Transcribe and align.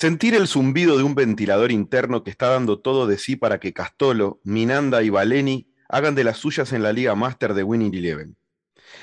Sentir 0.00 0.36
el 0.36 0.46
zumbido 0.46 0.96
de 0.96 1.02
un 1.02 1.16
ventilador 1.16 1.72
interno 1.72 2.22
que 2.22 2.30
está 2.30 2.50
dando 2.50 2.78
todo 2.78 3.08
de 3.08 3.18
sí 3.18 3.34
para 3.34 3.58
que 3.58 3.72
Castolo, 3.72 4.38
Minanda 4.44 5.02
y 5.02 5.10
Valeni 5.10 5.72
hagan 5.88 6.14
de 6.14 6.22
las 6.22 6.36
suyas 6.36 6.72
en 6.72 6.84
la 6.84 6.92
Liga 6.92 7.16
Master 7.16 7.52
de 7.52 7.64
Winning 7.64 7.92
Eleven. 7.92 8.36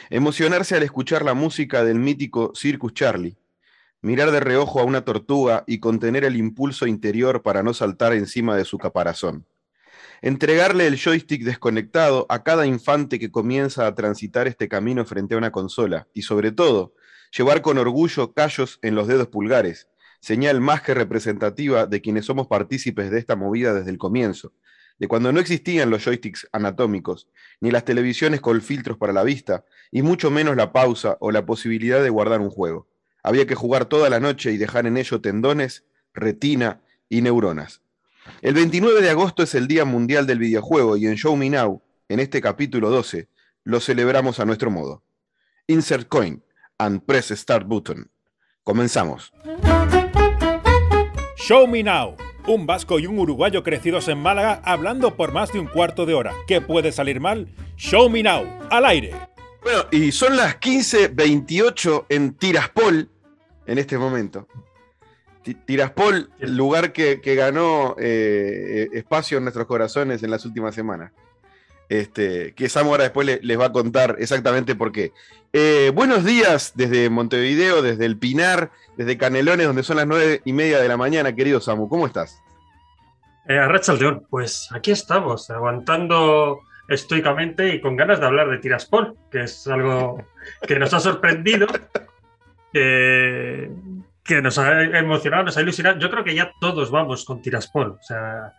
Emocionarse 0.10 0.74
al 0.74 0.84
escuchar 0.84 1.26
la 1.26 1.34
música 1.34 1.84
del 1.84 2.00
mítico 2.00 2.54
Circus 2.56 2.94
Charlie. 2.94 3.36
Mirar 4.02 4.32
de 4.32 4.40
reojo 4.40 4.80
a 4.80 4.86
una 4.86 5.04
tortuga 5.04 5.66
y 5.68 5.82
contener 5.82 6.24
el 6.24 6.38
impulso 6.38 6.88
interior 6.88 7.44
para 7.44 7.62
no 7.62 7.74
saltar 7.74 8.14
encima 8.14 8.56
de 8.56 8.64
su 8.64 8.78
caparazón. 8.78 9.46
Entregarle 10.22 10.88
el 10.88 10.98
joystick 10.98 11.44
desconectado 11.44 12.26
a 12.30 12.44
cada 12.44 12.66
infante 12.66 13.20
que 13.20 13.32
comienza 13.32 13.86
a 13.86 13.96
transitar 13.96 14.48
este 14.48 14.70
camino 14.70 15.04
frente 15.04 15.36
a 15.36 15.40
una 15.40 15.52
consola. 15.52 16.08
Y 16.14 16.22
sobre 16.22 16.54
todo, 16.54 16.94
llevar 17.38 17.62
con 17.62 17.78
orgullo 17.80 18.32
callos 18.32 18.80
en 18.82 18.96
los 18.96 19.10
dedos 19.10 19.28
pulgares, 19.28 19.90
señal 20.26 20.60
más 20.60 20.82
que 20.82 20.96
representativa 20.96 21.86
de 21.86 22.02
quienes 22.02 22.26
somos 22.26 22.48
partícipes 22.48 23.12
de 23.12 23.20
esta 23.20 23.36
movida 23.36 23.76
desde 23.76 23.92
el 23.92 24.00
comienzo, 24.00 24.54
de 24.98 25.08
cuando 25.08 25.32
no 25.32 25.40
existían 25.40 25.92
los 25.92 26.04
joysticks 26.04 26.50
anatómicos, 26.52 27.30
ni 27.62 27.70
las 27.70 27.86
televisiones 27.86 28.42
con 28.42 28.60
filtros 28.60 28.98
para 28.98 29.14
la 29.14 29.22
vista, 29.22 29.66
y 29.92 30.02
mucho 30.02 30.32
menos 30.32 30.56
la 30.56 30.74
pausa 30.74 31.16
o 31.20 31.30
la 31.30 31.46
posibilidad 31.46 32.02
de 32.02 32.10
guardar 32.10 32.42
un 32.42 32.50
juego. 32.50 32.88
Había 33.22 33.46
que 33.46 33.54
jugar 33.54 33.86
toda 33.86 34.10
la 34.10 34.20
noche 34.20 34.52
y 34.52 34.58
dejar 34.58 34.88
en 34.88 34.98
ello 34.98 35.22
tendones, 35.22 35.84
retina 36.12 36.82
y 37.08 37.22
neuronas. 37.22 37.84
El 38.42 38.56
29 38.56 39.04
de 39.04 39.12
agosto 39.12 39.44
es 39.44 39.54
el 39.54 39.68
Día 39.68 39.86
Mundial 39.86 40.26
del 40.26 40.40
Videojuego 40.40 40.98
y 40.98 41.06
en 41.06 41.18
Show 41.18 41.36
Me 41.36 41.52
Now, 41.52 41.84
en 42.10 42.20
este 42.20 42.42
capítulo 42.42 42.90
12, 42.90 43.30
lo 43.64 43.80
celebramos 43.80 44.40
a 44.40 44.46
nuestro 44.46 44.72
modo. 44.72 45.04
Insert 45.68 46.08
coin 46.08 46.44
and 46.80 47.04
press 47.06 47.30
start 47.30 47.68
button. 47.68 48.10
Comenzamos. 48.64 49.32
Show 51.48 51.68
Me 51.68 51.84
Now. 51.84 52.16
Un 52.48 52.66
vasco 52.66 52.98
y 52.98 53.06
un 53.06 53.20
uruguayo 53.20 53.62
crecidos 53.62 54.08
en 54.08 54.18
Málaga 54.18 54.64
hablando 54.66 55.16
por 55.16 55.32
más 55.32 55.54
de 55.54 55.60
un 55.60 55.68
cuarto 55.68 56.08
de 56.08 56.16
hora. 56.16 56.34
¿Qué 56.48 56.60
puede 56.60 56.92
salir 56.92 57.20
mal? 57.20 57.54
Show 57.78 58.10
Me 58.10 58.24
Now. 58.24 58.48
Al 58.72 58.84
aire. 58.84 59.14
Bueno, 59.62 59.84
y 59.92 60.12
son 60.12 60.38
las 60.38 60.60
15.28 60.60 62.08
en 62.10 62.34
Tiraspol 62.34 63.12
en 63.68 63.78
este 63.78 63.96
momento. 63.96 64.48
Tiraspol, 65.68 66.32
lugar 66.40 66.92
que, 66.92 67.20
ganó 67.24 67.96
eh, 68.00 68.90
espacio 68.94 69.38
en 69.38 69.44
nuestros 69.44 69.68
corazones 69.68 70.24
en 70.24 70.32
las 70.32 70.46
últimas 70.46 70.74
semanas. 70.74 71.12
Este, 71.90 72.54
que 72.54 72.68
Samu 72.68 72.92
ahora 72.92 73.04
después 73.04 73.40
les 73.42 73.60
va 73.60 73.66
a 73.66 73.72
contar 73.72 74.16
exactamente 74.20 74.76
por 74.76 74.92
qué. 74.92 75.12
Eh, 75.54 75.92
buenos 75.94 76.26
días 76.26 76.74
desde 76.76 77.10
Montevideo, 77.10 77.82
desde 77.82 78.06
el 78.06 78.18
Pinar, 78.18 78.72
desde 78.98 79.18
Canelones, 79.18 79.68
donde 79.68 79.84
son 79.84 79.98
las 79.98 80.08
nueve 80.08 80.42
y 80.46 80.54
media 80.54 80.80
de 80.80 80.88
la 80.88 80.98
mañana, 80.98 81.36
querido 81.36 81.62
Samu. 81.62 81.88
¿Cómo 81.88 82.08
estás? 82.08 82.42
Eh, 83.48 83.60
León, 84.00 84.26
pues 84.30 84.70
aquí 84.72 84.92
estamos, 84.92 85.50
aguantando 85.50 86.60
estoicamente 86.88 87.76
y 87.76 87.82
con 87.82 87.96
ganas 87.96 88.20
de 88.20 88.26
hablar 88.26 88.50
de 88.50 88.58
Tiraspol, 88.58 89.16
que 89.32 89.42
es 89.44 89.68
algo 89.68 90.24
que 90.68 90.78
nos 90.80 90.94
ha 90.94 91.00
sorprendido, 91.00 91.68
que 94.26 94.42
nos 94.42 94.58
ha 94.58 94.82
emocionado, 94.82 95.44
nos 95.44 95.58
ha 95.58 95.62
ilusionado. 95.62 96.00
Yo 96.00 96.10
creo 96.10 96.24
que 96.24 96.34
ya 96.34 96.52
todos 96.60 96.90
vamos 96.90 97.24
con 97.24 97.42
Tiraspol. 97.42 97.92
O 97.92 98.04
sea, 98.04 98.52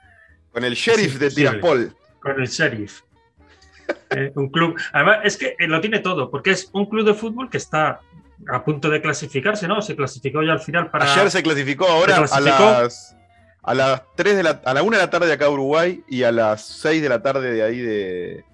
con 0.53 0.65
el 0.65 0.75
sheriff 0.75 1.19
de 1.19 1.31
Tiraspol. 1.31 1.95
Con 2.21 2.41
el 2.41 2.47
sheriff. 2.47 3.03
Eh, 4.11 4.33
un 4.35 4.49
club. 4.49 4.77
Además, 4.93 5.19
es 5.25 5.37
que 5.37 5.57
eh, 5.59 5.67
lo 5.67 5.81
tiene 5.81 5.99
todo, 5.99 6.31
porque 6.31 6.51
es 6.51 6.71
un 6.73 6.87
club 6.87 7.07
de 7.07 7.15
fútbol 7.15 7.51
que 7.51 7.57
está 7.57 8.01
a 8.49 8.65
punto 8.65 8.89
de 8.89 9.01
clasificarse, 9.01 9.67
¿no? 9.67 9.83
Se 9.83 9.97
clasificó 9.97 10.43
ya 10.43 10.53
al 10.53 10.61
final 10.61 10.91
para. 10.91 11.13
Ayer 11.13 11.31
se 11.31 11.43
clasificó, 11.43 11.87
ahora 11.87 12.25
a 12.31 12.41
las. 12.41 13.17
A 13.63 13.75
las 13.75 14.03
3 14.15 14.37
de 14.37 14.43
la, 14.45 14.63
a 14.65 14.75
la 14.75 14.85
1 14.85 14.97
de 14.97 15.03
la 15.03 15.11
tarde 15.11 15.27
de 15.27 15.33
acá 15.33 15.51
Uruguay 15.51 16.05
y 16.07 16.23
a 16.23 16.31
las 16.31 16.65
6 16.67 17.03
de 17.03 17.09
la 17.09 17.21
tarde 17.21 17.53
de 17.53 17.65
ahí 17.65 17.81
de, 17.81 18.45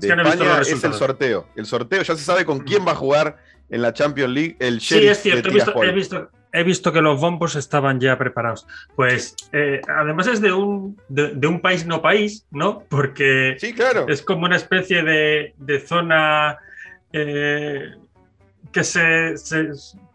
España 0.00 0.60
es 0.60 0.84
el 0.84 0.94
sorteo. 0.94 1.48
El 1.56 1.66
sorteo 1.66 2.02
ya 2.02 2.14
se 2.14 2.22
sabe 2.22 2.44
con 2.44 2.60
quién 2.60 2.86
va 2.86 2.92
a 2.92 2.94
jugar 2.94 3.38
en 3.70 3.82
la 3.82 3.92
Champions 3.92 4.32
League 4.32 4.56
el 4.60 4.80
Sí, 4.80 5.04
es 5.04 5.20
cierto, 5.20 5.48
he 5.48 5.52
visto, 5.52 5.82
he 5.82 5.90
visto 5.90 6.30
que 6.52 7.00
los 7.00 7.20
bombos 7.20 7.56
estaban 7.56 7.98
ya 7.98 8.18
preparados. 8.18 8.66
Pues 8.94 9.34
eh, 9.52 9.80
además 9.88 10.26
es 10.26 10.40
de 10.40 10.52
un, 10.52 10.98
de, 11.08 11.46
un 11.46 11.60
país 11.60 11.86
no 11.86 12.02
país, 12.02 12.46
¿no? 12.50 12.84
Porque 12.88 13.56
sí, 13.58 13.72
claro. 13.72 14.06
es 14.08 14.22
como 14.22 14.44
una 14.44 14.56
especie 14.56 15.02
de, 15.02 15.84
zona 15.86 16.58
eh, 17.12 17.92
que 18.70 18.84
se, 18.84 19.34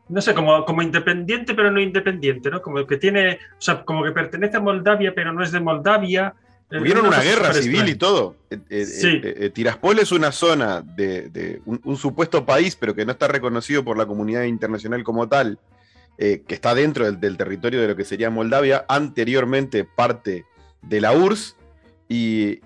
no 0.10 0.22
sé, 0.22 0.34
como, 0.34 0.64
como 0.64 0.82
independiente 0.82 1.56
pero 1.56 1.72
no 1.72 1.80
independiente, 1.80 2.52
¿no? 2.52 2.62
Como 2.62 2.86
que 2.86 2.98
tiene, 2.98 3.40
o 3.58 3.62
sea, 3.62 3.84
como 3.84 4.04
que 4.04 4.12
pertenece 4.12 4.58
a 4.58 4.62
Moldavia 4.62 5.14
pero 5.16 5.34
no 5.34 5.44
es 5.44 5.52
de 5.52 5.60
Moldavia. 5.60 6.36
Hubieron 6.70 7.08
una 7.08 7.22
guerra 7.22 7.54
civil 7.54 7.88
y 7.88 7.96
todo. 7.96 8.36
sí. 8.70 9.22
Tiraspol 9.54 10.00
es 10.00 10.12
una 10.12 10.34
zona 10.34 10.82
de, 10.82 11.62
un, 11.66 11.98
supuesto 11.98 12.46
país, 12.46 12.76
pero 12.76 12.94
que 12.94 13.06
no 13.06 13.14
está 13.14 13.28
reconocido 13.28 13.86
por 13.86 13.98
la 13.98 14.06
comunidad 14.06 14.44
internacional 14.44 15.02
como 15.04 15.30
tal, 15.30 15.58
eh, 16.18 16.44
que 16.48 16.56
está 16.56 16.74
dentro 16.74 17.12
del, 17.12 17.38
territorio 17.38 17.82
de 17.82 17.90
lo 17.90 17.96
que 17.96 18.06
sería 18.06 18.30
Moldavia, 18.30 18.86
anteriormente 18.90 19.84
parte 19.84 20.46
de 20.82 21.02
la 21.02 21.14
URSS, 21.14 21.56
y, 22.10 22.62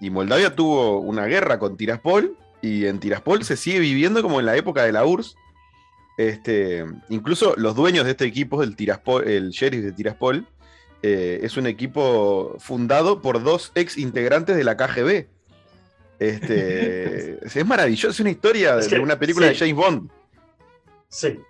Moldavia 0.00 0.54
tuvo 0.54 0.98
una 1.00 1.26
guerra 1.26 1.58
con 1.58 1.76
Tiraspol, 1.76 2.36
y 2.60 2.86
en 2.86 3.00
Tiraspol 3.00 3.44
se 3.44 3.56
sigue 3.56 3.78
viviendo 3.78 4.22
como 4.22 4.40
en 4.40 4.46
la 4.46 4.56
época 4.56 4.84
de 4.84 4.92
la 4.92 5.06
URSS. 5.06 5.36
Este, 6.18 6.84
incluso 7.08 7.54
los 7.56 7.74
dueños 7.74 8.04
de 8.04 8.10
este 8.10 8.26
equipo, 8.26 8.62
el, 8.62 8.76
Tiraspol, 8.76 9.26
el 9.26 9.50
sheriff 9.50 9.82
de 9.82 9.92
Tiraspol, 9.92 10.46
eh, 11.02 11.40
es 11.42 11.56
un 11.56 11.66
equipo 11.66 12.56
fundado 12.58 13.22
por 13.22 13.42
dos 13.42 13.72
ex 13.74 13.96
integrantes 13.96 14.54
de 14.54 14.64
la 14.64 14.76
KGB. 14.76 15.28
Este, 16.18 17.38
es 17.58 17.66
maravilloso, 17.66 18.10
es 18.10 18.20
una 18.20 18.30
historia 18.30 18.76
de, 18.76 19.00
una 19.00 19.18
película 19.18 19.46
de 19.46 19.54
James 19.54 19.74
Bond. 19.74 20.10
Sí, 21.08 21.40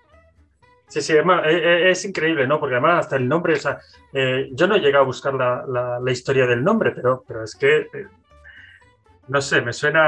Sí, 0.90 1.00
sí, 1.00 1.12
además, 1.12 1.42
eh, 1.46 1.56
eh, 1.56 1.90
es, 1.92 2.04
increíble, 2.04 2.48
¿no? 2.48 2.58
Porque 2.58 2.74
además 2.74 3.04
hasta 3.04 3.16
el 3.16 3.28
nombre, 3.28 3.54
o 3.54 3.58
sea, 3.58 3.78
eh, 4.12 4.48
yo 4.52 4.66
no 4.66 4.74
he 4.74 4.80
llegado 4.80 5.04
a 5.04 5.06
buscar 5.06 5.32
la, 5.34 6.00
historia 6.10 6.46
del 6.46 6.64
nombre, 6.64 6.90
pero, 6.90 7.24
pero 7.26 7.44
es 7.44 7.54
que, 7.54 7.86
no 9.28 9.40
sé, 9.40 9.62
me 9.62 9.72
suena 9.72 10.00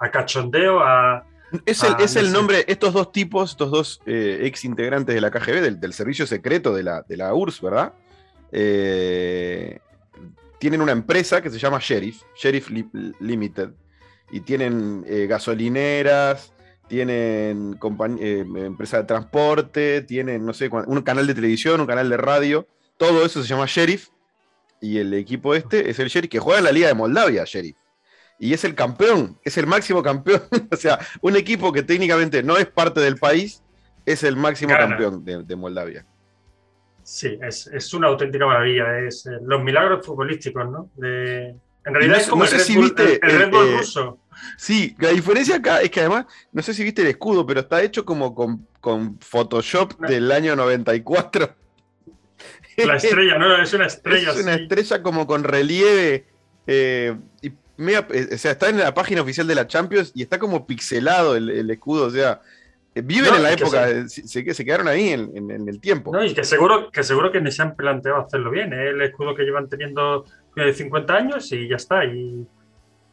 a, 0.00 0.10
cachondeo, 0.10 0.80
a... 0.80 1.26
Es 1.66 1.82
el, 1.82 1.94
es 2.00 2.16
el 2.16 2.32
nombre, 2.32 2.64
estos 2.66 2.94
dos 2.94 3.12
tipos, 3.12 3.50
estos 3.50 3.70
dos 3.70 4.00
ex 4.06 4.64
integrantes 4.64 5.14
de 5.14 5.20
la 5.20 5.30
KGB, 5.30 5.78
del, 5.78 5.92
servicio 5.92 6.26
secreto 6.26 6.72
de 6.72 6.84
la, 6.84 7.02
de 7.02 7.18
la 7.18 7.34
URSS, 7.34 7.60
¿verdad? 7.60 7.92
tienen 10.58 10.80
una 10.80 10.92
empresa 10.92 11.42
que 11.42 11.50
se 11.50 11.58
llama 11.58 11.80
Sheriff, 11.82 12.22
Sheriff 12.34 12.70
Limited, 13.20 13.72
y 14.30 14.40
tienen 14.40 15.04
gasolineras, 15.28 16.51
tienen 16.92 17.78
eh, 18.20 18.44
empresa 18.54 18.98
de 18.98 19.04
transporte, 19.04 20.02
tienen, 20.02 20.44
no 20.44 20.52
sé, 20.52 20.68
un 20.68 21.00
canal 21.00 21.26
de 21.26 21.32
televisión, 21.32 21.80
un 21.80 21.86
canal 21.86 22.10
de 22.10 22.18
radio, 22.18 22.66
todo 22.98 23.24
eso 23.24 23.40
se 23.40 23.48
llama 23.48 23.64
Sheriff. 23.66 24.10
Y 24.78 24.98
el 24.98 25.14
equipo 25.14 25.54
este 25.54 25.88
es 25.88 25.98
el 26.00 26.08
Sheriff 26.08 26.30
que 26.30 26.38
juega 26.38 26.58
en 26.58 26.64
la 26.66 26.70
Liga 26.70 26.88
de 26.88 26.94
Moldavia, 26.94 27.44
Sheriff. 27.46 27.78
Y 28.38 28.52
es 28.52 28.64
el 28.64 28.74
campeón, 28.74 29.38
es 29.42 29.56
el 29.56 29.66
máximo 29.66 30.02
campeón. 30.02 30.42
o 30.70 30.76
sea, 30.76 30.98
un 31.22 31.34
equipo 31.34 31.72
que 31.72 31.82
técnicamente 31.82 32.42
no 32.42 32.58
es 32.58 32.66
parte 32.66 33.00
del 33.00 33.16
país, 33.16 33.62
es 34.04 34.22
el 34.22 34.36
máximo 34.36 34.74
campeón 34.74 35.24
de, 35.24 35.56
Moldavia. 35.56 36.04
Sí, 37.02 37.38
es, 37.40 37.94
una 37.94 38.08
auténtica 38.08 38.44
maravilla. 38.44 38.98
Es 38.98 39.24
eh, 39.24 39.38
los 39.40 39.62
milagros 39.64 40.04
futbolísticos, 40.04 40.68
¿no? 40.68 40.90
en 41.84 41.94
realidad 41.94 42.18
es 42.18 42.28
como 42.28 42.44
el, 42.44 42.50
Red 42.50 42.74
Bull, 42.74 42.94
el, 42.98 43.38
Red 43.38 43.50
Bull 43.50 43.66
eh, 43.66 43.76
ruso. 43.78 44.18
Sí, 44.56 44.94
la 44.98 45.10
diferencia 45.10 45.56
acá 45.56 45.80
es 45.80 45.90
que 45.90 46.00
además, 46.00 46.26
no 46.52 46.62
sé 46.62 46.74
si 46.74 46.84
viste 46.84 47.02
el 47.02 47.08
escudo, 47.08 47.46
pero 47.46 47.60
está 47.60 47.82
hecho 47.82 48.04
como 48.04 48.34
con, 48.34 49.18
Photoshop 49.20 49.98
del 50.00 50.30
año 50.32 50.56
94. 50.56 51.54
La 52.78 52.96
estrella, 52.96 53.38
no, 53.38 53.62
es 53.62 53.72
una 53.74 53.86
estrella. 53.86 54.32
Es 54.32 54.42
una 54.42 54.54
estrella 54.54 55.02
como 55.02 55.26
con 55.26 55.44
relieve. 55.44 56.26
Eh, 56.66 57.16
y 57.42 57.52
eh, 57.78 58.28
o 58.34 58.38
sea, 58.38 58.52
está 58.52 58.68
en 58.68 58.78
la 58.78 58.94
página 58.94 59.22
oficial 59.22 59.46
de 59.46 59.54
la 59.54 59.66
Champions 59.66 60.12
y 60.14 60.22
está 60.22 60.38
como 60.38 60.66
pixelado 60.66 61.36
el, 61.36 61.70
escudo. 61.70 62.06
O 62.06 62.10
sea, 62.10 62.40
eh, 62.94 63.02
viven 63.02 63.34
en 63.34 63.42
la 63.42 63.52
época, 63.52 64.08
se, 64.08 64.26
se, 64.26 64.64
quedaron 64.64 64.88
ahí 64.88 65.08
en, 65.10 65.68
el 65.68 65.80
tiempo. 65.80 66.12
No, 66.12 66.24
y 66.24 66.34
que 66.34 66.44
seguro, 66.44 66.90
que 66.90 67.02
seguro 67.02 67.32
que 67.32 67.40
ni 67.40 67.50
se 67.50 67.62
han 67.62 67.74
planteado 67.74 68.20
hacerlo 68.20 68.50
bien. 68.50 68.72
El 68.72 69.00
escudo 69.02 69.34
que 69.34 69.44
llevan 69.44 69.68
teniendo 69.68 70.24
50 70.54 71.14
años 71.14 71.50
y 71.52 71.68
ya 71.68 71.76
está. 71.76 72.04
Y 72.04 72.46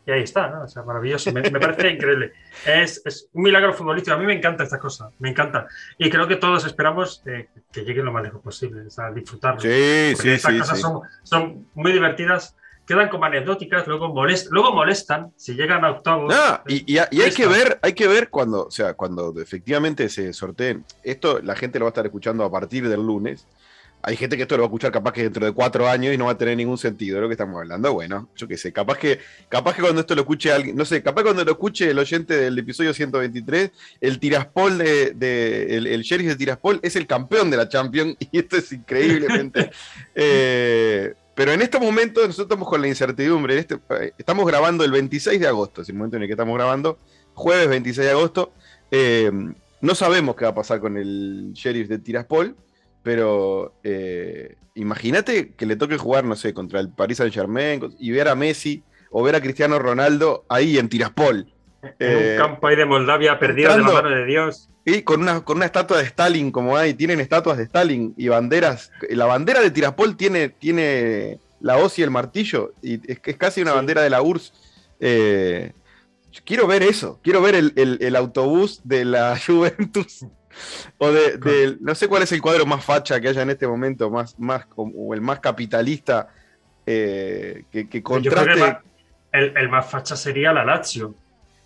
y 0.09 0.11
ahí 0.11 0.23
está, 0.23 0.50
¿no? 0.50 0.63
O 0.63 0.67
sea, 0.67 0.81
maravilloso. 0.81 1.31
Me, 1.31 1.44
parece 1.44 1.91
increíble. 1.91 2.33
Es, 2.65 3.29
un 3.31 3.44
milagro 3.44 3.73
futbolístico. 3.73 4.15
A 4.15 4.19
mí 4.19 4.25
me 4.25 4.33
encanta 4.33 4.63
esta 4.63 4.79
cosa, 4.79 5.11
me 5.19 5.29
encanta. 5.29 5.67
Y 6.00 6.09
creo 6.09 6.27
que 6.27 6.35
todos 6.35 6.65
esperamos 6.65 7.21
que 7.23 7.83
lleguen 7.83 8.06
lo 8.06 8.11
más 8.11 8.23
lejos 8.23 8.41
posible, 8.41 8.88
o 8.88 8.89
sea, 8.89 9.11
disfrutarlo. 9.11 9.61
Sí, 9.61 10.15
sí, 10.17 10.29
estas 10.31 10.53
sí, 10.53 10.59
cosas 10.59 10.81
Son, 11.21 11.67
muy 11.75 11.91
divertidas, 11.91 12.56
quedan 12.88 13.09
como 13.09 13.25
anecdóticas, 13.25 13.85
luego, 13.85 14.11
luego 14.50 14.73
molestan 14.73 15.31
si 15.35 15.53
llegan 15.53 15.85
a 15.85 15.91
octavos. 15.91 16.33
y, 16.67 16.97
hay 16.97 17.31
que 17.31 17.45
ver, 17.45 17.77
hay 17.83 17.94
que 17.94 18.07
ver 18.07 18.31
cuando, 18.31 18.65
o 18.65 18.71
sea, 18.71 18.95
cuando 18.95 19.39
efectivamente 19.39 20.09
se 20.09 20.33
sorteen. 20.33 20.85
Esto 21.03 21.39
la 21.44 21.56
gente 21.56 21.77
lo 21.77 21.85
va 21.85 21.89
a 21.89 21.94
estar 21.94 22.06
escuchando 22.07 22.44
a 22.44 22.51
partir 22.51 22.89
del 22.89 23.06
lunes. 23.06 23.45
Hay 24.01 24.16
gente 24.16 24.38
que 24.38 24.44
esto 24.44 24.56
lo 24.56 24.63
va 24.63 24.68
a 24.68 24.69
escuchar 24.69 24.92
capaz 24.92 25.12
que 25.12 25.24
dentro 25.24 25.46
de 25.46 25.51
cuatro 25.51 25.88
años 25.88 26.13
y 26.13 26.18
no 26.18 26.25
va 26.25 26.31
a 26.31 26.38
tener 26.38 26.56
ningún 26.56 26.78
sentido 26.78 27.16
de 27.16 27.22
lo 27.22 27.28
que 27.28 27.34
estamos 27.34 27.57
hablando. 27.57 27.94
Bueno, 27.94 28.30
yo 28.36 28.48
qué 28.48 28.57
sé, 28.57 28.72
capaz 28.72 28.98
que, 28.98 29.19
capaz 29.50 29.75
que 29.75 29.81
cuando 29.81 30.01
esto 30.01 30.16
lo 30.16 30.22
escuche 30.22 30.51
alguien, 30.51 30.75
no 30.75 30.86
sé, 30.86 31.04
capaz 31.04 31.24
cuando 31.24 31.44
lo 31.44 31.51
escuche 31.51 31.90
el 31.90 32.00
oyente 32.00 32.36
del 32.36 32.57
episodio 32.57 32.94
123, 32.94 33.72
el 34.00 34.19
Tiraspol 34.19 34.78
de, 34.78 35.68
el, 35.69 35.88
el, 35.88 36.01
sheriff 36.01 36.30
de 36.30 36.36
Tiraspol 36.38 36.80
es 36.81 36.96
el 36.96 37.07
campeón 37.07 37.50
de 37.50 37.57
la 37.57 37.68
Champions 37.68 38.16
y 38.31 38.40
esto 38.40 38.56
es 38.56 38.72
increíblemente. 38.72 39.69
eh, 40.16 41.13
pero 41.36 41.52
en 41.52 41.62
este 41.62 41.80
momento 41.80 42.22
nosotros 42.22 42.45
estamos 42.45 42.69
con 42.69 42.81
la 42.81 42.88
incertidumbre. 42.88 43.57
Este, 43.57 43.80
estamos 44.18 44.45
grabando 44.45 44.86
el 44.86 44.92
26 44.92 45.40
de 45.40 45.48
agosto, 45.48 45.81
es 45.81 45.90
el 45.90 45.95
momento 45.95 46.16
en 46.18 46.24
el 46.24 46.28
que 46.28 46.34
estamos 46.34 46.56
grabando, 46.56 46.98
jueves 47.34 47.68
26 47.68 48.06
de 48.06 48.12
agosto. 48.12 48.54
Eh, 48.92 49.31
no 49.81 49.95
sabemos 49.95 50.36
qué 50.36 50.45
va 50.45 50.52
a 50.52 50.56
pasar 50.56 50.80
con 50.80 50.98
el 50.98 51.52
sheriff 51.54 51.88
de 51.90 52.00
Tiraspol 52.00 52.56
pero 53.04 53.74
eh, 53.84 54.56
imagínate 54.75 55.54
que 55.54 55.66
le 55.66 55.75
toque 55.75 55.98
jugar, 55.98 56.24
no 56.25 56.36
sé, 56.36 56.54
contra 56.54 56.80
el 56.80 56.90
Paris 56.90 57.18
Saint 57.18 57.34
Germain 57.34 57.96
y 58.00 58.12
ver 58.12 58.28
a 58.28 58.36
Messi 58.36 58.84
o 59.12 59.24
ver 59.24 59.36
a 59.36 59.42
Cristiano 59.42 59.80
Ronaldo 59.80 60.46
ahí 60.50 60.78
en 60.78 60.90
Tiraspol. 60.90 61.48
En 61.81 62.18
un 62.18 62.24
eh, 62.24 62.36
campo 62.38 62.68
ahí 62.68 62.75
de 62.75 62.86
Moldavia 62.86 63.40
perdido 63.40 63.72
de 63.72 63.80
la 63.80 63.92
mano 63.92 64.10
de 64.10 64.25
Dios. 64.25 64.69
Y 64.86 65.01
con 65.04 65.22
una, 65.22 65.42
con 65.42 65.57
una 65.57 65.66
estatua 65.66 65.98
de 65.98 66.04
Stalin, 66.04 66.51
como 66.51 66.75
hay, 66.75 66.94
tienen 66.94 67.19
estatuas 67.19 67.57
de 67.57 67.63
Stalin 67.63 68.13
y 68.18 68.28
banderas. 68.28 68.92
La 69.10 69.25
bandera 69.25 69.62
de 69.62 69.72
Tiraspol 69.72 70.18
tiene, 70.18 70.50
tiene 70.50 71.40
la 71.62 71.78
hoz 71.78 71.98
y 72.00 72.04
el 72.04 72.12
martillo, 72.12 72.74
y 72.81 72.95
es, 73.12 73.19
es 73.24 73.38
casi 73.38 73.62
una 73.62 73.74
bandera 73.74 74.02
de 74.02 74.10
la 74.10 74.22
URSS. 74.22 74.54
Eh, 75.00 75.72
quiero 76.44 76.68
ver 76.68 76.84
eso, 76.84 77.19
quiero 77.24 77.42
ver 77.42 77.56
el, 77.56 77.74
el 77.75 78.16
autobús 78.16 78.81
de 78.84 79.06
la 79.06 79.38
Juventus 79.45 80.25
o 80.98 81.12
de, 81.12 81.78
no 81.80 81.96
sé 81.96 82.07
cuál 82.07 82.24
es 82.24 82.31
el 82.31 82.42
cuadro 82.42 82.66
más 82.66 82.84
facha 82.84 83.19
que 83.19 83.30
haya 83.30 83.42
en 83.42 83.50
este 83.50 83.68
momento, 83.68 84.10
más, 84.10 84.38
más 84.40 84.66
o 84.75 85.13
el 85.13 85.22
más 85.22 85.40
capitalista 85.40 86.30
eh, 86.86 87.63
que, 87.72 87.88
que 87.88 88.01
contraste. 88.01 88.78
el, 89.31 89.69
más 89.69 89.90
facha 89.90 90.16
sería 90.16 90.51
la 90.51 90.66
Lazio. 90.66 91.13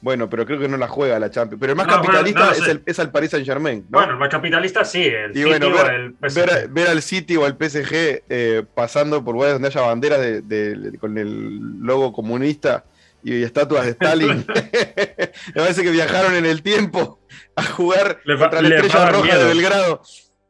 Bueno, 0.03 0.29
pero 0.29 0.45
creo 0.45 0.59
que 0.59 0.67
no 0.67 0.75
la 0.75 0.89
juega 0.89 1.17
la 1.17 1.31
Champions. 1.31 1.61
Pero 1.61 1.71
el 1.71 1.77
más 1.77 1.87
capitalista 1.87 2.51
es, 2.51 2.67
el, 2.67 2.83
es, 2.85 2.97
Paris 3.07 3.31
Saint 3.31 3.45
Germain. 3.45 3.85
Bueno, 3.87 4.11
el 4.11 4.17
más 4.17 4.27
capitalista 4.27 4.83
sí, 4.83 5.01
el 5.01 5.35
y 5.35 5.45
bueno, 5.45 5.71
ver, 5.71 6.13
el 6.21 6.69
ver, 6.71 6.87
al 6.89 7.01
City 7.01 7.37
o 7.37 7.45
al 7.45 7.53
PSG 7.53 8.23
eh, 8.27 8.65
pasando 8.75 9.23
por 9.23 9.33
lugares 9.33 9.55
donde 9.55 9.69
haya 9.69 9.79
banderas 9.79 10.19
de, 10.19 10.97
con 10.99 11.17
el 11.17 11.79
logo 11.79 12.11
comunista 12.11 12.83
y 13.23 13.43
estatuas 13.43 13.85
de 13.85 13.91
Stalin. 13.91 14.45
Me 15.55 15.61
parece 15.61 15.83
que 15.83 15.91
viajaron 15.91 16.35
en 16.35 16.47
el 16.47 16.61
tiempo 16.61 17.19
a 17.55 17.63
jugar 17.63 18.19
contra 18.25 18.61
la 18.61 18.75
estrella 18.75 19.11
roja 19.11 19.37
de 19.37 19.45
Belgrado. 19.45 20.01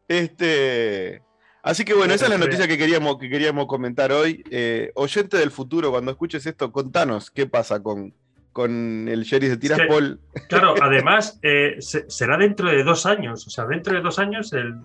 Este, 0.08 1.22
así 1.62 1.86
que 1.86 1.94
bueno, 1.94 2.14
esa 2.14 2.26
es 2.26 2.32
la 2.32 2.38
noticia 2.38 2.68
que 2.68 2.78
queríamos, 2.78 3.18
que 3.18 3.30
queríamos 3.30 3.68
comentar 3.68 4.12
hoy. 4.12 4.44
Eh, 4.52 4.92
oyente 4.96 5.38
del 5.38 5.52
futuro, 5.52 5.92
cuando 5.92 6.12
escuches 6.12 6.46
esto, 6.46 6.72
contanos 6.72 7.32
qué 7.32 7.48
pasa 7.48 7.82
con, 7.82 8.14
con 8.52 9.08
el 9.08 9.24
Sheriff 9.24 9.52
de 9.52 9.58
Tiraspol. 9.58 10.20
claro, 10.48 10.76
además, 10.82 11.40
eh, 11.42 11.78
será 11.80 12.38
dentro 12.38 12.70
de 12.70 12.84
dos 12.84 13.06
años. 13.06 13.48
O 13.48 13.50
sea, 13.50 13.66
dentro 13.66 13.94
de 13.94 14.02
dos 14.02 14.20
años, 14.20 14.54
el, 14.54 14.76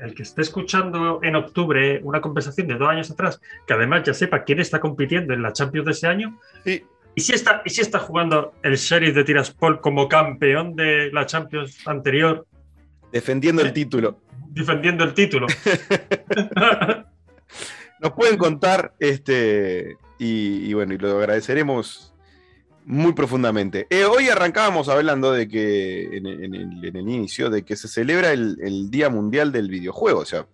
el, 0.00 0.14
que 0.14 0.22
esté 0.22 0.42
escuchando 0.42 1.20
en 1.22 1.36
octubre 1.36 2.00
una 2.02 2.20
conversación 2.20 2.66
de 2.66 2.74
dos 2.74 2.88
años 2.88 3.10
atrás, 3.10 3.40
que 3.66 3.74
además 3.74 4.02
ya 4.04 4.14
sepa 4.14 4.44
quién 4.44 4.60
está 4.60 4.80
compitiendo 4.80 5.32
en 5.32 5.42
la 5.42 5.52
Champions 5.52 5.86
de 5.86 5.92
ese 5.92 6.06
año, 6.06 6.38
sí. 6.64 6.84
¿Y 7.14 7.20
si, 7.20 7.34
está, 7.34 7.62
¿Y 7.64 7.70
si 7.70 7.82
está 7.82 7.98
jugando 7.98 8.54
el 8.62 8.76
Sheriff 8.76 9.14
de 9.14 9.24
Tiraspol 9.24 9.80
como 9.80 10.08
campeón 10.08 10.74
de 10.74 11.10
la 11.12 11.26
Champions 11.26 11.86
anterior? 11.86 12.46
Defendiendo 13.12 13.62
el 13.62 13.72
título. 13.72 14.18
Defendiendo 14.48 15.04
el 15.04 15.12
título. 15.12 15.46
Nos 18.00 18.12
pueden 18.12 18.38
contar, 18.38 18.94
este, 18.98 19.96
y, 20.18 20.72
bueno, 20.72 20.94
y 20.94 20.98
lo 20.98 21.18
agradeceremos 21.18 22.11
muy 22.84 23.12
profundamente. 23.12 23.86
Eh, 23.90 24.04
hoy 24.04 24.28
arrancábamos 24.28 24.88
hablando 24.88 25.32
de 25.32 25.48
que, 25.48 26.16
en, 26.16 26.26
el, 26.26 26.96
inicio, 26.96 27.50
de 27.50 27.64
que 27.64 27.76
se 27.76 27.88
celebra 27.88 28.32
el, 28.32 28.90
Día 28.90 29.08
Mundial 29.08 29.52
del 29.52 29.68
Videojuego. 29.68 30.20
O 30.20 30.24
sea, 30.24 30.46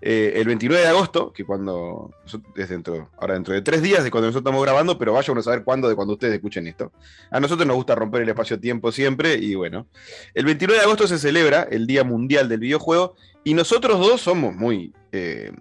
eh, 0.00 0.34
el 0.36 0.46
29 0.46 0.82
de 0.82 0.88
agosto, 0.88 1.32
que 1.32 1.44
cuando, 1.44 2.14
es 2.56 2.68
dentro, 2.68 3.10
ahora 3.18 3.34
dentro 3.34 3.54
de 3.54 3.62
tres 3.62 3.82
días 3.82 4.04
de 4.04 4.10
cuando 4.10 4.28
nosotros 4.28 4.48
estamos 4.48 4.62
grabando, 4.62 4.98
pero 4.98 5.12
vayan 5.12 5.38
a 5.38 5.42
saber 5.42 5.64
cuándo 5.64 5.88
de 5.88 5.96
cuando 5.96 6.14
ustedes 6.14 6.34
escuchen 6.34 6.66
esto. 6.66 6.92
A 7.30 7.40
nosotros 7.40 7.66
nos 7.66 7.76
gusta 7.76 7.94
romper 7.94 8.22
el 8.22 8.28
espacio-tiempo 8.28 8.92
siempre, 8.92 9.34
y 9.34 9.54
bueno, 9.54 9.86
el 10.34 10.44
29 10.44 10.78
de 10.78 10.84
agosto 10.84 11.06
se 11.06 11.18
celebra 11.18 11.66
el 11.70 11.86
Día 11.86 12.04
Mundial 12.04 12.48
del 12.48 12.60
Videojuego, 12.60 13.16
y 13.42 13.54
nosotros 13.54 13.98
dos 13.98 14.22
somos 14.22 14.54
muy 14.54 14.92
eh, 15.12 15.52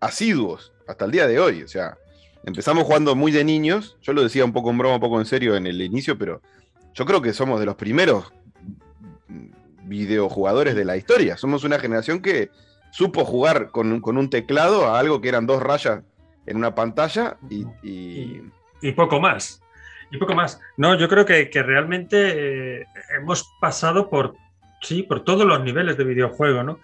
asiduos 0.00 0.72
hasta 0.88 1.04
el 1.04 1.10
día 1.10 1.26
de 1.26 1.38
hoy. 1.38 1.62
O 1.62 1.68
sea, 1.68 1.96
Empezamos 2.44 2.84
jugando 2.84 3.14
muy 3.14 3.32
de 3.32 3.44
niños, 3.44 3.98
yo 4.02 4.12
lo 4.12 4.22
decía 4.22 4.44
un 4.44 4.52
poco 4.52 4.70
en 4.70 4.78
broma, 4.78 4.94
un 4.94 5.00
poco 5.00 5.18
en 5.18 5.26
serio 5.26 5.56
en 5.56 5.66
el 5.66 5.80
inicio, 5.82 6.16
pero 6.16 6.40
yo 6.94 7.04
creo 7.04 7.20
que 7.20 7.32
somos 7.32 7.60
de 7.60 7.66
los 7.66 7.76
primeros 7.76 8.32
videojugadores 9.84 10.74
de 10.74 10.84
la 10.84 10.96
historia. 10.96 11.36
Somos 11.36 11.64
una 11.64 11.78
generación 11.78 12.22
que 12.22 12.50
supo 12.92 13.24
jugar 13.24 13.70
con, 13.70 14.02
un 14.02 14.30
teclado 14.30 14.86
a 14.86 14.98
algo 14.98 15.20
que 15.20 15.28
eran 15.28 15.46
dos 15.46 15.62
rayas 15.62 16.02
en 16.46 16.56
una 16.56 16.74
pantalla 16.74 17.36
y, 17.50 17.66
y... 17.82 18.92
poco 18.92 19.20
más. 19.20 19.62
Y 20.10 20.18
poco 20.18 20.34
más. 20.34 20.60
No, 20.76 20.98
yo 20.98 21.08
creo 21.08 21.24
que, 21.24 21.50
realmente 21.52 22.80
eh, 22.80 22.86
hemos 23.16 23.52
pasado 23.60 24.08
por, 24.08 24.34
sí, 24.80 25.02
por 25.02 25.24
todos 25.24 25.46
los 25.46 25.62
niveles 25.62 25.96
de 25.96 26.04
videojuego, 26.04 26.62
¿no? 26.62 26.80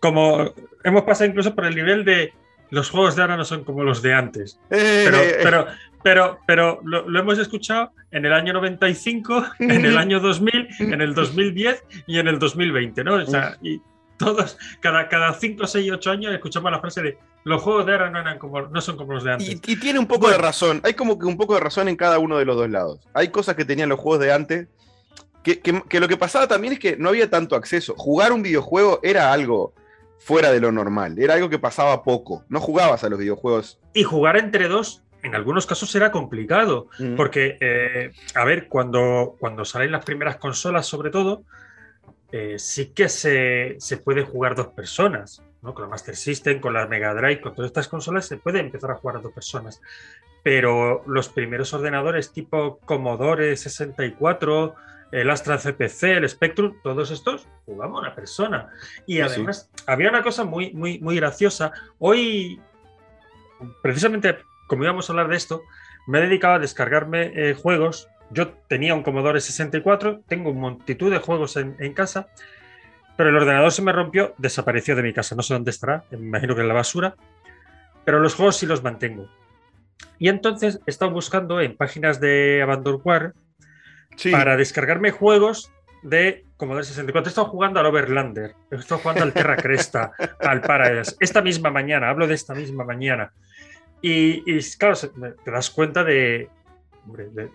como 0.00 0.54
hemos 0.82 1.02
pasado 1.02 1.28
incluso 1.28 1.54
por 1.54 1.66
el 1.66 1.74
nivel 1.74 2.06
de 2.06 2.32
los 2.70 2.90
juegos 2.90 3.16
de 3.16 3.22
ahora 3.22 3.36
no 3.36 3.44
son 3.44 3.64
como 3.64 3.84
los 3.84 4.02
de 4.02 4.14
antes. 4.14 4.58
Eh, 4.70 5.04
pero, 5.04 5.18
eh, 5.18 5.36
pero, 5.42 5.66
pero, 6.02 6.38
pero 6.46 6.80
lo, 6.84 7.18
hemos 7.18 7.38
escuchado 7.38 7.92
en 8.10 8.24
el 8.24 8.32
año 8.32 8.52
95, 8.52 9.44
en 9.60 9.84
el 9.84 9.96
año 9.96 10.20
2000, 10.20 10.68
en 10.80 11.00
el 11.00 11.14
2010 11.14 11.84
y 12.06 12.18
en 12.18 12.28
el 12.28 12.38
2020, 12.38 13.04
¿no? 13.04 13.14
O 13.14 13.26
sea, 13.26 13.56
y 13.62 13.80
todos, 14.16 14.58
cada, 14.80 15.08
cada 15.08 15.34
5, 15.34 15.66
6, 15.66 15.92
8 15.92 16.10
años 16.10 16.34
escuchamos 16.34 16.70
la 16.70 16.80
frase 16.80 17.02
de 17.02 17.18
los 17.44 17.62
juegos 17.62 17.86
de 17.86 17.92
ahora 17.92 18.10
no, 18.10 18.18
eran 18.18 18.38
como, 18.38 18.62
no 18.62 18.80
son 18.80 18.96
como 18.96 19.12
los 19.12 19.24
de 19.24 19.32
antes. 19.32 19.48
Y, 19.48 19.76
tiene 19.76 19.98
un 19.98 20.06
poco 20.06 20.28
de 20.28 20.36
razón, 20.36 20.80
hay 20.84 20.94
como 20.94 21.18
que 21.18 21.26
un 21.26 21.36
poco 21.36 21.54
de 21.54 21.60
razón 21.60 21.88
en 21.88 21.96
cada 21.96 22.18
uno 22.18 22.38
de 22.38 22.44
los 22.44 22.56
dos 22.56 22.68
lados. 22.68 23.00
Hay 23.14 23.28
cosas 23.28 23.54
que 23.54 23.64
tenían 23.64 23.88
los 23.88 24.00
juegos 24.00 24.20
de 24.20 24.32
antes, 24.32 24.68
que, 25.44 25.60
que 25.60 26.00
lo 26.00 26.08
que 26.08 26.16
pasaba 26.16 26.48
también 26.48 26.72
es 26.72 26.80
que 26.80 26.96
no 26.96 27.10
había 27.10 27.30
tanto 27.30 27.54
acceso. 27.54 27.94
Jugar 27.96 28.32
un 28.32 28.42
videojuego 28.42 28.98
era 29.04 29.32
algo 29.32 29.74
fuera 30.18 30.52
de 30.52 30.60
lo 30.60 30.72
normal. 30.72 31.18
Era 31.18 31.34
algo 31.34 31.48
que 31.48 31.58
pasaba 31.58 32.02
poco. 32.02 32.44
No 32.48 32.60
jugabas 32.60 33.04
a 33.04 33.08
los 33.08 33.18
videojuegos. 33.18 33.80
Y 33.92 34.02
jugar 34.02 34.36
entre 34.36 34.68
dos, 34.68 35.02
en 35.22 35.34
algunos 35.34 35.66
casos 35.66 35.94
era 35.94 36.10
complicado. 36.10 36.88
Mm. 36.98 37.16
Porque, 37.16 37.58
eh, 37.60 38.12
a 38.34 38.44
ver, 38.44 38.68
cuando, 38.68 39.36
cuando 39.38 39.64
salen 39.64 39.92
las 39.92 40.04
primeras 40.04 40.36
consolas, 40.36 40.86
sobre 40.86 41.10
todo, 41.10 41.44
eh, 42.32 42.58
sí 42.58 42.92
que 42.92 43.08
se, 43.08 43.78
puede 44.04 44.22
jugar 44.22 44.54
dos 44.54 44.68
personas. 44.68 45.42
¿no? 45.62 45.74
Con 45.74 45.84
la 45.84 45.88
Master 45.88 46.16
System, 46.16 46.60
con 46.60 46.74
la 46.74 46.86
Mega 46.86 47.14
Drive, 47.14 47.40
con 47.40 47.54
todas 47.54 47.70
estas 47.70 47.88
consolas, 47.88 48.26
se 48.26 48.36
puede 48.36 48.60
empezar 48.60 48.90
a 48.90 48.96
jugar 48.96 49.16
a 49.16 49.20
dos 49.20 49.32
personas. 49.32 49.80
Pero 50.42 51.02
los 51.06 51.28
primeros 51.28 51.72
ordenadores 51.74 52.32
tipo 52.32 52.78
Commodore 52.84 53.56
64, 53.56 54.74
el 55.12 55.30
Astra 55.30 55.58
CPC, 55.58 56.02
el 56.04 56.28
Spectrum, 56.28 56.74
todos 56.82 57.10
estos 57.10 57.48
jugamos 57.64 58.00
una 58.00 58.14
persona. 58.14 58.68
Y 59.06 59.20
además 59.20 59.70
había 59.86 60.10
una 60.10 60.22
cosa 60.22 60.44
muy, 60.44 60.72
muy, 60.72 60.98
muy 60.98 61.16
graciosa. 61.16 61.72
Hoy, 61.98 62.60
precisamente 63.82 64.36
como 64.66 64.84
íbamos 64.84 65.08
a 65.08 65.12
hablar 65.12 65.28
de 65.28 65.36
esto, 65.36 65.62
me 66.06 66.18
he 66.18 66.22
dedicado 66.22 66.54
a 66.54 66.58
descargarme 66.58 67.32
eh, 67.34 67.54
juegos. 67.54 68.08
Yo 68.30 68.48
tenía 68.68 68.94
un 68.94 69.02
Commodore 69.02 69.40
64, 69.40 70.22
tengo 70.26 70.50
un 70.50 70.58
multitud 70.58 71.10
de 71.10 71.18
juegos 71.18 71.56
en, 71.56 71.92
casa, 71.94 72.28
pero 73.16 73.30
el 73.30 73.36
ordenador 73.36 73.70
se 73.70 73.82
me 73.82 73.92
rompió, 73.92 74.34
desapareció 74.38 74.96
de 74.96 75.02
mi 75.02 75.12
casa. 75.12 75.36
No 75.36 75.42
sé 75.42 75.54
dónde 75.54 75.70
estará, 75.70 76.04
me 76.10 76.18
imagino 76.18 76.54
que 76.54 76.62
en 76.62 76.68
la 76.68 76.74
basura, 76.74 77.14
pero 78.04 78.18
los 78.18 78.34
juegos 78.34 78.56
sí 78.56 78.66
los 78.66 78.82
mantengo. 78.82 79.28
Y 80.18 80.28
entonces 80.28 80.80
he 80.86 80.90
estado 80.90 81.12
buscando 81.12 81.60
en 81.60 81.76
páginas 81.76 82.20
de 82.20 82.62
Abandonware 82.62 83.34
para 84.30 84.56
descargarme 84.56 85.10
juegos 85.10 85.70
de 86.02 86.44
Commodore 86.56 86.84
64. 86.84 87.28
He 87.28 87.30
estado 87.30 87.48
jugando 87.48 87.80
al 87.80 87.86
Overlander, 87.86 88.54
he 88.70 88.76
estado 88.76 89.00
jugando 89.00 89.24
al 89.24 89.32
Terra 89.32 89.56
Cresta, 89.56 90.12
al 90.40 90.60
Paradise, 90.60 91.16
esta 91.20 91.42
misma 91.42 91.70
mañana, 91.70 92.08
hablo 92.08 92.26
de 92.26 92.34
esta 92.34 92.54
misma 92.54 92.84
mañana. 92.84 93.32
Y, 94.02 94.60
claro, 94.76 94.96
te 95.44 95.50
das 95.50 95.70
cuenta 95.70 96.04
de, 96.04 96.48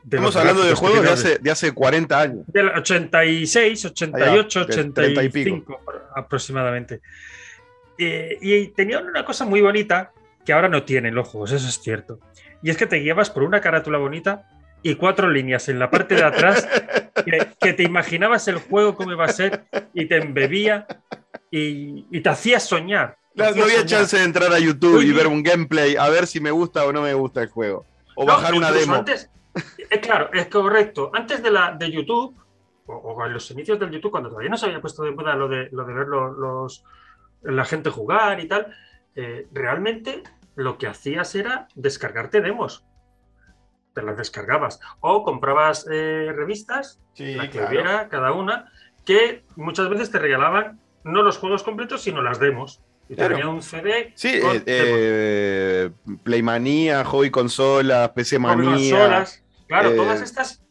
Estamos 0.04 0.36
hablando 0.36 0.64
de 0.64 0.74
juegos 0.74 1.02
de 1.02 1.10
hace, 1.10 1.38
de 1.38 1.52
hace 1.52 1.72
40 1.72 2.20
años. 2.20 2.44
Del 2.48 2.70
86, 2.70 3.86
88, 3.86 4.62
85 4.62 5.80
aproximadamente. 6.16 7.02
y 7.98 8.68
tenía 8.70 9.00
una 9.00 9.24
cosa 9.26 9.46
muy 9.46 9.62
bonita 9.62 10.12
que 10.46 10.54
ahora 10.54 10.70
no 10.70 10.84
tienen 10.84 11.16
los 11.16 11.28
juegos, 11.28 11.52
eso 11.52 11.68
es 11.68 11.80
cierto. 11.80 12.20
Y 12.64 12.70
es 12.70 12.78
que 12.78 12.88
te 12.88 13.02
llevas 13.02 13.30
por 13.30 13.44
una 13.44 13.62
carátula 13.62 13.98
bonita 13.98 14.48
y 14.84 14.96
cuatro 14.96 15.30
líneas 15.30 15.70
en 15.70 15.80
la 15.80 15.90
parte 15.90 16.16
de 16.16 16.24
atrás 16.24 16.68
que, 17.60 17.74
te 17.74 17.84
imaginabas 17.84 18.48
el 18.48 18.58
juego 18.58 18.96
cómo 18.96 19.12
iba 19.12 19.26
a 19.26 19.30
ser 19.30 19.66
y 19.94 20.06
te 20.06 20.18
embebía 20.18 20.88
y, 21.50 22.20
te 22.22 22.30
hacía 22.30 22.60
soñar. 22.60 23.18
No, 23.36 23.50
no 23.52 23.64
había 23.64 23.86
chance 23.86 24.18
de 24.18 24.24
entrar 24.24 24.52
a 24.52 24.60
YouTube 24.60 25.02
y 25.02 25.12
ver 25.12 25.28
un 25.28 25.44
gameplay 25.44 25.96
a 25.96 26.10
ver 26.10 26.28
si 26.28 26.40
me 26.40 26.52
gusta 26.52 26.86
o 26.86 26.92
no 26.92 27.02
me 27.02 27.14
gusta 27.14 27.42
el 27.42 27.50
juego. 27.50 27.86
O 28.16 28.26
bajar 28.26 28.54
una 28.54 28.72
demo. 28.72 28.96
Antes, 28.96 29.30
es 29.90 30.00
claro, 30.00 30.30
es 30.34 30.48
correcto. 30.48 31.12
Antes 31.14 31.42
de, 31.42 31.52
la, 31.52 31.74
de 31.74 31.92
YouTube, 31.92 32.36
o, 32.88 33.26
en 33.26 33.34
los 33.34 33.50
inicios 33.52 33.80
del 33.80 33.92
YouTube, 33.92 34.12
cuando 34.12 34.30
todavía 34.30 34.50
no 34.50 34.58
se 34.58 34.66
había 34.66 34.82
puesto 34.82 35.04
de 35.04 35.12
moda 35.12 35.36
lo 35.36 35.48
de, 35.48 35.70
lo 35.72 35.86
de 35.86 35.94
ver 35.94 36.08
los, 36.08 36.84
la 37.44 37.66
gente 37.66 37.90
jugar 37.90 38.40
y 38.40 38.48
tal, 38.48 38.76
eh, 39.16 39.48
realmente 39.52 40.24
lo 40.56 40.78
que 40.78 40.88
hacías 40.88 41.34
era 41.36 41.68
descargarte 41.76 42.42
demos. 42.42 42.86
Te 43.94 44.02
las 44.02 44.18
descargabas. 44.18 44.80
O 45.00 45.24
comprabas 45.24 45.86
eh, 45.92 46.32
revistas, 46.36 47.00
la 47.18 47.50
que 47.50 47.62
hubiera, 47.62 48.08
cada 48.10 48.32
una, 48.32 48.72
que 49.06 49.44
muchas 49.56 49.90
veces 49.90 50.12
te 50.12 50.20
regalaban 50.20 50.80
no 51.04 51.24
los 51.24 51.38
juegos 51.38 51.64
completos, 51.64 52.02
sino 52.02 52.22
las 52.22 52.40
demos. 52.40 52.82
Y 53.10 53.16
tenía 53.16 53.48
un 53.50 53.62
CD. 53.62 54.14
Sí, 54.16 54.30
eh, 54.30 54.64
eh, 54.66 55.90
Playmanía, 56.24 57.04
Hobby 57.04 57.30
Consolas, 57.30 58.10
PC 58.12 58.40
Manía. 58.40 59.26
Claro, 59.68 59.96
todas 59.96 60.22
estas 60.22 60.64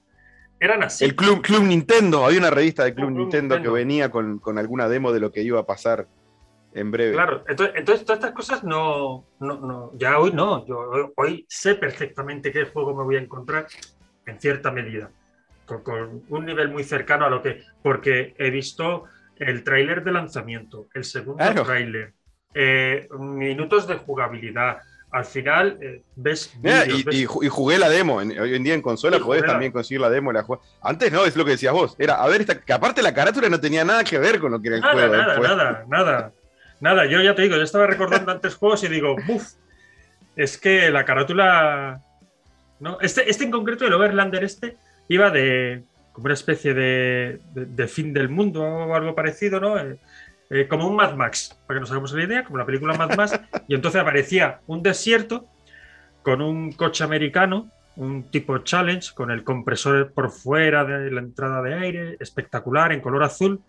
eran 0.58 0.82
así. 0.82 1.04
El 1.04 1.16
Club, 1.16 1.42
Club 1.42 1.64
Nintendo, 1.64 2.24
había 2.24 2.38
una 2.38 2.50
revista 2.50 2.84
de 2.84 2.94
Club, 2.94 3.10
Nintendo, 3.10 3.60
que 3.60 3.68
venía 3.68 4.10
con, 4.10 4.38
con, 4.38 4.58
alguna 4.58 4.88
demo 4.88 5.12
de 5.12 5.20
lo 5.20 5.32
que 5.32 5.42
iba 5.42 5.60
a 5.60 5.66
pasar 5.66 6.06
en 6.72 6.90
breve. 6.90 7.12
Claro, 7.12 7.44
entonces, 7.48 7.84
todas 7.84 8.18
estas 8.18 8.32
cosas 8.32 8.64
no, 8.64 9.24
no, 9.40 9.90
ya 9.94 10.18
hoy 10.18 10.32
no. 10.32 10.66
Yo 10.66 11.12
hoy 11.16 11.44
sé 11.48 11.74
perfectamente 11.74 12.52
qué 12.52 12.64
juego 12.66 12.94
me 12.94 13.04
voy 13.04 13.16
a 13.16 13.20
encontrar 13.20 13.66
en 14.26 14.40
cierta 14.40 14.70
medida, 14.70 15.10
con, 15.66 16.22
un 16.28 16.44
nivel 16.44 16.68
muy 16.68 16.84
cercano 16.84 17.26
a 17.26 17.30
lo 17.30 17.42
que, 17.42 17.62
porque 17.82 18.34
he 18.38 18.50
visto 18.50 19.04
el 19.36 19.64
tráiler 19.64 20.04
de 20.04 20.12
lanzamiento, 20.12 20.86
el 20.94 21.04
segundo 21.04 21.64
tráiler, 21.64 22.12
eh, 22.54 23.08
minutos 23.18 23.86
de 23.86 23.96
jugabilidad. 23.96 24.78
Al 25.12 25.24
final 25.24 25.76
eh, 25.80 26.02
ves, 26.14 26.54
y, 26.62 27.24
jugué 27.24 27.78
la 27.78 27.88
demo. 27.88 28.16
hoy 28.16 28.54
en 28.54 28.62
día 28.62 28.74
en 28.74 28.82
consola 28.82 29.18
podés 29.18 29.44
también 29.44 29.72
conseguir 29.72 30.00
la 30.00 30.08
demo. 30.08 30.30
La 30.30 30.46
Antes 30.82 31.10
no, 31.10 31.24
es 31.24 31.34
lo 31.34 31.44
que 31.44 31.52
decías 31.52 31.72
vos. 31.72 31.96
Era, 31.98 32.22
a 32.22 32.28
ver, 32.28 32.42
esta, 32.42 32.60
que 32.60 32.72
aparte 32.72 33.02
la 33.02 33.12
carátula 33.12 33.48
no 33.48 33.58
tenía 33.58 33.84
nada 33.84 34.04
que 34.04 34.18
ver 34.18 34.38
con 34.38 34.52
lo 34.52 34.60
que 34.60 34.68
era 34.68 34.76
el 34.76 34.82
juego. 34.82 35.16
Nada, 35.16 35.38
nada, 35.40 35.84
nada. 35.88 36.32
Nada, 36.80 37.06
yo 37.06 37.20
ya 37.20 37.34
te 37.34 37.42
digo, 37.42 37.56
yo 37.56 37.62
estaba 37.62 37.86
recordando 37.86 38.32
antes 38.32 38.54
juegos 38.54 38.82
y 38.84 38.88
digo, 38.88 39.16
uff, 39.28 39.52
es 40.36 40.58
que 40.58 40.90
la 40.90 41.04
carátula. 41.04 42.00
¿no? 42.78 42.98
Este, 43.00 43.28
este 43.28 43.44
en 43.44 43.50
concreto, 43.50 43.86
el 43.86 43.92
Overlander 43.92 44.42
este, 44.42 44.76
iba 45.08 45.30
de 45.30 45.84
como 46.12 46.24
una 46.24 46.34
especie 46.34 46.74
de, 46.74 47.88
fin 47.88 48.12
del 48.12 48.28
mundo 48.28 48.62
o 48.62 48.94
algo 48.94 49.14
parecido, 49.14 49.60
¿no? 49.60 49.78
Eh, 49.78 49.98
eh, 50.50 50.66
como 50.66 50.88
un 50.88 50.96
Mad 50.96 51.14
Max, 51.14 51.56
para 51.66 51.76
que 51.76 51.80
nos 51.82 51.90
hagamos 51.90 52.12
la 52.12 52.24
idea, 52.24 52.44
como 52.44 52.58
la 52.58 52.66
película 52.66 52.94
Mad 52.94 53.16
Max, 53.16 53.38
y 53.68 53.74
entonces 53.74 54.00
aparecía 54.00 54.60
un 54.66 54.82
desierto 54.82 55.46
con 56.22 56.42
un 56.42 56.72
coche 56.72 57.04
americano, 57.04 57.70
un 57.96 58.24
tipo 58.30 58.58
challenge, 58.58 59.14
con 59.14 59.30
el 59.30 59.44
compresor 59.44 60.12
por 60.12 60.30
fuera 60.30 60.84
de 60.84 61.10
la 61.10 61.20
entrada 61.20 61.62
de 61.62 61.74
aire, 61.74 62.16
espectacular, 62.18 62.92
en 62.92 63.00
color 63.00 63.22
azul. 63.22 63.60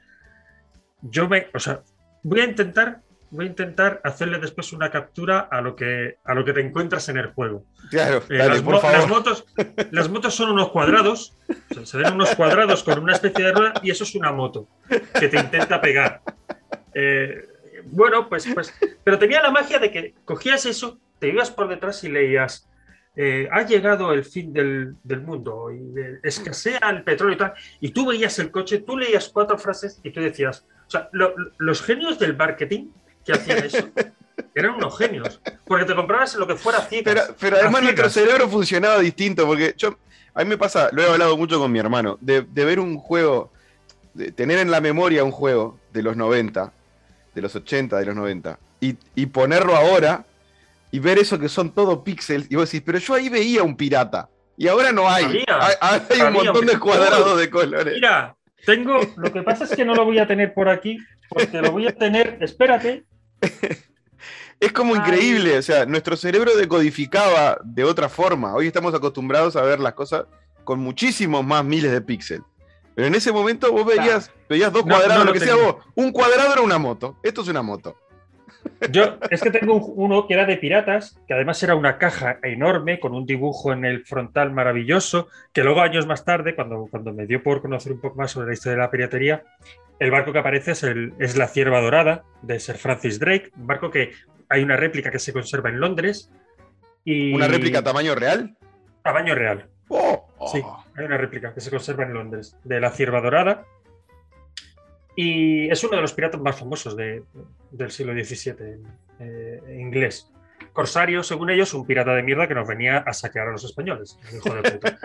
Yo 1.02 1.28
me, 1.30 1.48
o 1.54 1.60
sea, 1.60 1.82
voy 2.24 2.42
a 2.42 2.46
intentar 2.46 3.02
voy 3.32 3.46
a 3.46 3.48
intentar 3.48 4.02
hacerle 4.04 4.40
después 4.40 4.74
una 4.74 4.92
captura 4.92 5.40
a 5.40 5.62
lo 5.62 5.76
que, 5.76 6.18
a 6.24 6.34
lo 6.34 6.44
que 6.44 6.52
te 6.54 6.60
encuentras 6.60 7.08
en 7.10 7.18
el 7.18 7.28
juego. 7.28 7.64
Claro, 7.90 8.22
eh, 8.30 8.38
las, 8.38 8.62
motos, 8.62 9.46
las 9.92 10.10
motos 10.10 10.36
son 10.36 10.52
unos 10.52 10.70
cuadrados, 10.70 11.34
se 11.84 11.98
ven 11.98 12.14
unos 12.14 12.36
cuadrados 12.36 12.84
con 12.84 13.00
una 13.00 13.14
especie 13.14 13.46
de 13.46 13.54
rueda 13.54 13.74
y 13.82 13.90
eso 13.90 14.04
es 14.04 14.16
una 14.16 14.32
moto 14.34 14.68
que 15.18 15.30
te 15.30 15.40
intenta 15.40 15.80
pegar. 15.80 16.22
Eh, 16.94 17.48
bueno, 17.86 18.28
pues, 18.28 18.48
pues, 18.54 18.74
pero 19.04 19.18
tenía 19.18 19.42
la 19.42 19.50
magia 19.50 19.80
de 19.80 19.92
que 19.92 20.14
cogías 20.26 20.66
eso, 20.66 21.00
te 21.20 21.30
ibas 21.30 21.52
por 21.52 21.70
detrás 21.70 22.04
y 22.04 22.10
leías, 22.10 22.68
eh, 23.16 23.48
ha 23.52 23.64
llegado 23.64 24.14
el 24.14 24.24
fin 24.24 24.54
del, 24.54 24.96
mundo 25.22 25.70
y 25.72 25.94
escasea 26.24 26.80
el 26.90 27.04
petróleo 27.04 27.36
y 27.36 27.38
tal, 27.38 27.54
y 27.80 27.92
tú 27.92 28.08
veías 28.08 28.40
el 28.40 28.52
coche, 28.52 28.80
tú 28.80 28.98
leías 28.98 29.30
cuatro 29.30 29.58
frases 29.58 30.00
y 30.04 30.12
tú 30.12 30.22
decías, 30.22 30.66
o 30.92 31.00
sea, 31.00 31.10
los 31.58 31.82
genios 31.82 32.20
del 32.20 32.36
marketing 32.36 32.88
que 33.26 33.32
hacían 33.32 33.64
eso. 33.64 33.90
Eran 34.56 34.76
unos 34.76 34.98
genios. 34.98 35.40
Porque 35.64 35.86
te 35.86 35.96
comprabas 35.96 36.36
lo 36.36 36.46
que 36.46 36.56
fuera 36.56 36.82
ciegas. 36.82 37.34
Pero, 37.40 37.56
además 37.56 37.84
nuestro 37.84 38.10
cerebro 38.10 38.50
funcionaba 38.50 39.00
distinto. 39.00 39.46
Porque 39.46 39.74
yo, 39.78 39.98
a 40.34 40.44
mí 40.44 40.50
me 40.50 40.58
pasa, 40.58 40.90
lo 40.92 41.02
he 41.02 41.08
hablado 41.08 41.38
mucho 41.38 41.60
con 41.60 41.72
mi 41.72 41.80
hermano, 41.80 42.18
de, 42.20 42.42
ver 42.42 42.82
un 42.82 42.98
juego, 42.98 43.54
de 44.14 44.34
tener 44.34 44.60
en 44.60 44.70
la 44.70 44.82
memoria 44.82 45.24
un 45.24 45.32
juego 45.32 45.80
de 45.94 46.04
los 46.04 46.18
90, 46.18 46.74
de 47.36 47.42
los 47.42 47.56
80, 47.56 47.98
de 47.98 48.06
los 48.06 48.16
90, 48.16 48.60
y, 48.82 49.26
ponerlo 49.28 49.78
ahora 49.78 50.26
y 50.92 51.00
ver 51.00 51.20
eso 51.20 51.40
que 51.40 51.48
son 51.48 51.72
todo 51.72 52.04
píxeles. 52.04 52.48
Y 52.52 52.56
vos 52.58 52.70
decís, 52.70 52.84
pero 52.86 52.98
yo 52.98 53.14
ahí 53.14 53.30
veía 53.30 53.64
un 53.64 53.78
pirata. 53.78 54.28
Y 54.58 54.68
ahora 54.68 54.92
no 54.92 55.10
hay. 55.10 55.46
hay, 55.80 56.22
un 56.22 56.34
montón 56.34 56.66
de 56.66 56.78
cuadrados 56.78 57.40
de 57.40 57.50
colores. 57.50 57.94
Mira, 57.94 58.36
tengo. 58.66 59.00
Lo 59.18 59.32
que 59.32 59.42
pasa 59.42 59.66
es 59.66 59.76
que 59.76 59.86
no 59.86 59.96
lo 59.96 60.06
voy 60.06 60.20
a 60.20 60.28
tener 60.28 60.54
por 60.54 60.70
aquí, 60.70 60.98
porque 61.30 61.62
lo 61.62 61.72
voy 61.72 61.88
a 61.88 61.96
tener. 61.96 62.38
Espérate, 62.42 63.06
es 64.60 64.72
como 64.72 64.96
increíble, 64.96 65.58
o 65.58 65.62
sea, 65.62 65.86
nuestro 65.86 66.16
cerebro 66.16 66.56
decodificaba 66.56 67.60
de 67.64 67.84
otra 67.84 68.10
forma. 68.10 68.54
Hoy 68.54 68.68
estamos 68.68 68.94
acostumbrados 68.94 69.56
a 69.56 69.62
ver 69.62 69.80
las 69.80 69.94
cosas 69.94 70.26
con 70.64 70.80
muchísimos 70.80 71.46
más 71.46 71.66
miles 71.66 71.92
de 71.92 72.02
píxeles. 72.02 72.46
Pero 72.94 73.08
en 73.08 73.16
ese 73.16 73.32
momento 73.32 73.72
vos 73.72 73.86
veías, 73.86 74.32
veías 74.50 74.72
dos 74.72 74.84
cuadrados, 74.84 75.26
lo 75.26 75.34
que 75.34 75.40
sea 75.40 75.56
vos. 75.56 75.78
Un 75.96 76.12
cuadrado 76.12 76.54
era 76.54 76.62
una 76.62 76.78
moto. 76.78 77.18
Esto 77.24 77.42
es 77.42 77.48
una 77.48 77.62
moto. 77.62 77.96
Yo 78.90 79.18
es 79.30 79.42
que 79.42 79.52
tengo 79.52 79.76
uno 79.76 80.26
que 80.28 80.34
era 80.34 80.46
de 80.46 80.58
piratas, 80.58 81.20
que 81.28 81.34
además 81.36 81.62
era 81.62 81.76
una 81.76 81.98
caja 81.98 82.40
enorme 82.42 83.00
con 83.00 83.14
un 83.14 83.26
dibujo 83.26 83.74
en 83.74 83.86
el 83.86 84.06
frontal 84.06 84.52
maravilloso, 84.52 85.28
que 85.54 85.64
luego 85.64 85.82
años 85.82 86.08
más 86.08 86.26
tarde, 86.26 86.56
cuando, 86.56 86.88
cuando 86.90 87.14
me 87.14 87.28
dio 87.28 87.44
por 87.44 87.62
conocer 87.62 87.92
un 87.92 88.02
poco 88.02 88.18
más 88.18 88.32
sobre 88.32 88.48
la 88.48 88.54
historia 88.54 88.78
de 88.78 88.82
la 88.82 88.92
piratería, 88.92 89.44
el 90.00 90.10
barco 90.10 90.34
que 90.34 90.40
aparece 90.40 90.72
es, 90.72 90.84
el, 90.84 91.14
es 91.20 91.38
la 91.38 91.48
Cierva 91.48 91.80
Dorada 91.80 92.24
de 92.42 92.60
Sir 92.60 92.78
Francis 92.78 93.20
Drake, 93.20 93.52
un 93.56 93.68
barco 93.68 93.92
que 93.92 94.14
hay 94.50 94.64
una 94.64 94.76
réplica 94.76 95.12
que 95.12 95.20
se 95.20 95.32
conserva 95.32 95.70
en 95.70 95.80
Londres. 95.80 96.32
Y... 97.06 97.34
¿Una 97.34 97.48
réplica 97.48 97.84
tamaño 97.84 98.16
real? 98.16 98.58
Tamaño 99.04 99.36
real. 99.36 99.70
Oh, 99.90 100.28
oh. 100.38 100.48
Sí, 100.48 100.62
hay 100.98 101.06
una 101.06 101.18
réplica 101.18 101.54
que 101.54 101.62
se 101.62 101.70
conserva 101.70 102.04
en 102.04 102.14
Londres 102.14 102.58
de 102.64 102.80
la 102.80 102.90
Cierva 102.90 103.22
Dorada. 103.22 103.64
Y 105.16 105.70
es 105.70 105.84
uno 105.84 105.96
de 105.96 106.02
los 106.02 106.14
piratas 106.14 106.40
más 106.42 106.58
famosos 106.58 106.96
del 106.96 107.92
siglo 107.92 108.14
XVII 108.14 108.56
eh, 109.20 109.78
inglés. 109.80 110.32
Corsario, 110.74 111.22
según 111.24 111.50
ellos, 111.50 111.74
un 111.74 111.86
pirata 111.86 112.14
de 112.14 112.24
mierda 112.24 112.48
que 112.48 112.56
nos 112.56 112.68
venía 112.68 113.00
a 113.00 113.14
saquear 113.14 113.50
a 113.50 113.52
los 113.52 113.64
españoles. 113.64 114.18
Hijo 114.34 114.54
de 114.54 114.72
puta. 114.72 114.98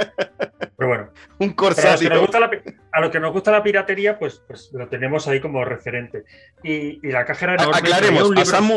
Pero 0.76 0.88
bueno. 0.88 1.10
Un 1.38 1.50
corsario. 1.54 2.10
A 2.92 3.00
los, 3.00 3.10
que 3.10 3.20
nos 3.20 3.32
gusta 3.32 3.50
la 3.50 3.62
piratería, 3.62 4.18
pues, 4.18 4.42
pues 4.46 4.70
lo 4.72 4.88
tenemos 4.88 5.26
ahí 5.26 5.40
como 5.40 5.64
referente. 5.64 6.24
Y, 6.62 7.06
la 7.08 7.24
caja 7.24 7.46
era 7.46 7.54
enorme. 7.54 7.78
Aclaremos, 7.78 8.30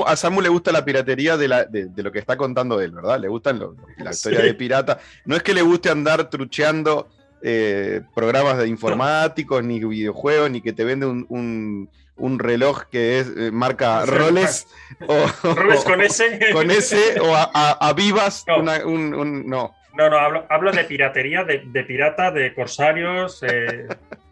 a, 0.05 0.15
Samu, 0.15 0.41
le 0.41 0.49
gusta 0.49 0.71
la 0.71 0.83
piratería 0.83 1.37
de, 1.37 1.47
lo 1.95 2.11
que 2.11 2.19
está 2.19 2.37
contando 2.37 2.81
él, 2.81 2.91
¿verdad? 2.91 3.19
Le 3.19 3.27
gustan 3.27 3.61
la 3.97 4.11
historia 4.11 4.41
de 4.41 4.53
pirata. 4.53 4.99
No 5.25 5.35
es 5.35 5.43
que 5.43 5.53
le 5.53 5.61
guste 5.61 5.89
andar 5.89 6.29
trucheando 6.29 7.07
eh, 7.41 8.01
programas 8.13 8.57
de 8.57 8.67
informáticos, 8.67 9.63
ni 9.63 9.83
videojuegos, 9.83 10.51
ni 10.51 10.61
que 10.61 10.73
te 10.73 10.83
vende 10.83 11.05
un 11.05 11.89
un 12.19 12.39
reloj 12.39 12.83
que 12.91 13.19
es 13.19 13.27
eh, 13.35 13.51
marca 13.51 14.05
Rolex 14.05 14.67
o, 15.07 15.53
Rolex 15.55 15.83
con 15.83 16.01
ese. 16.01 16.51
con 16.53 16.69
ese 16.69 17.19
o 17.19 17.33
a, 17.35 17.93
Vivas 17.93 18.45
no. 18.47 18.59
un, 18.87 19.49
no. 19.49 19.75
No 19.95 20.09
no 20.09 20.17
hablo, 20.17 20.45
hablo 20.49 20.71
de 20.71 20.83
piratería 20.83 21.43
de, 21.43 21.83
pirata 21.83 22.31
de 22.31 22.53
corsarios 22.53 23.43
eh, 23.43 23.87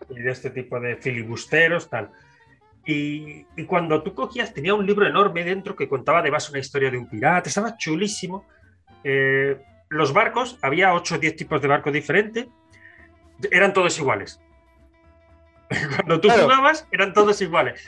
y 0.09 0.19
de 0.19 0.31
este 0.31 0.49
tipo 0.51 0.79
de 0.79 0.95
filibusteros 0.97 1.89
tal. 1.89 2.09
Y, 2.85 3.43
cuando 3.65 4.01
tú 4.01 4.13
cogías 4.13 4.53
tenía 4.53 4.73
un 4.73 4.85
libro 4.85 5.05
enorme 5.05 5.43
dentro 5.43 5.75
que 5.75 5.89
contaba 5.89 6.19
además 6.19 6.49
una 6.49 6.59
historia 6.59 6.89
de 6.89 6.97
un 6.97 7.09
pirata 7.09 7.49
estaba 7.49 7.75
chulísimo. 7.75 8.45
Los 9.89 10.13
barcos 10.13 10.57
había 10.61 10.93
8 10.93 11.15
o 11.15 11.17
10 11.17 11.35
tipos 11.35 11.61
de 11.61 11.67
barcos 11.67 11.91
diferentes 11.91 12.47
eran 13.51 13.73
todos 13.73 13.97
iguales 13.99 14.39
Cuando 15.95 16.21
tú 16.21 16.29
jugabas, 16.29 16.87
eran 16.91 17.13
todos 17.13 17.41
iguales. 17.41 17.81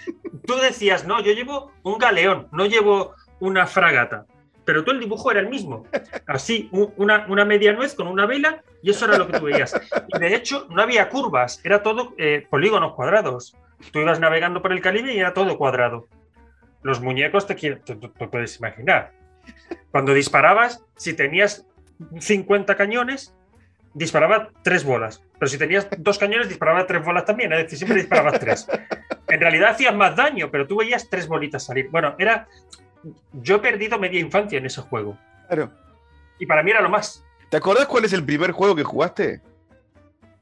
Tú 0.46 0.56
decías, 0.56 1.06
no, 1.06 1.22
yo 1.22 1.32
llevo 1.34 1.72
un 1.84 1.98
galeón, 1.98 2.48
no 2.52 2.66
llevo 2.66 3.16
una 3.40 3.68
fragata. 3.68 4.26
Pero 4.66 4.84
tú 4.84 4.92
el 4.92 5.00
dibujo 5.00 5.32
era 5.32 5.40
el 5.40 5.50
mismo. 5.50 5.86
Así, 6.28 6.70
una, 6.72 7.26
una 7.28 7.46
media 7.46 7.74
nuez 7.74 7.96
con 7.96 8.08
una 8.08 8.26
vela, 8.26 8.64
y 8.84 8.92
eso 8.92 9.06
era 9.06 9.18
lo 9.18 9.28
que 9.28 9.40
tú 9.40 9.46
veías. 9.46 9.74
Y 10.08 10.20
de 10.20 10.36
hecho, 10.36 10.68
no 10.70 10.82
había 10.82 11.10
curvas, 11.10 11.62
era 11.64 11.82
todo 11.82 12.14
eh, 12.18 12.46
polígonos 12.50 12.94
cuadrados. 12.94 13.56
Tú 13.92 14.00
ibas 14.00 14.20
navegando 14.20 14.62
por 14.62 14.72
el 14.72 14.82
Caribe 14.82 15.14
y 15.14 15.20
era 15.20 15.34
todo 15.34 15.58
cuadrado. 15.58 16.08
Los 16.84 17.02
muñecos 17.02 17.48
te, 17.48 17.56
te, 17.56 17.96
te 17.96 18.28
puedes 18.28 18.58
imaginar. 18.60 19.14
Cuando 19.92 20.14
disparabas, 20.14 20.86
si 20.98 21.14
tenías 21.14 21.66
50 22.20 22.76
cañones, 22.76 23.36
disparaba 24.00 24.50
tres 24.64 24.84
bolas. 24.84 25.22
Pero 25.38 25.50
si 25.50 25.58
tenías 25.58 25.88
dos 25.98 26.18
cañones, 26.18 26.48
disparaba 26.48 26.88
tres 26.88 27.04
bolas 27.06 27.26
también. 27.26 27.52
Es 27.54 27.64
decir, 27.64 27.78
siempre 27.78 27.98
disparabas 27.98 28.40
tres. 28.40 28.68
En 29.28 29.40
realidad 29.40 29.72
hacías 29.72 29.94
más 29.94 30.16
daño, 30.16 30.50
pero 30.50 30.66
tú 30.66 30.78
veías 30.78 31.10
tres 31.10 31.28
bolitas 31.28 31.64
salir. 31.66 31.90
Bueno, 31.90 32.16
era. 32.18 32.48
Yo 33.34 33.58
he 33.58 33.60
perdido 33.60 34.00
media 34.00 34.20
infancia 34.20 34.58
en 34.58 34.66
ese 34.66 34.82
juego. 34.82 35.18
Claro. 35.48 35.72
Y 36.40 36.46
para 36.46 36.64
mí 36.64 36.72
era 36.72 36.82
lo 36.82 36.90
más. 36.90 37.24
¿Te 37.50 37.58
acordás 37.58 37.86
cuál 37.86 38.06
es 38.06 38.14
el 38.14 38.24
primer 38.24 38.52
juego 38.52 38.76
que 38.76 38.84
jugaste? 38.84 39.42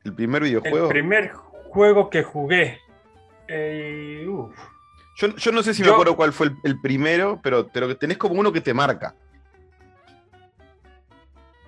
¿El 0.03 0.13
primer 0.13 0.43
videojuego? 0.43 0.85
El 0.85 0.89
primer 0.89 1.31
juego 1.69 2.09
que 2.09 2.23
jugué. 2.23 2.79
Eh, 3.47 4.25
uf. 4.27 4.55
Yo, 5.17 5.35
yo 5.35 5.51
no 5.51 5.63
sé 5.63 5.73
si 5.73 5.83
me 5.83 5.89
acuerdo 5.89 6.15
cuál 6.15 6.31
fue 6.31 6.47
el, 6.47 6.55
el 6.63 6.79
primero, 6.79 7.39
pero, 7.41 7.67
pero 7.69 7.97
tenés 7.97 8.17
como 8.17 8.39
uno 8.39 8.51
que 8.53 8.61
te 8.61 8.73
marca. 8.73 9.15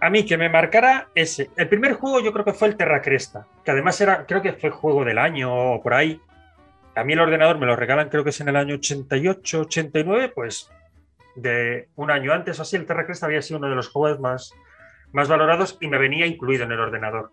A 0.01 0.09
mí 0.09 0.25
que 0.25 0.37
me 0.37 0.49
marcara 0.49 1.09
ese. 1.13 1.49
El 1.57 1.67
primer 1.67 1.93
juego 1.93 2.21
yo 2.21 2.31
creo 2.31 2.45
que 2.45 2.53
fue 2.53 2.69
el 2.69 2.77
Terra 2.77 3.01
Cresta, 3.01 3.47
que 3.65 3.71
además 3.71 3.99
era, 3.99 4.25
creo 4.25 4.41
que 4.41 4.53
fue 4.53 4.69
juego 4.69 5.03
del 5.03 5.17
año 5.17 5.53
o 5.53 5.81
por 5.81 5.93
ahí. 5.93 6.21
A 6.95 7.03
mí 7.03 7.13
el 7.13 7.19
ordenador 7.19 7.57
me 7.59 7.65
lo 7.65 7.75
regalan, 7.75 8.09
creo 8.09 8.23
que 8.23 8.29
es 8.29 8.39
en 8.39 8.49
el 8.49 8.55
año 8.55 8.75
88, 8.75 9.61
89, 9.61 10.31
pues 10.33 10.69
de 11.35 11.89
un 11.95 12.11
año 12.11 12.33
antes 12.33 12.59
o 12.59 12.61
así, 12.61 12.75
el 12.75 12.85
Terra 12.85 13.05
Cresta 13.05 13.25
había 13.25 13.41
sido 13.41 13.59
uno 13.59 13.69
de 13.69 13.75
los 13.75 13.89
juegos 13.89 14.19
más, 14.19 14.53
más 15.11 15.27
valorados 15.27 15.77
y 15.79 15.87
me 15.87 15.97
venía 15.97 16.25
incluido 16.25 16.63
en 16.63 16.71
el 16.71 16.79
ordenador. 16.79 17.31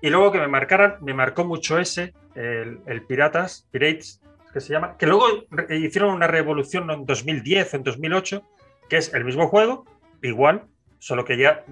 Y 0.00 0.08
luego 0.08 0.32
que 0.32 0.38
me 0.38 0.48
marcaran, 0.48 0.96
me 1.02 1.12
marcó 1.12 1.44
mucho 1.44 1.78
ese, 1.78 2.14
el, 2.34 2.80
el 2.86 3.02
Piratas, 3.02 3.66
Pirates, 3.70 4.20
que 4.52 4.60
se 4.60 4.72
llama, 4.72 4.96
que 4.96 5.06
luego 5.06 5.26
hicieron 5.68 6.14
una 6.14 6.26
revolución 6.26 6.90
en 6.90 7.04
2010, 7.04 7.74
en 7.74 7.82
2008, 7.82 8.42
que 8.88 8.96
es 8.96 9.12
el 9.14 9.24
mismo 9.24 9.48
juego, 9.48 9.84
igual, 10.22 10.64
solo 10.98 11.24
que 11.24 11.36
ya 11.36 11.64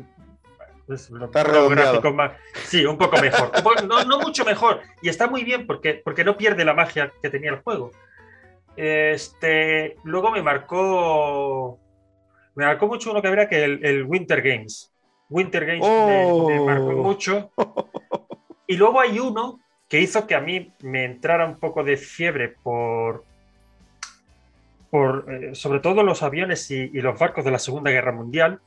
pues, 0.88 1.08
lo- 1.10 1.26
Está 1.26 1.44
más- 2.10 2.32
sí, 2.64 2.84
un 2.84 2.98
poco 2.98 3.16
mejor. 3.20 3.52
No, 3.86 4.04
no 4.04 4.18
mucho 4.18 4.44
mejor. 4.44 4.80
Y 5.02 5.08
está 5.08 5.28
muy 5.28 5.44
bien 5.44 5.66
porque, 5.68 6.00
porque 6.04 6.24
no 6.24 6.36
pierde 6.36 6.64
la 6.64 6.74
magia 6.74 7.12
que 7.22 7.30
tenía 7.30 7.50
el 7.50 7.60
juego. 7.60 7.92
Este, 8.76 9.96
luego 10.04 10.30
me 10.32 10.42
marcó. 10.42 11.78
Me 12.54 12.64
marcó 12.64 12.86
mucho 12.88 13.10
uno 13.12 13.22
que 13.22 13.28
habría 13.28 13.48
que 13.48 13.62
el, 13.64 13.84
el 13.84 14.02
Winter 14.04 14.42
Games. 14.42 14.92
Winter 15.28 15.64
Games 15.66 15.86
me- 15.86 16.16
me, 16.16 16.24
Oh. 16.60 16.64
marcó 16.66 16.92
mucho. 16.92 17.50
Y 18.66 18.76
luego 18.76 19.00
hay 19.00 19.18
uno 19.20 19.60
que 19.88 20.00
hizo 20.00 20.26
que 20.26 20.34
a 20.34 20.40
mí 20.40 20.72
me 20.82 21.04
entrara 21.04 21.46
un 21.46 21.58
poco 21.58 21.84
de 21.84 21.96
fiebre 21.96 22.48
por. 22.62 23.24
por 24.90 25.26
eh, 25.32 25.54
sobre 25.54 25.80
todo 25.80 26.02
los 26.02 26.22
aviones 26.22 26.70
y, 26.70 26.76
y 26.92 27.00
los 27.00 27.18
barcos 27.18 27.44
de 27.44 27.50
la 27.50 27.58
Segunda 27.58 27.90
Guerra 27.90 28.12
Mundial, 28.12 28.60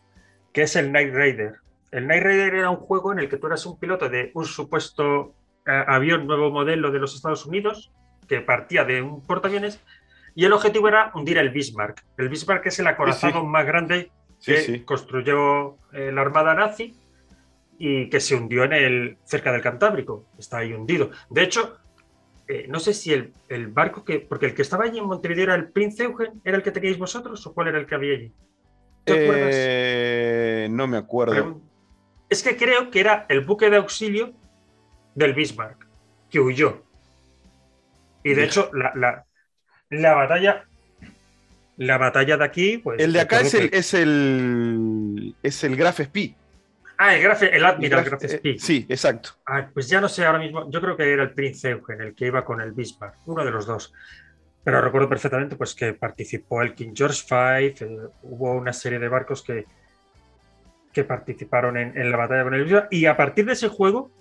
que 0.53 0.63
es 0.63 0.75
el 0.75 0.89
Knight 0.89 1.13
Rider. 1.13 1.55
El 1.91 2.05
Knight 2.05 2.23
Rider 2.23 2.55
era 2.55 2.69
un 2.69 2.77
juego 2.77 3.11
en 3.11 3.19
el 3.19 3.29
que 3.29 3.37
tú 3.37 3.47
eras 3.47 3.65
un 3.65 3.77
piloto 3.77 4.09
de 4.09 4.31
un 4.33 4.45
supuesto 4.45 5.35
eh, 5.65 5.83
avión 5.87 6.25
nuevo 6.25 6.49
modelo 6.49 6.89
de 6.91 6.99
los 6.99 7.15
Estados 7.15 7.45
Unidos 7.45 7.91
que 8.27 8.39
partía 8.41 8.85
de 8.85 9.01
un 9.01 9.21
portaaviones 9.25 9.81
y 10.33 10.45
el 10.45 10.53
objetivo 10.53 10.87
era 10.87 11.11
hundir 11.13 11.37
el 11.37 11.49
Bismarck. 11.49 12.03
El 12.17 12.29
Bismarck 12.29 12.65
es 12.67 12.79
el 12.79 12.87
acorazado 12.87 13.41
sí. 13.41 13.45
más 13.45 13.65
grande 13.65 14.09
que 14.43 14.57
sí. 14.61 14.79
construyó 14.83 15.75
eh, 15.91 16.11
la 16.13 16.21
Armada 16.21 16.53
nazi 16.53 16.95
y 17.77 18.09
que 18.09 18.19
se 18.21 18.35
hundió 18.35 18.63
en 18.63 18.73
el, 18.73 19.17
cerca 19.25 19.51
del 19.51 19.61
Cantábrico. 19.61 20.25
Está 20.39 20.59
ahí 20.59 20.71
hundido. 20.71 21.11
De 21.29 21.43
hecho, 21.43 21.77
eh, 22.47 22.67
no 22.69 22.79
sé 22.79 22.93
si 22.93 23.11
el, 23.11 23.33
el 23.49 23.67
barco 23.67 24.05
que. 24.05 24.19
Porque 24.19 24.45
el 24.45 24.53
que 24.55 24.61
estaba 24.61 24.85
allí 24.85 24.99
en 24.99 25.05
Montevideo 25.05 25.43
era 25.45 25.55
el 25.55 25.69
Prince 25.69 26.03
Eugen, 26.03 26.41
¿era 26.45 26.57
el 26.57 26.63
que 26.63 26.71
teníais 26.71 26.97
vosotros 26.97 27.45
o 27.45 27.53
cuál 27.53 27.67
era 27.67 27.79
el 27.79 27.85
que 27.85 27.95
había 27.95 28.13
allí? 28.13 28.31
Eh, 29.05 30.67
no 30.71 30.87
me 30.87 30.97
acuerdo. 30.97 31.33
Pregun- 31.33 31.70
Es 32.31 32.41
que 32.43 32.55
creo 32.55 32.89
que 32.89 33.01
era 33.01 33.25
el 33.29 33.41
buque 33.41 33.69
de 33.69 33.75
auxilio 33.77 34.33
del 35.15 35.33
Bismarck, 35.33 35.85
que 36.29 36.39
huyó. 36.39 36.81
Y 38.23 38.33
de 38.33 38.45
hecho, 38.45 38.71
la, 38.73 38.93
la- 38.95 39.25
la 39.89 40.13
batalla. 40.13 40.65
La 41.77 41.97
batalla 41.97 42.37
de 42.37 42.45
aquí, 42.45 42.77
pues. 42.77 42.99
El 43.01 43.11
de 43.11 43.19
acá 43.21 43.41
es 43.41 43.53
el, 43.53 43.69
que- 43.69 43.77
es 43.77 43.93
el. 43.93 45.35
Es 45.43 45.63
el 45.63 45.75
Graf 45.75 45.99
Spee. 46.01 46.35
Ah, 46.97 47.15
el, 47.15 47.23
Graf, 47.23 47.41
el 47.43 47.65
Admiral 47.65 48.05
Graf- 48.05 48.09
Graf 48.19 48.23
eh, 48.23 48.37
Spee. 48.37 48.59
sí, 48.59 48.85
exacto. 48.87 49.31
Ah, 49.47 49.67
pues 49.73 49.89
ya 49.89 49.99
no 49.99 50.07
sé 50.07 50.23
ahora 50.25 50.39
mismo. 50.39 50.69
Yo 50.71 50.79
creo 50.79 50.95
que 50.95 51.11
era 51.11 51.23
el 51.23 51.31
Prince 51.33 51.69
Eugen 51.69 51.99
el 52.01 52.13
que 52.15 52.27
iba 52.27 52.45
con 52.45 52.61
el 52.61 52.71
Bismarck, 52.73 53.15
uno 53.25 53.43
de 53.43 53.51
los 53.51 53.65
dos. 53.65 53.91
Pero 54.63 54.79
recuerdo 54.79 55.09
perfectamente 55.09 55.55
pues, 55.57 55.73
que 55.73 55.93
participó 55.93 56.61
el 56.61 56.75
King 56.75 56.91
George 56.95 57.23
V. 57.29 57.65
eh, 57.79 57.97
hubo 58.21 58.53
una 58.53 58.71
serie 58.71 58.99
de 58.99 59.07
barcos 59.09 59.41
que, 59.41 59.65
que 60.93 61.03
participaron 61.03 61.77
en, 61.77 61.97
en 61.97 62.11
la 62.11 62.17
batalla 62.17 62.43
con 62.43 62.53
el. 62.53 62.87
Y 62.91 63.05
a 63.05 63.15
partir 63.17 63.45
de 63.45 63.53
ese 63.53 63.67
juego 63.69 64.11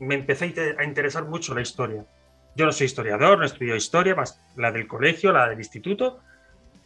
me 0.00 0.14
empecé 0.16 0.44
a 0.44 0.48
inte- 0.48 0.76
a 0.78 0.84
interesar 0.84 1.24
mucho 1.24 1.54
la 1.54 1.60
historia. 1.60 2.04
Yo 2.56 2.66
no 2.66 2.72
soy 2.72 2.86
historiador, 2.86 3.38
no 3.38 3.44
estudio 3.44 3.74
historia, 3.76 4.14
más 4.14 4.40
la 4.56 4.70
del 4.72 4.86
colegio, 4.86 5.32
la 5.32 5.48
del 5.48 5.58
instituto, 5.58 6.20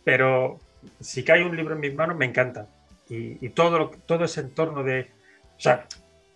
pero 0.05 0.59
si 1.01 1.25
cae 1.25 1.45
un 1.45 1.57
libro 1.57 1.75
en 1.75 1.81
mis 1.81 1.95
manos 1.95 2.17
me 2.17 2.25
encanta. 2.27 2.67
Y, 3.09 3.45
y 3.45 3.51
todo, 3.51 3.79
lo- 3.79 3.91
todo 4.07 4.25
ese 4.25 4.41
entorno 4.41 4.83
de... 4.85 5.11
O 5.57 5.61
sea, 5.61 5.87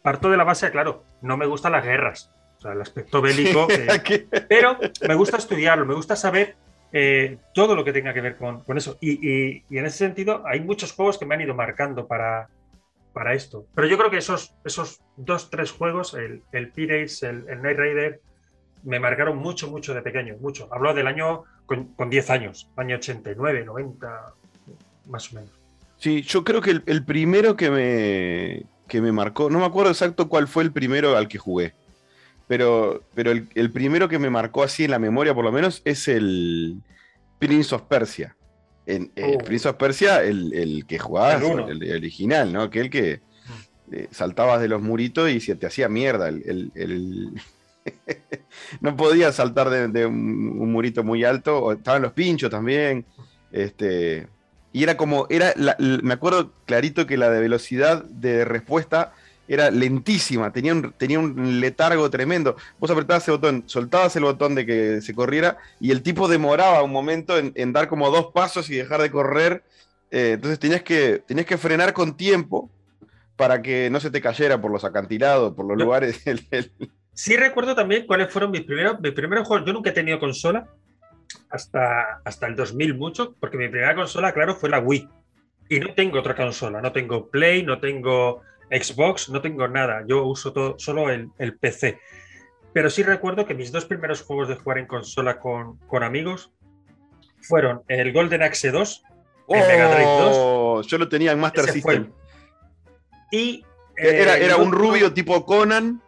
parto 0.03 0.31
de 0.31 0.37
la 0.37 0.45
base, 0.45 0.71
claro, 0.71 1.05
no 1.21 1.37
me 1.37 1.47
gustan 1.47 1.73
las 1.73 1.85
guerras. 1.85 2.31
O 2.59 2.61
sea, 2.63 2.73
el 2.73 2.81
aspecto 2.81 3.21
bélico... 3.21 3.67
eh, 3.71 4.27
pero 4.49 4.79
me 5.07 5.15
gusta 5.15 5.37
estudiarlo, 5.37 5.85
me 5.87 5.95
gusta 5.95 6.17
saber 6.17 6.57
eh, 6.93 7.39
todo 7.55 7.75
lo 7.75 7.85
que 7.85 7.93
tenga 7.93 8.13
que 8.15 8.21
ver 8.23 8.37
con, 8.37 8.61
con 8.65 8.77
eso. 8.79 8.97
Y, 9.01 9.13
y- 9.27 9.65
y 9.71 9.79
en 9.79 9.87
ese 9.87 9.99
sentido, 9.99 10.43
hay 10.47 10.61
muchos 10.61 10.93
juegos 10.93 11.19
que 11.19 11.25
me 11.27 11.35
han 11.35 11.41
ido 11.43 11.55
marcando 11.55 12.07
para, 12.07 12.49
para 13.13 13.35
esto. 13.35 13.67
Pero 13.75 13.89
yo 13.89 13.99
creo 13.99 14.11
que 14.11 14.19
esos, 14.19 14.55
esos 14.65 15.01
dos, 15.17 15.51
tres 15.51 15.71
juegos, 15.71 16.15
el, 16.15 16.43
el 16.53 16.71
Pirates, 16.71 17.23
el, 17.23 17.45
el 17.49 17.61
Knight 17.61 17.79
Rider, 17.79 18.21
me 18.85 18.99
marcaron 18.99 19.39
mucho, 19.39 19.69
mucho 19.71 19.95
de 19.95 20.03
pequeño, 20.03 20.37
mucho. 20.41 20.69
Hablo 20.73 20.93
del 20.95 21.07
año 21.07 21.45
con, 21.67 21.87
con 21.95 22.11
10 22.11 22.31
años, 22.31 22.69
año 22.77 22.97
89, 22.97 23.65
90, 23.65 24.35
más 25.07 25.33
o 25.33 25.37
menos. 25.37 25.51
Sí, 25.99 26.23
yo 26.23 26.43
creo 26.43 26.61
que 26.61 26.71
el, 26.71 26.83
el 26.87 27.05
primero 27.05 27.57
que 27.57 27.71
me, 27.71 28.67
que 28.89 29.01
me 29.01 29.13
marcó, 29.13 29.51
no 29.51 29.61
me 29.61 29.67
acuerdo 29.67 29.91
exacto 29.91 30.29
cuál 30.29 30.49
fue 30.49 30.65
el 30.65 30.73
primero 30.73 31.17
al 31.17 31.29
que 31.29 31.39
jugué, 31.39 31.75
pero, 32.49 33.03
pero 33.15 33.31
el, 33.31 33.49
el 33.55 33.71
primero 33.71 34.09
que 34.09 34.19
me 34.19 34.31
marcó 34.31 34.65
así 34.65 34.85
en 34.85 34.91
la 34.91 34.99
memoria 34.99 35.35
por 35.35 35.45
lo 35.45 35.53
menos 35.53 35.81
es 35.85 36.09
el 36.09 36.81
Prince 37.39 37.75
of 37.75 37.83
Persia. 37.83 38.37
En, 38.87 39.13
el 39.17 39.37
Oh. 39.37 39.39
Prince 39.39 39.69
of 39.69 39.77
Persia, 39.77 40.23
el, 40.23 40.53
el 40.55 40.87
que 40.87 40.99
jugabas, 40.99 41.43
El 41.43 41.93
original, 41.97 42.53
¿no? 42.53 42.63
Aquel 42.63 42.91
que 42.91 43.21
eh, 43.93 44.09
saltabas 44.11 44.61
de 44.61 44.69
los 44.69 44.83
muritos 44.83 45.31
y 45.31 45.41
se 45.41 45.55
te 45.55 45.67
hacía 45.67 45.89
mierda. 45.89 46.29
El, 46.29 46.73
el- 46.75 47.31
no 48.81 48.97
podías 48.97 49.35
saltar 49.37 49.71
de, 49.71 49.89
de 49.89 50.07
un, 50.07 50.17
un 50.59 50.73
murito 50.73 51.05
muy 51.05 51.25
alto, 51.25 51.59
o 51.59 51.73
estaban 51.73 52.03
los 52.03 52.13
pinchos 52.13 52.51
también. 52.51 53.05
Este, 53.51 54.29
y 54.73 54.83
era 54.83 54.97
como, 54.97 55.27
era 55.31 55.53
la- 55.57 55.77
me 55.79 56.15
acuerdo 56.15 56.53
clarito 56.65 57.07
que 57.07 57.17
la 57.17 57.31
de 57.31 57.41
velocidad 57.41 58.05
de 58.05 58.45
respuesta 58.45 59.13
era 59.49 59.71
lentísima, 59.71 60.53
tenía 60.53 60.73
un, 60.73 60.93
tenía 60.93 61.19
un 61.19 61.61
letargo 61.61 62.09
tremendo. 62.11 62.57
Vos 62.79 62.91
apretabas 62.91 63.23
ese 63.25 63.33
botón, 63.33 63.65
soltabas 63.67 64.15
el 64.17 64.23
botón 64.25 64.55
de 64.55 64.65
que 64.65 65.01
se 65.03 65.15
corriera 65.15 65.59
y 65.81 65.91
el 65.91 66.03
tipo 66.03 66.29
demoraba 66.29 66.83
un 66.83 66.93
momento 66.93 67.37
en, 67.39 67.53
en 67.57 67.73
dar 67.73 67.89
como 67.89 68.11
dos 68.11 68.29
pasos 68.33 68.71
y 68.71 68.77
dejar 68.77 69.03
de 69.03 69.11
correr. 69.11 69.65
Eh, 70.11 70.33
entonces 70.35 70.59
tenías 70.59 70.83
que, 70.83 71.23
tenías 71.27 71.47
que 71.47 71.59
frenar 71.59 71.93
con 71.93 72.17
tiempo 72.17 72.71
para 73.37 73.61
que 73.63 73.89
no 73.91 73.99
se 73.99 74.11
te 74.11 74.21
cayera 74.21 74.61
por 74.61 74.71
los 74.71 74.85
acantilados, 74.85 75.55
por 75.55 75.67
los 75.67 75.79
Yo- 75.79 75.85
lugares. 75.85 76.21
el- 76.27 76.47
el- 76.51 76.71
Sí 77.15 77.37
recuerdo 77.37 77.75
también 77.75 78.07
cuáles 78.07 78.33
fueron 78.33 78.51
mis 78.51 78.63
primeros, 78.63 78.99
mis 79.01 79.13
primeros 79.13 79.47
juegos. 79.47 79.67
Yo 79.67 79.73
nunca 79.75 79.91
he 79.91 79.93
tenido 79.93 80.19
consola 80.19 80.67
hasta, 81.51 82.21
hasta 82.25 82.47
el 82.47 82.57
2000 82.57 82.95
mucho, 82.95 83.35
porque 83.39 83.57
mi 83.59 83.69
primera 83.69 83.95
consola, 83.95 84.33
claro, 84.33 84.55
fue 84.55 84.71
la 84.71 84.79
Wii. 84.81 85.09
Y 85.69 85.81
no 85.81 85.95
tengo 85.95 86.19
otra 86.19 86.35
consola, 86.35 86.81
no 86.81 86.93
tengo 86.93 87.29
Play, 87.29 87.63
no 87.65 87.81
tengo 87.81 88.43
Xbox, 88.73 89.29
no 89.29 89.41
tengo 89.41 89.69
nada. 89.69 90.03
Yo 90.07 90.25
uso 90.25 90.53
todo, 90.53 90.79
solo 90.79 91.11
el, 91.11 91.31
el 91.39 91.57
PC. 91.59 92.01
Pero 92.73 92.89
sí 92.89 93.03
recuerdo 93.03 93.45
que 93.45 93.55
mis 93.55 93.71
dos 93.71 93.85
primeros 93.85 94.23
juegos 94.23 94.49
de 94.49 94.57
jugar 94.57 94.79
en 94.79 94.87
consola 94.87 95.39
con, 95.39 95.77
con 95.87 96.03
amigos 96.03 96.51
fueron 97.43 97.83
el 97.89 98.13
Golden 98.13 98.43
Axe 98.43 98.71
2 98.71 99.03
en 99.49 99.67
Mega 99.69 99.89
Drive 99.95 100.05
2. 100.07 100.37
Oh, 100.39 100.83
Yo 100.83 100.99
lo 100.99 101.09
tenía 101.09 101.33
en 101.33 101.41
Master 101.41 101.65
fue. 101.65 101.73
System. 101.73 102.13
Y 103.31 103.65
Era, 103.97 104.37
eh, 104.37 104.45
era 104.45 104.57
el 104.57 104.63
un 104.63 104.73
rubio 104.73 105.13
tipo 105.13 105.45
Conan, 105.45 106.01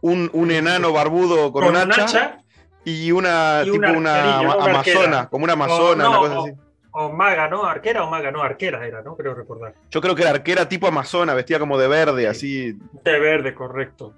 un, 0.00 0.30
un 0.32 0.50
enano 0.50 0.92
barbudo 0.92 1.52
con, 1.52 1.64
con 1.64 1.76
un 1.76 1.92
hacha, 1.92 2.04
hacha 2.04 2.38
y 2.84 3.12
una 3.12 3.62
y 3.64 3.70
tipo 3.70 3.86
un 3.86 3.96
una 3.96 4.38
amazona, 4.52 5.28
como 5.28 5.44
una 5.44 5.52
amazona, 5.52 6.04
no, 6.04 6.10
una 6.10 6.18
cosa 6.18 6.38
o- 6.40 6.44
así. 6.46 6.52
O 6.98 7.12
maga, 7.12 7.48
¿no? 7.48 7.64
Arquera 7.64 8.02
o 8.04 8.10
maga, 8.10 8.30
no, 8.30 8.42
arquera 8.42 8.86
era, 8.86 9.02
¿no? 9.02 9.16
Creo 9.16 9.34
recordar. 9.34 9.74
Yo 9.90 10.00
creo 10.00 10.14
que 10.14 10.22
era 10.22 10.30
arquera 10.32 10.68
tipo 10.68 10.86
amazona, 10.88 11.34
vestía 11.34 11.58
como 11.58 11.78
de 11.78 11.88
verde, 11.88 12.22
Sí. 12.22 12.26
así. 12.26 12.78
De 13.04 13.18
verde, 13.18 13.54
correcto. 13.54 14.14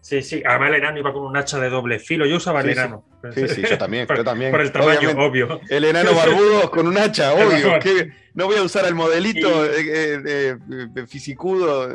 Sí, 0.00 0.22
sí. 0.22 0.42
Además 0.46 0.68
el 0.70 0.74
enano 0.76 0.98
iba 0.98 1.12
con 1.12 1.22
un 1.24 1.36
hacha 1.36 1.58
de 1.58 1.68
doble 1.68 1.98
filo. 1.98 2.24
Yo 2.24 2.36
usaba 2.36 2.62
Sí, 2.62 2.68
el 2.68 2.72
enano. 2.74 3.04
Sí, 3.34 3.48
sí, 3.48 3.62
yo 3.68 3.76
también, 3.76 4.06
por, 4.06 4.16
yo 4.16 4.24
también. 4.24 4.50
por 4.52 4.60
el 4.60 4.70
tamaño, 4.72 4.98
obviamente. 5.10 5.22
obvio. 5.22 5.60
El 5.68 5.84
enano 5.84 6.10
barbudo 6.14 6.70
con 6.70 6.86
un 6.86 6.96
hacha, 6.96 7.32
obvio. 7.34 7.78
que 7.80 8.12
no 8.34 8.46
voy 8.46 8.56
a 8.56 8.62
usar 8.62 8.84
el 8.86 8.94
modelito 8.94 9.48
Y- 9.66 9.68
eh, 9.68 9.82
eh, 10.14 10.22
eh, 10.26 10.56
eh, 10.96 11.06
fisicudo. 11.06 11.88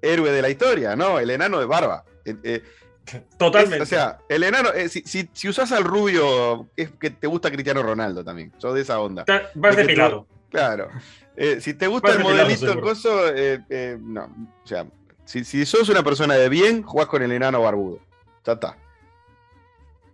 héroe 0.00 0.30
de 0.32 0.42
la 0.42 0.48
historia, 0.50 0.96
¿no? 0.96 1.18
El 1.18 1.30
enano 1.30 1.58
de 1.60 1.66
barba. 1.66 2.04
Totalmente. 3.38 3.76
es- 3.76 3.82
o 3.82 3.86
sea, 3.86 4.18
el 4.28 4.44
enano, 4.44 4.72
eh, 4.72 4.88
si, 4.88 5.02
si, 5.02 5.28
si 5.32 5.48
usas 5.48 5.72
al 5.72 5.84
rubio, 5.84 6.68
es 6.76 6.90
que 6.92 7.10
te 7.10 7.26
gusta 7.26 7.50
Cristiano 7.50 7.82
Ronaldo 7.82 8.24
también. 8.24 8.52
Sos 8.58 8.74
de 8.74 8.82
esa 8.82 9.00
onda. 9.00 9.24
Vas 9.26 9.42
Porque 9.54 9.76
depilado. 9.76 10.26
Claro. 10.50 10.88
Eh, 11.36 11.60
si 11.60 11.74
te 11.74 11.86
gusta 11.86 12.08
Vas 12.08 12.16
el 12.18 12.22
modelito 12.22 12.80
coso, 12.80 13.28
eh, 13.34 13.60
eh, 13.70 13.98
no. 14.00 14.24
O 14.62 14.66
sea, 14.66 14.86
si, 15.24 15.44
si 15.44 15.64
sos 15.66 15.88
una 15.88 16.02
persona 16.02 16.34
de 16.34 16.48
bien, 16.48 16.82
jugás 16.82 17.06
con 17.08 17.22
el 17.22 17.32
enano 17.32 17.62
barbudo. 17.62 17.98
Ya 18.44 18.52
está. 18.54 18.76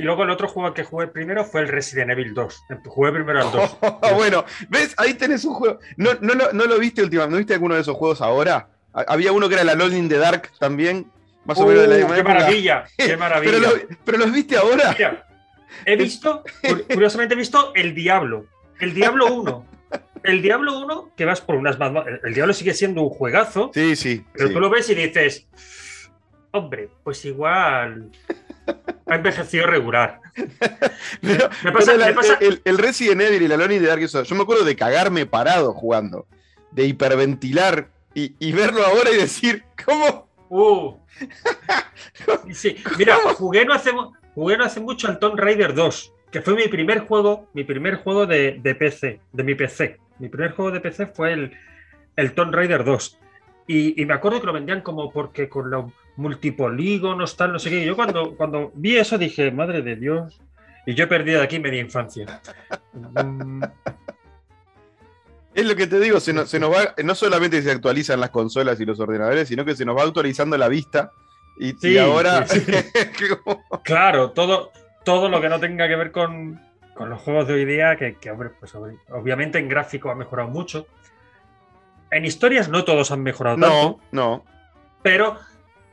Y 0.01 0.05
luego 0.05 0.23
el 0.23 0.31
otro 0.31 0.47
juego 0.47 0.73
que 0.75 0.85
jugué 0.85 1.09
primero 1.09 1.45
fue 1.45 1.61
el 1.63 1.69
Resident 1.69 2.13
Evil 2.13 2.33
2. 2.33 2.65
Jugué 2.87 3.11
primero 3.13 3.41
al 3.43 3.51
2. 3.51 3.77
bueno, 4.17 4.45
¿ves? 4.69 4.95
Ahí 4.97 5.15
tenés 5.15 5.45
un 5.45 5.55
juego. 5.55 5.81
¿No, 5.97 6.11
no, 6.21 6.35
lo, 6.35 6.53
no 6.53 6.67
lo 6.67 6.79
viste 6.79 7.03
últimamente? 7.03 7.33
¿No 7.33 7.39
viste 7.39 7.55
alguno 7.55 7.75
de 7.75 7.81
esos 7.81 7.97
juegos 7.97 8.21
ahora? 8.23 8.69
Ha- 8.93 9.07
Había 9.09 9.33
uno 9.33 9.49
que 9.49 9.57
era 9.57 9.65
la 9.65 9.75
Lone 9.75 9.99
in 9.99 10.09
the 10.09 10.19
Dark 10.19 10.53
también, 10.61 11.11
más 11.49 11.59
o 11.59 11.67
menos 11.67 11.83
de 11.83 11.89
la 11.89 11.97
misma 11.97 12.15
¡Qué 12.15 12.21
época. 12.21 12.35
maravilla! 12.35 12.85
¡Qué 12.97 13.17
maravilla! 13.17 13.53
Pero, 13.53 13.67
lo- 13.77 13.97
pero 14.05 14.19
los 14.19 14.33
viste 14.33 14.57
ahora. 14.57 14.95
Mira, 14.97 15.27
he 15.85 15.97
visto, 15.97 16.45
cu- 16.63 16.85
curiosamente 16.93 17.35
he 17.35 17.37
visto 17.39 17.73
El 17.75 17.95
Diablo. 17.95 18.47
El 18.81 18.95
Diablo 18.95 19.35
1. 19.35 19.67
El 20.25 20.43
Diablo 20.43 20.79
1, 20.79 21.13
que 21.17 21.25
vas 21.25 21.41
por 21.41 21.57
unas 21.57 21.79
mazmorras. 21.79 22.21
El, 22.23 22.35
Diablo 22.35 22.53
sigue 22.53 22.75
siendo 22.75 23.03
un 23.03 23.09
juegazo, 23.09 23.71
Sí, 23.75 23.97
sí. 23.97 24.25
pero 24.35 24.49
sí. 24.49 24.55
tú 24.55 24.61
lo 24.61 24.69
ves 24.71 24.89
y 24.91 24.95
dices, 24.95 25.47
hombre, 26.51 26.89
pues 27.03 27.25
igual 27.25 28.11
ha 29.07 29.15
envejecido 29.15 29.67
regular. 29.67 30.21
Pero- 31.23 31.49
Me 31.65 31.73
pasa- 31.73 31.93
pero 31.93 31.99
la- 31.99 32.07
me 32.07 32.13
pasa- 32.15 32.39
El, 32.41 32.61
el 32.65 32.79
Resident 32.79 33.21
Evil 33.23 33.43
y 33.43 33.49
la 33.49 33.57
Lone 33.57 33.77
in 33.77 33.83
the 33.83 33.89
Dark, 33.89 34.03
eso, 34.03 34.23
yo 34.23 34.35
me 34.37 34.43
acuerdo 34.43 34.65
de 34.65 34.77
cagarme 34.77 35.25
parado 35.27 35.73
jugando, 35.73 36.27
de 36.73 36.85
hiperventilar 36.85 37.89
y, 38.15 38.35
y 38.39 38.53
verlo 38.53 38.85
ahora 38.85 39.11
y 39.11 39.17
decir, 39.17 39.65
¿cómo? 39.85 40.29
Uh. 40.51 40.95
Sí, 42.53 42.77
mira, 42.99 43.17
jugué 43.35 43.65
no, 43.65 43.75
hace, 43.75 43.91
jugué 44.35 44.57
no 44.57 44.65
hace 44.65 44.81
mucho 44.81 45.09
al 45.09 45.19
Tomb 45.19 45.39
Raider 45.39 45.75
2, 45.75 46.13
que 46.31 46.43
fue 46.43 46.55
mi 46.55 46.69
primer 46.69 47.01
juego, 47.01 47.49
mi 47.55 47.65
primer 47.65 47.97
juego 47.97 48.27
de, 48.27 48.59
de 48.63 48.75
PC, 48.75 49.21
de 49.33 49.45
mi 49.45 49.55
PC. 49.55 49.99
Mi 50.19 50.29
primer 50.29 50.53
juego 50.53 50.71
de 50.71 50.81
PC 50.81 51.07
fue 51.07 51.33
el, 51.33 51.53
el 52.17 52.33
Tomb 52.33 52.55
Raider 52.55 52.85
2. 52.85 53.19
Y, 53.69 54.01
y 54.01 54.07
me 54.07 54.15
acuerdo 54.15 54.41
que 54.41 54.47
lo 54.47 54.53
vendían 54.53 54.81
como 54.81 55.13
porque 55.13 55.49
con 55.49 55.71
los 55.71 55.93
multipolígonos, 56.17 57.37
tal, 57.37 57.53
no 57.53 57.59
sé 57.59 57.71
qué. 57.71 57.83
Y 57.83 57.87
yo 57.87 57.95
cuando, 57.95 58.35
cuando 58.37 58.73
vi 58.75 58.97
eso 58.97 59.19
dije, 59.19 59.51
madre 59.51 59.83
de 59.83 59.97
Dios. 59.97 60.41
Y 60.87 60.95
yo 60.95 61.05
he 61.05 61.07
perdido 61.07 61.39
de 61.39 61.45
aquí 61.45 61.59
media 61.59 61.81
infancia. 61.81 62.41
Es 65.59 65.67
lo 65.67 65.75
que 65.75 65.87
te 65.89 65.99
digo, 65.99 66.21
se 66.21 66.33
nos, 66.33 66.49
se 66.49 66.61
nos 66.61 66.71
va, 66.73 66.95
no 67.05 67.15
solamente 67.15 67.61
se 67.63 67.71
actualizan 67.71 68.21
las 68.21 68.31
consolas 68.31 68.81
y 68.81 68.85
los 68.85 69.01
ordenadores, 69.01 69.49
sino 69.49 69.65
que 69.65 69.75
se 69.75 69.85
nos 69.85 69.97
va 69.97 70.03
actualizando 70.05 70.57
la 70.57 70.69
vista. 70.69 71.11
Y, 71.59 71.71
y 71.71 71.79
Sí, 71.79 71.99
ahora. 71.99 72.47
sí, 72.47 72.65
Claro, 73.83 74.31
todo, 74.31 74.71
todo 75.05 75.29
lo 75.29 75.41
que 75.41 75.49
no 75.49 75.59
tenga 75.59 75.89
que 75.89 75.97
ver 75.97 76.13
con, 76.13 76.61
con 76.95 77.11
los 77.11 77.21
juegos 77.21 77.49
de 77.49 77.55
hoy 77.55 77.65
día, 77.65 77.97
que, 77.97 78.17
que, 78.17 78.31
hombre, 78.31 78.51
pues 78.61 78.75
ob- 78.75 78.99
obviamente 79.11 79.59
en 79.59 79.69
gráfico 79.69 80.11
ha 80.11 80.15
mejorado 80.15 80.49
mucho. 80.49 80.87
En 82.11 82.25
historias 82.25 82.69
no 82.69 82.85
todos 82.85 83.11
han 83.11 83.23
mejorado 83.23 83.57
tanto, 83.59 84.01
no, 84.13 84.23
no. 84.37 84.45
pero 85.03 85.37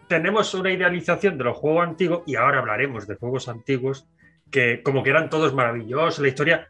tenemos 0.07 0.53
una 0.53 0.71
idealización 0.71 1.37
de 1.37 1.43
los 1.45 1.57
juegos 1.57 1.83
antiguos, 1.87 2.21
y 2.25 2.35
ahora 2.35 2.59
hablaremos 2.59 3.07
de 3.07 3.15
juegos 3.15 3.49
antiguos, 3.49 4.07
que 4.51 4.81
como 4.83 5.01
que 5.03 5.09
eran 5.09 5.29
todos 5.29 5.53
maravillosos, 5.53 6.19
la 6.19 6.27
historia... 6.27 6.67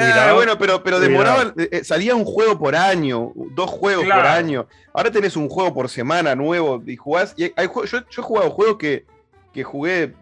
Ah, 0.00 0.32
bueno, 0.34 0.56
pero, 0.58 0.82
pero 0.84 1.00
cuidado. 1.00 1.00
demoraban, 1.00 1.54
eh, 1.58 1.68
eh, 1.72 1.84
salía 1.84 2.14
un 2.14 2.24
juego 2.24 2.58
por 2.58 2.76
año, 2.76 3.32
dos 3.34 3.68
juegos 3.70 4.08
por 4.08 4.26
año. 4.26 4.68
Ahora 4.92 5.10
tenés 5.10 5.36
un 5.36 5.48
juego 5.48 5.74
por 5.74 5.88
semana 5.88 6.34
nuevo 6.36 6.82
y 6.86 6.96
jugás. 6.96 7.34
Y 7.36 7.44
hay, 7.56 7.66
jue- 7.66 7.86
yo, 7.86 7.98
yo 8.08 8.22
he 8.22 8.24
jugado 8.24 8.50
juegos 8.50 8.78
que, 8.78 9.06
que 9.52 9.64
jugué 9.64 10.14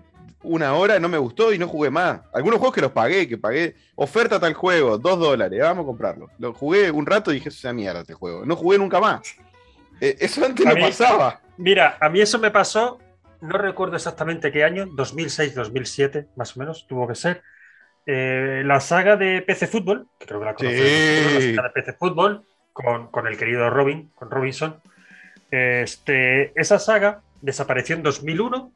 una 0.43 0.75
hora, 0.75 0.99
no 0.99 1.09
me 1.11 1.19
gustó 1.19 1.53
y 1.53 1.59
no 1.59 1.69
jugué 1.69 1.91
más. 1.91 2.21
Algunos 2.33 2.59
juegos 2.59 2.75
que 2.75 2.81
los 2.81 2.93
pagué, 2.93 3.29
que 3.29 3.37
pagué 3.37 3.77
oferta 3.97 4.41
tal 4.41 4.55
juego, 4.55 4.97
dos 4.99 5.19
dólares, 5.19 5.61
vamos 5.61 5.83
a 5.85 5.87
comprarlo. 5.87 6.33
Lo 6.39 6.55
jugué 6.55 6.91
un 6.91 7.05
rato 7.05 7.31
y 7.31 7.35
dije, 7.35 7.49
eso 7.51 7.59
es 7.59 7.65
una 7.65 7.73
mierda 7.75 8.01
este 8.01 8.15
juego. 8.15 8.47
No 8.47 8.57
jugué 8.57 8.79
nunca 8.79 9.01
más. 9.01 9.27
Eh, 10.01 10.17
eso 10.21 10.45
antes 10.45 10.67
no 10.67 10.79
pasaba. 10.79 11.41
Mira, 11.57 11.97
a 12.01 12.09
mí 12.11 12.21
eso 12.21 12.39
me 12.39 12.51
pasó, 12.51 12.99
no 13.41 13.59
recuerdo 13.59 13.97
exactamente 13.97 14.53
qué 14.53 14.65
año, 14.65 14.87
2006-2007, 14.87 16.29
más 16.37 16.57
o 16.57 16.61
menos, 16.61 16.87
tuvo 16.87 17.09
que 17.09 17.15
ser. 17.15 17.43
Eh, 18.07 18.63
la 18.65 18.79
saga 18.81 19.17
de 19.17 19.43
PC 19.43 19.67
Fútbol, 19.67 20.07
creo 20.19 20.39
que 20.41 20.47
la 20.47 20.55
conoces, 20.55 21.43
Sí. 21.43 21.49
la 21.53 21.63
saga 21.63 21.69
de 21.69 21.75
PC 21.83 21.93
Fútbol, 21.95 22.43
con, 22.73 23.09
con 23.11 23.27
el 23.27 23.37
querido 23.37 23.69
Robin, 23.71 24.11
con 24.15 24.31
Robinson. 24.31 24.81
Este, 25.51 26.53
esa 26.61 26.79
saga 26.79 27.23
desapareció 27.41 27.97
en 27.97 28.03
2001 28.03 28.73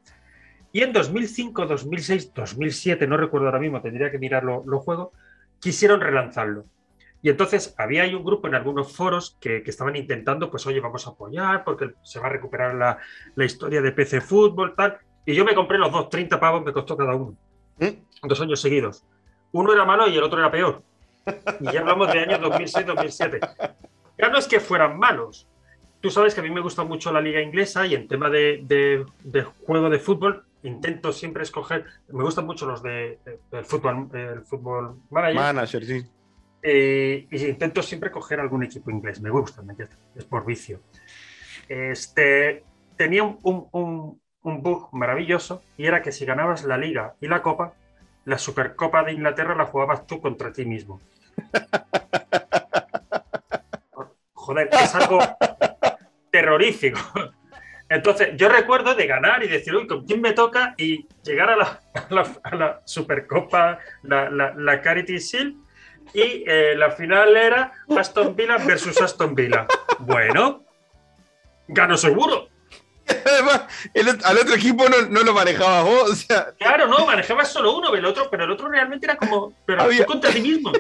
y 0.73 0.83
en 0.83 0.93
2005, 0.93 1.67
2006, 1.67 2.33
2007, 2.35 3.07
no 3.07 3.17
recuerdo 3.17 3.47
ahora 3.47 3.59
mismo, 3.59 3.81
tendría 3.83 4.11
que 4.11 4.19
mirar 4.19 4.45
lo- 4.45 4.63
los 4.67 4.83
juegos, 4.85 5.09
quisieron 5.61 6.01
relanzarlo. 6.01 6.65
Y 7.23 7.29
entonces 7.29 7.75
había 7.77 8.05
ahí 8.05 8.15
un 8.15 8.25
grupo 8.25 8.49
en 8.49 8.55
algunos 8.55 8.97
foros 8.97 9.37
que, 9.41 9.63
que 9.63 9.71
estaban 9.71 9.95
intentando, 9.97 10.51
pues 10.51 10.67
oye, 10.67 10.81
vamos 10.81 11.07
a 11.07 11.11
apoyar 11.11 11.65
porque 11.65 11.91
se 12.03 12.19
va 12.19 12.27
a 12.29 12.31
recuperar 12.31 12.75
la, 12.75 12.99
la 13.35 13.45
historia 13.45 13.83
de 13.83 13.93
PC 13.93 14.21
Fútbol, 14.23 14.75
tal. 14.77 14.97
Y 15.27 15.35
yo 15.35 15.45
me 15.45 15.55
compré 15.55 15.77
los 15.77 15.93
dos, 15.93 16.09
30 16.09 16.41
pavos 16.41 16.65
me 16.65 16.73
costó 16.73 16.97
cada 16.97 17.15
uno, 17.15 17.37
¿Mm? 17.79 18.27
dos 18.27 18.41
años 18.41 18.61
seguidos. 18.61 19.05
Uno 19.53 19.73
era 19.73 19.85
malo 19.85 20.09
y 20.09 20.17
el 20.17 20.23
otro 20.23 20.39
era 20.39 20.51
peor. 20.51 20.83
Y 21.61 21.65
ya 21.73 21.81
hablamos 21.81 22.13
de 22.13 22.21
años 22.21 22.41
2006-2007. 22.41 23.75
Ya 24.19 24.29
no 24.29 24.39
es 24.39 24.47
que 24.49 24.61
fueran 24.61 24.99
malos. 24.99 25.49
Tú 26.01 26.11
sabes 26.11 26.35
que 26.35 26.41
a 26.41 26.43
mí 26.45 26.51
me 26.51 26.61
gusta 26.61 26.83
mucho 26.85 27.13
la 27.13 27.21
liga 27.21 27.41
inglesa 27.43 27.87
y 27.87 27.95
en 27.95 28.09
tema 28.09 28.31
de, 28.31 28.61
de- 28.65 29.05
de 29.23 29.43
juego 29.43 29.91
de 29.91 29.99
fútbol 29.99 30.45
intento 30.63 31.13
siempre 31.13 31.43
escoger, 31.43 31.85
me 32.09 32.23
gustan 32.23 32.45
mucho 32.47 32.67
los 32.67 32.83
de, 32.83 33.19
de- 33.25 33.39
del 33.51 33.65
fútbol, 33.65 34.09
el 34.15 34.43
fútbol 34.43 34.97
manager. 35.11 35.37
Manager, 35.37 35.85
sí. 35.85 36.07
Eh, 36.63 37.27
y 37.31 37.47
intento 37.47 37.83
siempre 37.83 38.11
coger 38.11 38.41
algún 38.41 38.63
equipo 38.65 38.91
inglés. 38.91 39.21
Me 39.21 39.31
gusta, 39.31 39.63
me 39.63 39.73
encanta, 39.73 39.97
es 40.15 40.25
por 40.25 40.45
vicio. 40.45 40.81
Este, 41.69 42.65
tenía 42.97 43.23
un, 43.23 43.39
un- 43.43 43.69
un- 43.73 44.21
un 44.43 44.63
bug 44.63 44.89
maravilloso 44.93 45.63
y 45.77 45.87
era 45.87 46.03
que 46.03 46.13
si 46.13 46.25
ganabas 46.25 46.65
la 46.65 46.79
liga 46.79 47.15
y 47.21 47.29
la 47.29 47.43
copa, 47.43 47.75
la 48.31 48.39
Supercopa 48.39 49.03
de 49.03 49.13
Inglaterra 49.13 49.57
la 49.57 49.67
jugabas 49.67 50.07
tú 50.07 50.21
contra 50.21 50.53
ti 50.53 50.65
mismo. 50.65 51.01
Joder, 54.35 54.71
es 54.73 54.95
algo 54.95 55.19
terrorífico. 56.31 57.01
Entonces, 57.89 58.31
yo 58.37 58.49
recuerdo 58.49 58.95
de 58.95 59.09
ganar 59.09 59.43
y 59.43 59.49
decir, 59.49 59.75
uy, 59.75 59.89
¿con 59.89 60.07
quién 60.07 60.21
me 60.21 60.33
toca? 60.33 60.77
Y 60.79 61.09
llegar 61.25 61.51
a 61.51 61.57
la, 61.57 61.81
a 61.93 62.15
la, 62.15 62.25
a 62.45 62.55
la 62.55 62.81
Supercopa, 62.85 63.81
la, 64.05 64.31
la, 64.31 64.81
Charity 64.81 65.19
Shield, 65.19 65.57
y 66.15 66.45
eh, 66.47 66.77
la 66.77 66.93
final 66.93 67.37
era 67.37 67.73
Aston 67.99 68.37
Villa 68.37 68.59
versus 68.59 69.01
Aston 69.01 69.35
Villa. 69.35 69.67
Bueno, 69.99 70.63
gano 71.67 71.97
seguro. 71.97 72.50
Además, 73.27 73.63
el 73.95 74.09
al 74.25 74.39
otro 74.39 74.55
equipo 74.55 74.89
no, 74.89 75.03
no 75.09 75.21
lo 75.23 75.33
manejabas 75.35 75.85
vos. 75.85 76.11
O 76.11 76.15
sea, 76.15 76.53
Claro, 76.59 76.87
no, 76.89 77.05
manejabas 77.07 77.53
solo 77.53 77.77
uno, 77.77 77.95
el 77.95 78.05
otro, 78.05 78.29
pero 78.31 78.45
el 78.45 78.51
otro 78.51 78.69
realmente 78.69 79.07
era 79.07 79.17
como, 79.17 79.53
pero 79.67 79.83
Había- 79.83 80.07
contra 80.07 80.31
ti 80.31 80.41
mismo. 80.41 80.73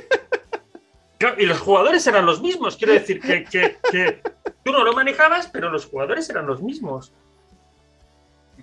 Y 1.36 1.44
los 1.44 1.58
jugadores 1.58 2.06
eran 2.06 2.24
los 2.24 2.40
mismos, 2.40 2.76
quiero 2.76 2.94
decir 2.94 3.20
que, 3.20 3.44
que- 3.44 3.76
que 3.90 4.22
tú 4.64 4.72
no 4.72 4.82
lo 4.84 4.92
manejabas, 4.94 5.48
pero 5.48 5.70
los 5.70 5.84
jugadores 5.86 6.28
eran 6.30 6.46
los 6.46 6.62
mismos. 6.62 7.12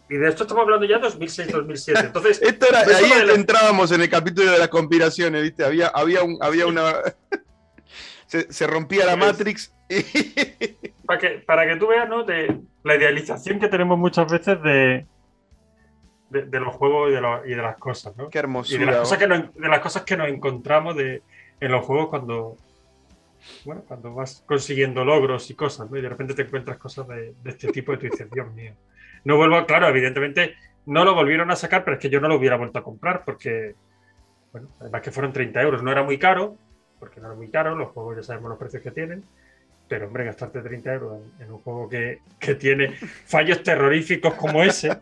Y 0.10 0.16
de 0.16 0.30
esto 0.30 0.44
estamos 0.44 0.64
hablando 0.64 0.86
ya 0.86 1.00
2006-2007. 1.00 2.00
Entonces, 2.06 2.40
Esto 2.42 2.66
era, 2.68 2.82
Eso 2.82 2.96
ahí 2.98 3.26
la- 3.26 3.34
entrábamos 3.34 3.92
en 3.92 4.02
el 4.02 4.10
capítulo 4.10 4.52
de 4.52 4.58
las 4.58 4.70
conspiraciones, 4.70 5.44
¿viste? 5.44 5.66
Había, 5.66 5.88
había, 5.90 6.24
un, 6.24 6.38
había 6.42 6.66
una. 6.66 6.96
Se, 8.28 8.52
se 8.54 8.68
rompía 8.68 9.06
la. 9.06 9.16
Matrix. 9.16 9.74
para 11.06 11.20
que, 11.20 11.30
para 11.46 11.66
que 11.68 11.76
tú 11.78 11.88
veas, 11.88 12.08
¿no? 12.10 12.24
De 12.24 12.62
la 12.84 12.96
idealización 12.96 13.60
que 13.60 13.68
tenemos 13.68 13.98
muchas 13.98 14.32
veces 14.32 14.62
de, 14.62 15.06
de, 16.30 16.44
de 16.44 16.60
los 16.60 16.76
juegos 16.76 17.10
y 17.10 17.14
de, 17.14 17.22
lo- 17.22 17.46
y 17.46 17.50
de 17.52 17.62
las 17.62 17.78
cosas, 17.78 18.16
¿no? 18.18 18.30
Qué 18.30 18.40
Y 18.40 18.42
de 18.42 18.48
las, 18.48 18.70
hermosura. 18.76 18.98
cosas 19.00 19.18
que 19.18 19.28
nos, 19.28 19.54
de 19.56 19.70
las 19.70 19.80
cosas 19.80 20.04
que 20.04 20.18
nos 20.18 20.28
encontramos 20.28 20.96
de, 20.96 21.22
en 21.60 21.72
los 21.72 21.86
juegos 21.86 22.10
cuando, 22.10 22.58
bueno, 23.66 23.84
cuando 23.88 24.14
vas 24.14 24.44
consiguiendo 24.46 25.06
logros 25.06 25.50
y 25.50 25.56
cosas, 25.56 25.90
¿no? 25.90 25.98
Y 25.98 26.02
de 26.02 26.10
repente 26.10 26.34
te 26.34 26.42
encuentras 26.44 26.78
cosas 26.78 27.08
de, 27.08 27.34
de 27.42 27.50
este 27.50 27.70
tipo 27.72 27.94
y 27.94 27.98
tú 27.98 28.08
dices, 28.08 28.30
Dios 28.30 28.54
mío. 28.54 28.74
No 29.24 29.38
vuelvo, 29.38 29.66
claro, 29.66 29.88
evidentemente 29.88 30.56
no 30.86 31.04
lo 31.04 31.16
volvieron 31.16 31.50
a 31.52 31.56
sacar, 31.56 31.84
pero 31.84 31.96
es 31.96 32.02
que 32.02 32.10
yo 32.10 32.20
no 32.22 32.28
lo 32.28 32.36
hubiera 32.36 32.56
vuelto 32.58 32.80
a 32.80 32.84
comprar 32.84 33.24
porque, 33.26 33.76
bueno, 34.52 34.68
además 34.80 35.02
que 35.02 35.12
fueron 35.12 35.34
30 35.34 35.62
euros, 35.62 35.84
no 35.84 35.92
era 35.92 36.04
muy 36.04 36.18
caro, 36.18 36.56
porque 37.00 37.20
no 37.20 37.28
era 37.28 37.36
muy 37.36 37.50
caro, 37.50 37.76
los 37.76 37.90
juegos 37.90 38.18
ya 38.18 38.24
sabemos 38.24 38.50
los 38.50 38.60
precios 38.60 38.84
que 38.84 38.92
tienen. 38.92 39.24
Pero, 39.88 40.08
hombre, 40.08 40.26
gastarte 40.26 40.62
30 40.62 40.94
euros 40.94 41.22
en, 41.40 41.46
en 41.46 41.54
un 41.54 41.60
juego 41.60 41.88
que, 41.88 42.20
que 42.40 42.56
tiene 42.56 42.94
fallos 43.26 43.64
terroríficos 43.64 44.34
como 44.34 44.64
ese. 44.64 44.98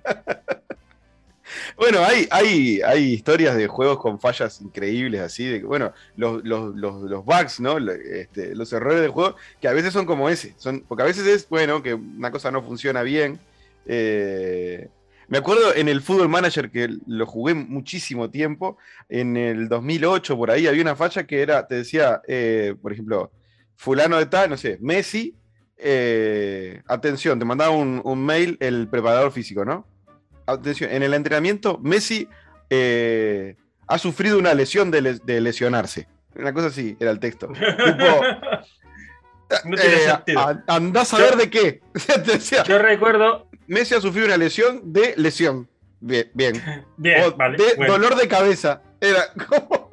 Bueno, 1.77 1.99
hay, 2.03 2.27
hay, 2.31 2.81
hay 2.81 3.13
historias 3.13 3.55
de 3.55 3.67
juegos 3.67 3.99
con 3.99 4.19
fallas 4.19 4.61
increíbles, 4.61 5.21
así, 5.21 5.45
de 5.45 5.63
bueno, 5.63 5.93
los, 6.15 6.43
los, 6.43 6.75
los, 6.75 7.01
los 7.03 7.25
bugs, 7.25 7.59
¿no? 7.59 7.77
Este, 7.77 8.55
los 8.55 8.71
errores 8.73 9.01
del 9.01 9.11
juego, 9.11 9.35
que 9.61 9.67
a 9.67 9.73
veces 9.73 9.93
son 9.93 10.05
como 10.05 10.29
ese, 10.29 10.53
son, 10.57 10.81
porque 10.87 11.03
a 11.03 11.05
veces 11.05 11.27
es, 11.27 11.49
bueno, 11.49 11.83
que 11.83 11.93
una 11.93 12.31
cosa 12.31 12.51
no 12.51 12.63
funciona 12.63 13.03
bien. 13.03 13.39
Eh, 13.85 14.89
me 15.27 15.37
acuerdo 15.37 15.73
en 15.73 15.89
el 15.89 16.01
Football 16.01 16.29
Manager 16.29 16.69
que 16.69 16.89
lo 17.07 17.25
jugué 17.25 17.53
muchísimo 17.53 18.29
tiempo, 18.29 18.77
en 19.09 19.37
el 19.37 19.67
2008 19.67 20.37
por 20.37 20.51
ahí 20.51 20.67
había 20.67 20.81
una 20.81 20.95
falla 20.95 21.25
que 21.25 21.41
era, 21.41 21.67
te 21.67 21.75
decía, 21.75 22.21
eh, 22.27 22.75
por 22.81 22.93
ejemplo, 22.93 23.31
fulano 23.75 24.17
de 24.17 24.27
tal, 24.27 24.49
no 24.49 24.57
sé, 24.57 24.77
Messi, 24.81 25.35
eh, 25.77 26.81
atención, 26.87 27.39
te 27.39 27.45
mandaba 27.45 27.71
un, 27.71 28.25
mail 28.25 28.57
el 28.59 28.87
preparador 28.87 29.31
físico, 29.31 29.65
¿no? 29.65 29.85
Atención, 30.45 30.91
en 30.91 31.03
el 31.03 31.13
entrenamiento 31.13 31.79
Messi 31.79 32.27
eh, 32.69 33.55
ha 33.87 33.97
sufrido 33.97 34.37
una 34.37 34.53
lesión 34.53 34.91
de, 34.91 35.41
lesionarse. 35.41 36.07
Una 36.35 36.53
cosa 36.53 36.67
así, 36.67 36.95
era 36.99 37.11
el 37.11 37.19
texto. 37.19 37.47
tipo, 37.47 38.21
no 39.65 39.77
tiene 39.77 39.97
sentido. 39.97 40.61
andás 40.67 41.13
a 41.13 41.17
ver 41.17 41.35
de 41.35 41.49
qué. 41.49 41.81
yo 42.67 42.77
recuerdo 42.79 43.44
Messi 43.67 43.95
ha 43.95 44.01
sufrido 44.01 44.27
una 44.27 44.37
lesión 44.37 44.93
de 44.93 45.13
lesión. 45.17 45.67
Bien, 45.99 46.29
bien. 46.33 46.53
bien 46.97 47.21
de 47.57 47.87
dolor 47.87 48.15
de 48.15 48.27
cabeza. 48.27 48.81
Era 49.01 49.33
como. 49.47 49.89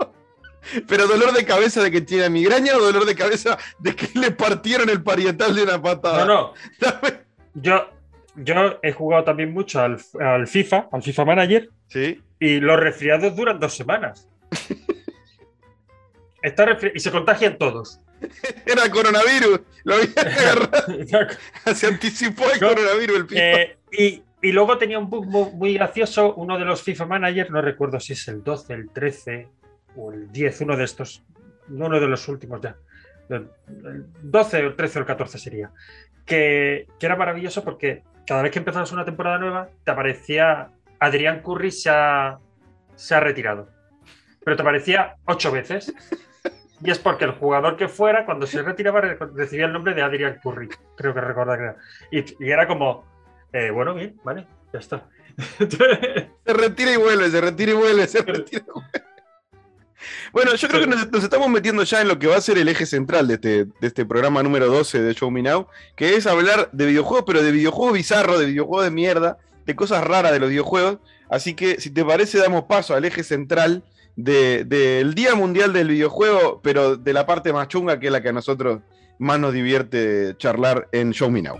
Pero 0.89 1.07
dolor 1.07 1.33
de 1.33 1.45
cabeza 1.45 1.83
de 1.83 1.91
que 1.91 2.01
tiene 2.01 2.31
migraña 2.31 2.77
o 2.77 2.81
dolor 2.81 3.05
de 3.05 3.15
cabeza 3.15 3.59
de 3.79 3.97
que 3.97 4.09
le 4.19 4.31
partieron 4.31 4.89
el 4.91 5.03
parietal 5.03 5.55
de 5.55 5.65
una 5.65 5.83
patada. 5.83 6.25
No, 6.25 6.55
no. 6.81 6.91
yo, 7.55 7.91
yo 8.37 8.79
he 8.83 8.93
jugado 8.93 9.25
también 9.25 9.53
mucho 9.53 9.81
al, 9.81 9.99
FIFA, 10.47 10.89
al 10.93 11.03
FIFA 11.03 11.25
Manager. 11.25 11.71
Sí. 11.89 12.23
Y 12.39 12.61
los 12.61 12.79
resfriados 12.79 13.35
duran 13.37 13.59
dos 13.59 13.75
semanas. 13.75 14.29
Está 16.43 16.79
y 16.95 16.99
se 16.99 17.11
contagian 17.11 17.59
todos. 17.59 18.01
Era 18.67 18.91
coronavirus. 18.91 19.61
Lo 19.85 19.95
había 19.95 20.09
agarrado. 20.17 21.75
Se 21.75 21.87
anticipó 21.87 22.45
el 22.51 22.61
coronavirus 22.61 23.17
el 23.17 23.29
FIFA. 23.29 23.41
Eh, 23.41 23.77
y, 23.93 24.23
y, 24.43 24.53
luego 24.53 24.79
tenía 24.79 24.99
un 24.99 25.09
bug 25.11 25.27
muy, 25.27 25.75
gracioso. 25.75 26.35
Uno 26.35 26.59
de 26.59 26.65
los 26.65 26.83
FIFA 26.83 27.07
Managers, 27.07 27.51
no 27.51 27.61
recuerdo 27.61 28.01
si 28.01 28.13
es 28.15 28.27
el 28.29 28.43
12, 28.43 28.75
el 28.75 28.91
13 28.91 29.49
o 29.97 30.13
el 30.13 30.31
10, 30.31 30.61
uno 30.63 30.77
de 30.77 30.85
estos. 30.85 31.23
Uno 31.69 32.01
de 32.01 32.07
los 32.07 32.29
últimos 32.29 32.61
ya. 32.61 32.77
El 33.29 33.49
12, 34.23 34.59
el 34.59 34.77
13 34.77 34.99
o 34.99 35.01
el 35.01 35.07
14 35.07 35.39
sería. 35.39 35.71
Que, 36.25 36.87
que 36.99 37.07
era 37.07 37.17
maravilloso 37.17 37.65
porque 37.65 38.03
cada 38.27 38.43
vez 38.43 38.53
que 38.53 38.59
empezabas 38.61 38.93
una 38.93 39.05
temporada 39.05 39.39
nueva, 39.39 39.69
te 39.85 39.91
aparecía 39.91 40.71
Adrián 41.03 41.43
Curry 41.43 41.73
se 41.73 41.91
ha, 41.91 42.39
se 42.95 43.15
ha 43.15 43.21
retirado. 43.21 43.69
Pero 44.45 44.57
te 44.57 44.63
aparecía 44.63 45.17
ocho 45.25 45.51
veces. 45.51 45.93
Y 46.85 46.91
es 46.91 46.99
porque 46.99 47.25
el 47.25 47.33
jugador 47.33 47.77
que 47.77 47.89
fuera, 47.89 48.25
cuando 48.25 48.47
se 48.47 48.63
retiraba, 48.63 49.01
recibía 49.01 49.67
el 49.67 49.73
nombre 49.73 49.95
de 49.95 50.03
Adrian 50.03 50.41
Curry. 50.43 50.69
Creo 50.97 51.15
que 51.15 51.21
recuerda 51.21 51.57
que 51.57 51.63
era. 51.63 51.77
Y, 52.11 52.51
era 52.51 52.67
como, 52.67 53.05
eh, 53.53 53.71
bueno, 53.71 53.95
bien, 53.95 54.19
vale, 54.25 54.47
ya 54.73 54.81
está. 54.81 55.09
se 55.59 56.53
retira 56.53 56.93
y 56.93 56.97
vuelve, 56.97 57.31
se 57.31 57.41
retira 57.41 57.73
y 57.73 57.75
vuelve, 57.75 58.07
se 58.07 58.23
retira 58.23 58.65
y 58.67 58.71
vuelve. 58.71 59.13
Bueno, 60.33 60.55
yo 60.55 60.69
creo 60.69 60.81
que 60.81 60.87
nos, 60.87 61.25
estamos 61.25 61.49
metiendo 61.49 61.85
ya 61.85 62.01
en 62.01 62.09
lo 62.09 62.19
que 62.19 62.27
va 62.27 62.37
a 62.37 62.41
ser 62.41 62.59
el 62.59 62.69
eje 62.69 62.87
central 62.87 63.29
de 63.29 63.35
este, 63.35 63.65
de 63.67 63.87
este 63.87 64.05
programa 64.05 64.43
número 64.43 64.67
12 64.67 65.01
de 65.01 65.15
Show 65.15 65.31
Me 65.31 65.43
Now, 65.43 65.69
que 65.95 66.17
es 66.17 66.27
hablar 66.27 66.69
de 66.73 66.87
videojuegos, 66.87 67.25
pero 67.27 67.43
de 67.43 67.53
videojuegos 67.53 67.95
bizarros, 67.95 68.41
de 68.41 68.47
videojuegos 68.47 68.85
de 68.85 68.91
mierda, 68.91 69.39
de 69.67 69.77
cosas 69.77 70.03
raras 70.03 70.33
de 70.33 70.41
los 70.41 70.49
videojuegos. 70.49 70.99
Así 71.29 71.55
que, 71.55 71.81
si 71.81 71.91
te 71.91 72.05
parece, 72.05 72.39
damos 72.39 72.65
paso 72.65 72.95
al 72.95 73.05
eje 73.05 73.23
central 73.23 73.85
del 74.17 75.15
Día 75.15 75.35
Mundial 75.35 75.73
del 75.73 75.89
Videojuego, 75.89 76.61
pero 76.63 76.97
de 76.97 77.13
la 77.13 77.27
parte 77.27 77.53
más 77.53 77.69
chunga 77.69 77.99
que 77.99 78.07
es 78.07 78.13
la 78.13 78.23
que 78.23 78.29
a 78.29 78.33
nosotros 78.33 78.81
más 79.19 79.39
nos 79.39 79.53
divierte 79.53 80.35
charlar 80.37 80.89
en 80.93 81.13
Show 81.13 81.31
Me 81.31 81.43
Now. 81.43 81.59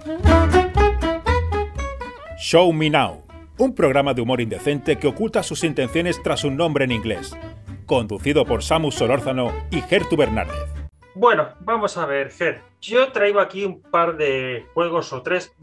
Show 2.39 2.73
Me 2.73 2.91
Now, 2.91 3.25
un 3.59 3.75
programa 3.75 4.15
de 4.15 4.23
humor 4.23 4.41
indecente 4.41 4.99
que 4.99 5.07
oculta 5.07 5.43
sus 5.43 5.65
intenciones 5.65 6.21
tras 6.23 6.45
un 6.45 6.57
nombre 6.57 6.85
en 6.85 6.93
inglés, 6.93 7.37
conducido 7.87 8.45
por 8.45 8.63
Samus 8.63 8.97
Solórzano 8.97 9.53
y 9.71 9.81
Gertu 9.81 10.17
Bernárdez. 10.17 10.57
Bueno, 11.15 11.51
vamos 11.61 11.97
a 11.99 12.07
ver, 12.07 12.31
Ger. 12.31 12.63
Yo 12.81 13.13
traigo 13.13 13.39
aquí 13.39 13.65
un 13.65 13.81
par 13.81 14.17
de 14.17 14.67
juegos 14.75 15.13
o 15.13 15.23
tres. 15.23 15.55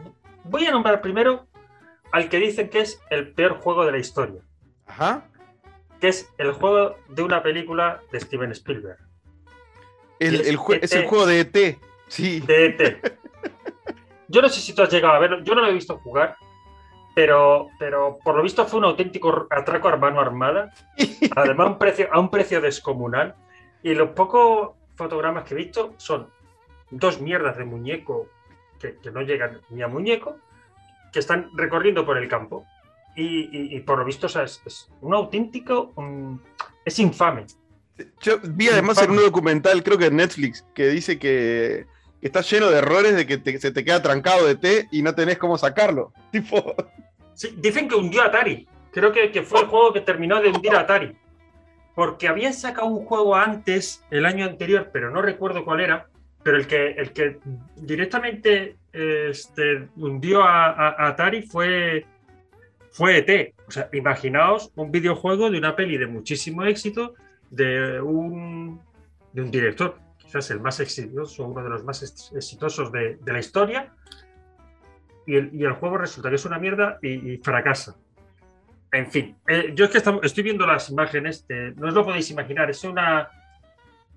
Voy 0.43 0.65
a 0.65 0.71
nombrar 0.71 1.01
primero 1.01 1.47
al 2.11 2.29
que 2.29 2.37
dicen 2.37 2.69
que 2.69 2.79
es 2.79 3.01
el 3.09 3.33
peor 3.33 3.59
juego 3.59 3.85
de 3.85 3.91
la 3.91 3.97
historia. 3.97 4.41
Ajá 4.85 5.28
que 5.99 6.09
es 6.09 6.31
el 6.37 6.51
juego 6.51 6.95
de 7.07 7.23
una 7.23 7.43
película 7.43 8.01
de 8.11 8.19
Steven 8.19 8.51
Spielberg. 8.51 8.97
El, 10.19 10.41
es, 10.41 10.47
el 10.47 10.57
juego 11.05 11.25
de 11.25 11.39
ET, 11.41 11.79
sí. 12.07 12.41
De 12.41 12.65
ET. 12.65 13.19
Yo 14.27 14.41
no 14.41 14.49
sé 14.49 14.59
si 14.61 14.73
tú 14.73 14.81
has 14.81 14.91
llegado 14.91 15.13
a 15.13 15.19
verlo, 15.19 15.43
yo 15.43 15.55
no 15.55 15.61
lo 15.61 15.67
he 15.67 15.73
visto 15.73 15.97
jugar, 15.97 16.35
pero, 17.15 17.69
pero 17.79 18.19
por 18.23 18.35
lo 18.35 18.43
visto 18.43 18.65
fue 18.65 18.79
un 18.79 18.85
auténtico 18.85 19.47
atraco 19.49 19.89
a 19.89 19.97
mano 19.97 20.21
armada, 20.21 20.71
además 21.35 21.67
a 21.67 21.69
un 21.71 21.77
precio, 21.77 22.07
a 22.11 22.19
un 22.19 22.29
precio 22.29 22.61
descomunal. 22.61 23.35
Y 23.81 23.93
los 23.93 24.09
pocos 24.09 24.71
fotogramas 24.95 25.45
que 25.45 25.53
he 25.53 25.57
visto 25.57 25.93
son 25.97 26.29
dos 26.91 27.21
mierdas 27.21 27.57
de 27.57 27.65
muñeco 27.65 28.27
que, 28.79 28.97
no 29.11 29.21
llegan 29.21 29.61
ni 29.69 29.81
a 29.81 29.87
muñeco, 29.87 30.37
que 31.11 31.19
están 31.19 31.49
recorriendo 31.55 32.05
por 32.05 32.17
el 32.17 32.27
campo. 32.27 32.65
Y, 33.21 33.79
por 33.81 33.99
lo 33.99 34.05
visto, 34.05 34.27
es, 34.27 34.89
un 35.01 35.13
auténtico. 35.13 35.93
es 36.85 36.99
infame. 36.99 37.45
Yo 38.21 38.39
vi 38.41 38.69
además 38.69 39.01
en 39.01 39.11
un 39.11 39.17
documental, 39.17 39.83
creo 39.83 39.97
que 39.97 40.05
en 40.05 40.15
Netflix, 40.15 40.65
que 40.73 40.87
dice 40.87 41.19
que, 41.19 41.85
está 42.21 42.41
lleno 42.41 42.69
de 42.69 42.77
errores 42.77 43.15
de 43.15 43.27
que 43.27 43.59
se 43.59 43.71
te 43.71 43.83
queda 43.83 44.01
trancado 44.01 44.45
de 44.47 44.55
té 44.55 44.87
y 44.91 45.01
no 45.01 45.13
tenés 45.15 45.37
cómo 45.37 45.57
sacarlo. 45.57 46.13
Tipo. 46.31 46.75
dicen 47.57 47.89
que 47.89 47.95
hundió 47.95 48.23
Atari. 48.23 48.67
Creo 48.91 49.11
que, 49.11 49.31
que 49.31 49.43
fue 49.43 49.61
el 49.61 49.67
juego 49.67 49.91
que 49.93 50.01
terminó 50.01 50.41
de 50.41 50.49
hundir 50.49 50.73
a 50.75 50.81
Atari. 50.81 51.15
Porque 51.95 52.29
habían 52.29 52.53
sacado 52.53 52.87
un 52.87 53.05
juego 53.05 53.35
antes, 53.35 54.05
el 54.11 54.25
año 54.25 54.45
anterior, 54.45 54.89
pero 54.93 55.11
no 55.11 55.21
recuerdo 55.21 55.65
cuál 55.65 55.81
era. 55.81 56.07
Pero 56.41 56.55
el 56.55 56.67
que, 56.67 56.91
el 56.91 57.11
que 57.11 57.39
directamente 57.75 58.77
este, 58.93 59.89
hundió 59.97 60.41
a 60.43 61.07
Atari 61.07 61.41
fue 61.41 62.05
fue 62.91 63.17
ET. 63.17 63.55
O 63.67 63.71
sea, 63.71 63.89
imaginaos 63.93 64.71
un 64.75 64.91
videojuego 64.91 65.49
de 65.49 65.57
una 65.57 65.75
peli 65.75 65.97
de 65.97 66.07
muchísimo 66.07 66.63
éxito 66.63 67.13
de 67.49 67.99
un, 68.01 68.79
de 69.33 69.41
un 69.41 69.51
director, 69.51 69.97
quizás 70.17 70.49
el 70.51 70.59
más 70.59 70.79
exitoso, 70.79 71.45
uno 71.45 71.63
de 71.63 71.69
los 71.69 71.83
más 71.83 72.03
exitosos 72.35 72.91
de, 72.91 73.17
la 73.25 73.39
historia, 73.39 73.93
y 75.25 75.35
el, 75.35 75.73
juego 75.73 75.97
resulta 75.97 76.29
que 76.29 76.35
es 76.35 76.45
una 76.45 76.57
mierda 76.57 76.97
y, 77.01 77.37
fracasa. 77.37 77.95
En 78.91 79.11
fin, 79.11 79.35
eh, 79.47 79.73
yo 79.75 79.85
es 79.85 79.91
que 79.91 80.01
estoy 80.23 80.43
viendo 80.43 80.65
las 80.65 80.89
imágenes, 80.89 81.45
no 81.75 81.87
os 81.87 81.93
lo 81.93 82.03
podéis 82.03 82.31
imaginar, 82.31 82.69
es 82.69 82.83
una... 82.83 83.29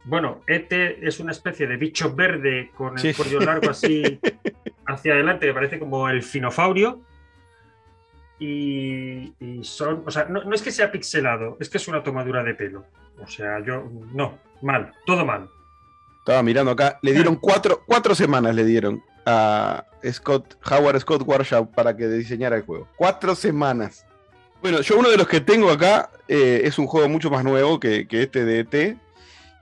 Bueno, 0.04 0.42
ET 0.48 0.72
es 0.72 1.20
una 1.20 1.30
especie 1.30 1.66
de 1.66 1.76
bicho 1.76 2.12
verde 2.12 2.72
con 2.74 2.98
el 2.98 3.14
cuello 3.14 3.38
largo 3.38 3.70
así 3.70 4.18
hacia 4.86 5.12
adelante, 5.12 5.46
que 5.46 5.54
parece 5.54 5.78
como 5.78 6.08
el 6.08 6.22
finofaurio, 6.22 7.02
y, 8.44 9.60
son, 9.62 10.02
o 10.04 10.10
sea, 10.10 10.24
no, 10.24 10.52
es 10.52 10.62
que 10.62 10.72
sea 10.72 10.90
pixelado, 10.90 11.56
es 11.60 11.68
que 11.68 11.78
es 11.78 11.86
una 11.86 12.02
tomadura 12.02 12.42
de 12.42 12.54
pelo. 12.54 12.84
O 13.22 13.26
sea, 13.28 13.64
yo, 13.64 13.88
no, 14.12 14.38
mal, 14.62 14.92
todo 15.06 15.24
mal. 15.24 15.48
Estaba 16.18 16.42
mirando 16.42 16.72
acá, 16.72 16.98
le 17.02 17.12
dieron 17.12 17.36
cuatro, 17.36 17.82
cuatro 17.86 18.14
semanas 18.14 18.54
le 18.54 18.64
dieron 18.64 19.02
a 19.26 19.84
Scott, 20.10 20.56
Howard 20.68 21.00
Scott 21.00 21.22
Warshaw 21.24 21.70
para 21.70 21.96
que 21.96 22.08
diseñara 22.08 22.56
el 22.56 22.62
juego. 22.62 22.88
Cuatro 22.96 23.36
semanas. 23.36 24.06
Bueno, 24.60 24.80
yo 24.80 24.98
uno 24.98 25.10
de 25.10 25.16
los 25.16 25.28
que 25.28 25.40
tengo 25.40 25.70
acá 25.70 26.10
eh, 26.26 26.62
es 26.64 26.78
un 26.78 26.86
juego 26.86 27.08
mucho 27.08 27.30
más 27.30 27.44
nuevo 27.44 27.78
que, 27.78 28.06
este 28.10 28.44
de 28.44 28.60
ET, 28.60 28.96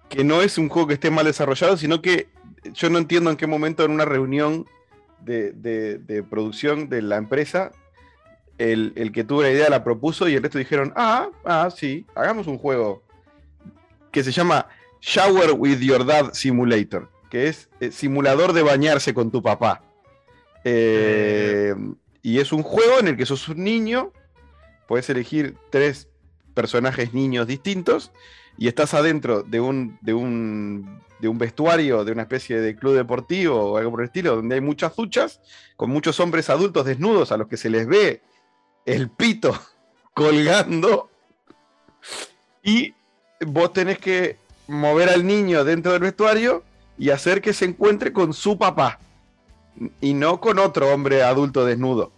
que 0.09 0.25
no 0.25 0.43
es 0.43 0.57
un 0.57 0.71
juego 0.71 0.89
que 0.89 0.95
esté 0.95 1.11
mal 1.11 1.27
desarrollado, 1.27 1.77
sino 1.77 2.01
que 2.01 2.29
yo 2.73 2.89
no 2.89 2.99
entiendo 2.99 3.31
en 3.31 3.37
qué 3.37 3.47
momento 3.47 3.85
en 3.85 3.91
una 3.91 4.05
reunión 4.07 4.67
de, 5.21 5.53
de 5.53 6.23
producción 6.23 6.89
de 6.89 7.03
la 7.03 7.17
empresa 7.17 7.73
el, 8.61 9.13
que 9.13 9.25
tuvo 9.25 9.43
la 9.43 9.51
idea 9.51 9.71
la 9.71 9.83
propuso 9.83 10.29
y 10.29 10.35
el 10.35 10.43
resto 10.43 10.59
dijeron, 10.59 10.93
ah, 10.95 11.31
ah, 11.45 11.71
sí, 11.75 12.05
hagamos 12.15 12.47
un 12.47 12.59
juego 12.59 13.03
que 14.13 14.23
se 14.23 14.33
llama 14.33 14.67
Shower 15.01 15.53
with 15.53 15.79
Your 15.79 16.05
Dad 16.05 16.35
Simulator, 16.35 17.09
que 17.31 17.49
es 17.49 17.71
eh, 17.81 17.91
simulador 17.91 18.53
de 18.53 18.63
bañarse 18.63 19.15
con 19.15 19.31
tu 19.31 19.43
papá. 19.43 19.83
Eh, 20.65 21.75
y 22.23 22.39
es 22.39 22.53
un 22.53 22.63
juego 22.63 22.99
en 22.99 23.09
el 23.09 23.17
que 23.17 23.25
sos 23.25 23.49
un 23.49 23.65
niño, 23.65 24.13
puedes 24.87 25.09
elegir 25.09 25.57
tres 25.71 26.09
personajes 26.53 27.15
niños 27.15 27.47
distintos 27.47 28.13
y 28.59 28.69
estás 28.69 28.93
adentro 28.93 29.43
de 29.43 29.61
un, 29.61 29.99
de 30.03 30.13
un, 30.13 31.01
de 31.19 31.29
un 31.29 31.39
vestuario, 31.39 32.05
de 32.05 32.13
una 32.13 32.23
especie 32.23 32.61
de 32.61 32.77
club 32.77 32.95
deportivo 32.95 33.57
o 33.59 33.79
algo 33.79 33.93
por 33.93 34.01
el 34.01 34.09
estilo, 34.09 34.37
donde 34.37 34.57
hay 34.57 34.61
muchas 34.61 34.95
duchas, 34.95 35.41
con 35.77 35.89
muchos 35.89 36.21
hombres 36.21 36.51
adultos 36.51 36.85
desnudos 36.85 37.33
a 37.33 37.39
los 37.39 37.49
que 37.49 37.57
se 37.57 37.71
les 37.71 37.87
ve 37.87 38.21
el 38.87 39.09
pito 39.11 39.59
colgando 40.15 41.11
y 42.63 42.95
vos 43.47 43.73
tenés 43.73 43.99
que 43.99 44.37
mover 44.69 45.09
al 45.09 45.27
niño 45.27 45.65
dentro 45.65 45.93
del 45.93 46.03
vestuario 46.03 46.63
y 46.99 47.11
hacer 47.11 47.41
que 47.41 47.53
se 47.53 47.65
encuentre 47.65 48.13
con 48.13 48.33
su 48.35 48.59
papá 48.59 48.99
y 50.01 50.13
no 50.15 50.41
con 50.41 50.59
otro 50.59 50.93
hombre 50.93 51.23
adulto 51.23 51.65
desnudo. 51.65 52.13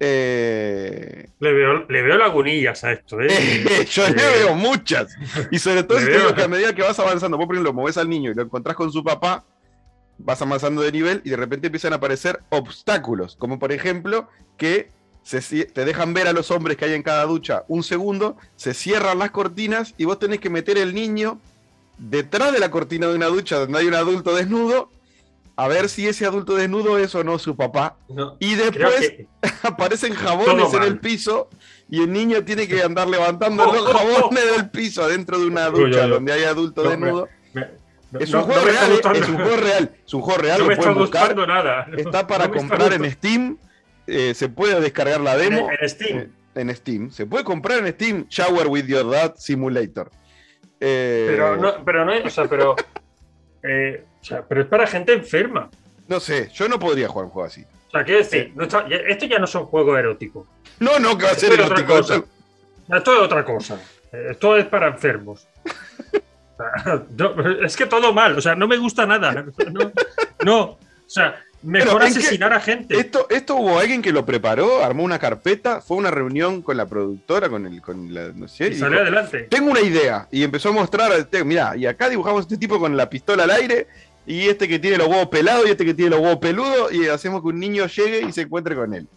Eh, 0.00 1.28
Le, 1.40 1.52
veo, 1.52 1.86
le 1.88 2.02
veo 2.02 2.16
lagunillas 2.18 2.82
a 2.84 2.92
esto, 2.92 3.20
¿eh? 3.20 3.28
yo 3.90 4.08
le 4.08 4.22
Eh, 4.22 4.32
veo 4.38 4.54
muchas. 4.54 5.14
Y 5.50 5.58
sobre 5.58 5.82
todo 5.82 5.98
si 6.00 6.06
veo- 6.06 6.34
que 6.34 6.42
a 6.42 6.48
medida 6.48 6.74
que 6.74 6.82
vas 6.82 6.98
avanzando, 6.98 7.36
vos 7.36 7.46
por 7.46 7.54
ejemplo 7.56 7.72
moves 7.72 7.96
al 7.96 8.08
niño 8.08 8.30
y 8.30 8.34
lo 8.34 8.42
encontrás 8.42 8.76
con 8.76 8.90
su 8.92 9.04
papá, 9.04 9.44
vas 10.18 10.40
avanzando 10.42 10.82
de 10.82 10.92
nivel 10.92 11.20
y 11.24 11.30
de 11.30 11.36
repente 11.36 11.66
empiezan 11.68 11.92
a 11.92 11.96
aparecer 11.96 12.40
obstáculos, 12.50 13.36
como 13.36 13.58
por 13.58 13.72
ejemplo 13.72 14.28
que 14.56 14.88
se 15.24 15.40
te 15.64 15.84
dejan 15.84 16.14
ver 16.14 16.28
a 16.28 16.32
los 16.32 16.50
hombres 16.52 16.76
que 16.76 16.84
hay 16.84 16.92
en 16.94 17.02
cada 17.02 17.24
ducha 17.24 17.64
un 17.66 17.82
segundo, 17.82 18.36
se 18.56 18.74
cierran 18.74 19.18
las 19.18 19.30
cortinas 19.32 19.94
y 19.98 20.04
vos 20.04 20.18
tenés 20.20 20.38
que 20.38 20.50
meter 20.50 20.78
el 20.78 20.94
niño 20.94 21.40
detrás 21.98 22.52
de 22.52 22.58
la 22.60 22.70
cortina 22.70 23.06
de 23.08 23.14
una 23.16 23.26
ducha 23.26 23.58
donde 23.58 23.78
hay 23.80 23.86
un 23.86 23.94
adulto 23.94 24.34
desnudo, 24.34 24.90
a 25.56 25.68
ver 25.68 25.88
si 25.88 26.06
ese 26.08 26.26
adulto 26.26 26.54
desnudo 26.56 26.98
es 26.98 27.14
o 27.14 27.24
no 27.24 27.38
su 27.38 27.56
papá. 27.56 27.96
no, 28.08 28.36
Y 28.38 28.54
después 28.54 29.14
aparecen 29.62 30.14
jabones 30.14 30.72
en 30.74 30.82
el 30.82 30.98
piso 30.98 31.48
y 31.88 32.02
el 32.02 32.12
niño 32.12 32.44
tiene 32.44 32.66
que 32.68 32.82
andar 32.82 33.08
levantando 33.08 33.64
los 33.72 33.86
jabones 33.92 34.44
del 34.56 34.68
piso 34.70 35.04
adentro 35.04 35.38
de 35.38 35.46
una 35.46 35.68
ducha 35.70 36.06
donde 36.06 36.32
hay 36.32 36.44
adulto 36.44 36.82
No, 36.84 36.90
desnudo. 36.90 37.28
me- 37.54 37.60
me- 38.10 38.22
Es 38.24 38.32
un 38.34 38.42
juego 38.42 38.60
no 38.60 38.66
real, 38.66 38.92
¿eh? 38.92 39.00
es 39.20 39.28
un 39.28 39.36
juego 39.36 39.56
real, 39.56 39.94
es 40.06 40.14
un 40.14 40.20
juego 40.20 40.40
real, 40.42 40.58
No 40.58 40.64
lo 40.64 40.68
me 40.68 40.74
está 40.74 40.90
buscar. 40.92 41.36
nada. 41.48 41.86
Está 41.96 42.26
para 42.26 42.48
comprar 42.50 42.92
en. 42.92 43.10
Steam, 43.10 43.56
eh, 44.06 44.34
se 44.34 44.48
puede 44.48 44.80
descargar 44.80 45.20
la 45.20 45.36
demo 45.36 45.70
En, 45.70 45.76
en 45.80 45.88
Steam. 45.88 46.18
eh, 46.18 46.28
en 46.56 46.74
Steam. 46.76 47.10
Se 47.10 47.26
puede 47.26 47.44
comprar 47.44 47.78
en 47.84 47.92
Steam 47.94 48.26
Shower 48.28 48.66
with 48.68 48.86
Your 48.86 49.10
Dad 49.10 49.34
Simulator. 49.36 50.10
Eh, 50.80 51.26
Pero 51.30 51.56
no, 51.56 51.84
pero 51.84 52.04
no, 52.04 52.12
o 52.24 52.30
sea, 52.30 52.44
pero. 52.46 52.72
o 53.62 54.24
sea, 54.24 54.42
pero 54.46 54.60
es 54.62 54.66
para 54.66 54.86
gente 54.86 55.12
enferma. 55.12 55.70
no 56.08 56.20
sé, 56.20 56.50
yo 56.52 56.68
no 56.68 56.78
podría 56.78 57.08
jugar 57.08 57.26
un 57.26 57.30
juego 57.30 57.46
así. 57.46 57.64
O 57.88 57.90
sea, 57.90 58.04
quiero 58.04 58.18
decir, 58.20 58.52
no 58.54 58.64
está- 58.64 58.88
ya- 58.88 58.96
esto 58.96 59.26
ya 59.26 59.38
no 59.38 59.46
son 59.46 59.66
juegos 59.66 59.98
eróticos. 59.98 60.46
No, 60.80 60.98
no, 60.98 61.16
que 61.16 61.24
va 61.24 61.30
a 61.30 61.34
ser 61.34 61.52
Esto 61.52 61.62
es 61.64 61.70
otra 61.70 61.84
erótico. 61.84 61.96
cosa. 61.98 62.24
Esto 62.96 63.12
es 63.14 63.20
otra 63.20 63.44
cosa. 63.44 63.80
Esto 64.30 64.56
es 64.56 64.66
para 64.66 64.88
enfermos. 64.88 65.46
No, 67.16 67.34
es 67.64 67.76
que 67.76 67.86
todo 67.86 68.12
mal. 68.12 68.38
O 68.38 68.40
sea, 68.40 68.54
no 68.54 68.68
me 68.68 68.76
gusta 68.76 69.04
nada. 69.06 69.32
No, 69.72 69.92
no. 70.44 70.60
o 70.62 70.78
sea, 71.06 71.42
mejor 71.64 71.88
Pero, 71.98 72.06
¿en 72.06 72.12
qué- 72.14 72.18
asesinar 72.20 72.52
a 72.52 72.60
gente. 72.60 72.96
Esto, 72.98 73.26
esto 73.30 73.56
hubo 73.56 73.78
alguien 73.78 74.02
que 74.02 74.12
lo 74.12 74.24
preparó, 74.24 74.84
armó 74.84 75.02
una 75.02 75.18
carpeta, 75.18 75.80
fue 75.80 75.96
a 75.96 76.00
una 76.00 76.10
reunión 76.10 76.62
con 76.62 76.76
la 76.76 76.86
productora, 76.86 77.48
con 77.48 77.66
el, 77.66 77.80
con 77.82 78.12
la, 78.14 78.28
no 78.34 78.46
sé, 78.48 78.64
y 78.64 78.66
y 78.66 78.70
dijo, 78.70 78.80
salió 78.86 79.00
adelante. 79.00 79.40
tengo 79.50 79.70
una 79.70 79.80
idea. 79.80 80.28
Y 80.30 80.42
empezó 80.44 80.68
a 80.68 80.72
mostrar, 80.72 81.10
mira, 81.44 81.76
y 81.76 81.86
acá 81.86 82.08
dibujamos 82.08 82.42
este 82.42 82.56
tipo 82.58 82.78
con 82.78 82.96
la 82.96 83.08
pistola 83.10 83.44
al 83.44 83.50
aire, 83.50 83.86
y 84.26 84.48
este 84.48 84.68
que 84.68 84.78
tiene 84.78 84.96
los 84.98 85.08
huevos 85.08 85.28
pelados, 85.28 85.66
y 85.66 85.70
este 85.70 85.84
que 85.84 85.94
tiene 85.94 86.10
los 86.12 86.20
huevos 86.20 86.38
peludos, 86.38 86.92
y 86.92 87.08
hacemos 87.08 87.42
que 87.42 87.48
un 87.48 87.58
niño 87.60 87.86
llegue 87.86 88.20
y 88.28 88.32
se 88.32 88.42
encuentre 88.42 88.74
con 88.74 88.94
él. 88.94 89.08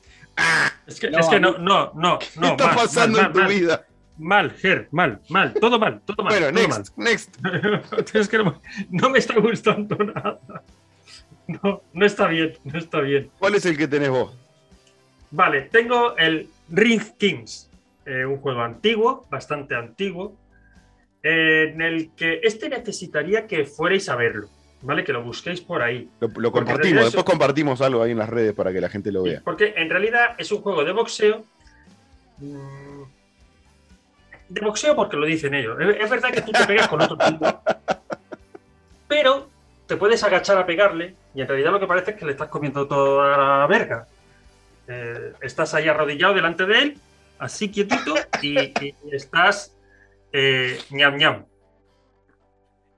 Es 0.86 1.00
que 1.00 1.10
No, 1.10 1.20
es 1.20 1.28
que 1.28 1.40
no, 1.40 1.58
no, 1.58 1.92
no, 1.96 2.20
¿Qué 2.20 2.28
no. 2.40 2.48
está 2.50 2.68
mal, 2.68 2.76
pasando 2.76 3.18
mal, 3.18 3.28
en 3.28 3.34
tu 3.34 3.40
mal, 3.40 3.48
vida? 3.50 3.86
Mal, 4.20 4.52
Ger, 4.52 4.88
mal, 4.92 5.20
mal. 5.30 5.54
Todo 5.60 5.78
mal, 5.80 6.02
todo 6.06 6.24
mal. 6.24 6.34
bueno, 6.34 6.48
todo 6.48 6.68
next, 6.68 6.98
next. 6.98 7.42
mal. 7.42 7.84
es 8.14 8.28
que 8.28 8.38
no, 8.38 8.62
no 8.90 9.10
me 9.10 9.20
está 9.20 9.36
gustando 9.40 9.96
nada. 9.98 10.40
No, 11.64 11.82
no 11.94 12.06
está 12.06 12.28
bien, 12.28 12.54
no 12.66 12.78
está 12.78 13.00
bien. 13.00 13.32
¿Cuál 13.40 13.56
es 13.56 13.66
el 13.66 13.78
que 13.78 13.88
tenés 13.88 14.10
vos? 14.10 14.36
Vale, 15.32 15.64
tengo 15.64 16.16
el 16.18 16.50
Ring 16.70 17.02
Kings, 17.18 17.70
eh, 18.06 18.26
un 18.26 18.38
juego 18.38 18.62
antiguo, 18.62 19.26
bastante 19.30 19.76
antiguo, 19.76 20.36
eh, 21.24 21.72
en 21.74 21.82
el 21.82 22.12
que 22.16 22.42
este 22.44 22.70
necesitaría 22.70 23.48
que 23.48 23.66
fuerais 23.66 24.08
a 24.10 24.16
verlo, 24.16 24.50
¿vale? 24.82 25.04
Que 25.04 25.14
lo 25.14 25.24
busquéis 25.24 25.62
por 25.62 25.82
ahí. 25.82 26.10
Lo, 26.20 26.52
compartimos, 26.52 27.06
después 27.06 27.26
compartimos 27.26 27.82
algo 27.82 28.04
ahí 28.04 28.12
en 28.12 28.18
las 28.18 28.30
redes 28.30 28.54
para 28.54 28.72
que 28.72 28.82
la 28.82 28.90
gente 28.90 29.12
lo 29.12 29.24
vea. 29.24 29.42
Porque 29.44 29.74
en 29.76 29.90
realidad 29.90 30.36
es 30.38 30.52
un 30.52 30.62
juego 30.62 30.84
de 30.84 30.92
boxeo. 30.92 31.44
mm, 32.38 33.04
De 34.50 34.62
boxeo 34.62 34.96
porque 34.96 35.18
lo 35.18 35.26
dicen 35.26 35.54
ellos. 35.54 35.78
Es 35.80 36.04
es 36.04 36.10
verdad 36.10 36.32
que 36.32 36.42
tú 36.42 36.52
te 36.52 36.66
pegas 36.66 36.88
con 36.88 37.02
otro 37.02 37.18
tipo. 37.18 37.62
Pero 39.08 39.50
te 39.88 39.98
puedes 39.98 40.24
agachar 40.24 40.58
a 40.58 40.66
pegarle 40.66 41.16
y 41.34 41.42
en 41.42 41.48
realidad 41.48 41.72
lo 41.72 41.80
que 41.80 41.88
parece 41.88 42.12
es 42.12 42.18
que 42.18 42.26
le 42.26 42.32
estás 42.32 42.50
comiendo 42.50 42.88
toda 42.88 43.38
la 43.38 43.68
verga. 43.68 44.08
Eh, 44.88 45.34
estás 45.42 45.74
ahí 45.74 45.88
arrodillado 45.88 46.34
delante 46.34 46.66
de 46.66 46.80
él, 46.80 46.98
así 47.40 47.70
quietito, 47.72 48.16
y, 48.42 48.74
estás 49.12 49.76
eh, 50.32 50.80
ñam 50.92 51.18
ñam. 51.18 51.46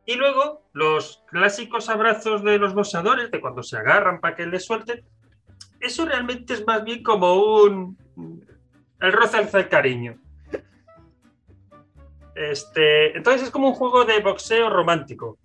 Y 0.05 0.15
luego 0.15 0.63
los 0.73 1.23
clásicos 1.27 1.89
abrazos 1.89 2.43
de 2.43 2.57
los 2.57 2.73
boxeadores, 2.73 3.29
de 3.29 3.39
cuando 3.39 3.61
se 3.61 3.77
agarran 3.77 4.19
para 4.19 4.35
que 4.35 4.45
le 4.47 4.59
suelten, 4.59 5.03
eso 5.79 6.05
realmente 6.05 6.53
es 6.53 6.65
más 6.65 6.83
bien 6.83 7.03
como 7.03 7.35
un. 7.63 7.97
El 8.99 9.13
roce 9.13 9.37
alza 9.37 9.59
el 9.59 9.69
cariño. 9.69 10.17
Este, 12.35 13.15
entonces 13.15 13.43
es 13.43 13.51
como 13.51 13.69
un 13.69 13.75
juego 13.75 14.05
de 14.05 14.19
boxeo 14.19 14.69
romántico. 14.69 15.37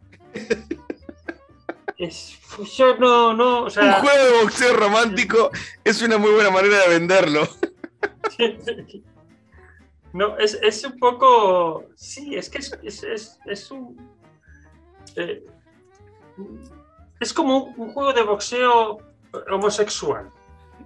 Es, 1.97 2.39
yo 2.77 2.97
no, 2.99 3.33
no, 3.35 3.61
o 3.63 3.67
Un 3.67 3.93
juego 3.93 4.25
de 4.25 4.43
boxeo 4.43 4.77
romántico 4.77 5.51
es 5.85 6.03
una 6.03 6.19
muy 6.19 6.33
buena 6.33 6.51
manera 6.51 6.81
de 6.83 6.89
venderlo. 6.99 7.47
no, 10.13 10.37
es, 10.39 10.59
es 10.63 10.85
un 10.85 10.99
poco, 10.99 11.85
sí, 11.97 12.35
es 12.35 12.49
que 12.51 12.59
es, 12.59 12.73
es, 12.83 13.39
es- 13.47 13.71
un, 13.71 13.97
eh, 15.17 15.45
es 17.21 17.33
como 17.33 17.59
un, 17.65 17.75
un 17.81 17.93
juego 17.93 18.13
de 18.13 18.23
boxeo 18.23 18.99
homosexual. 19.51 20.31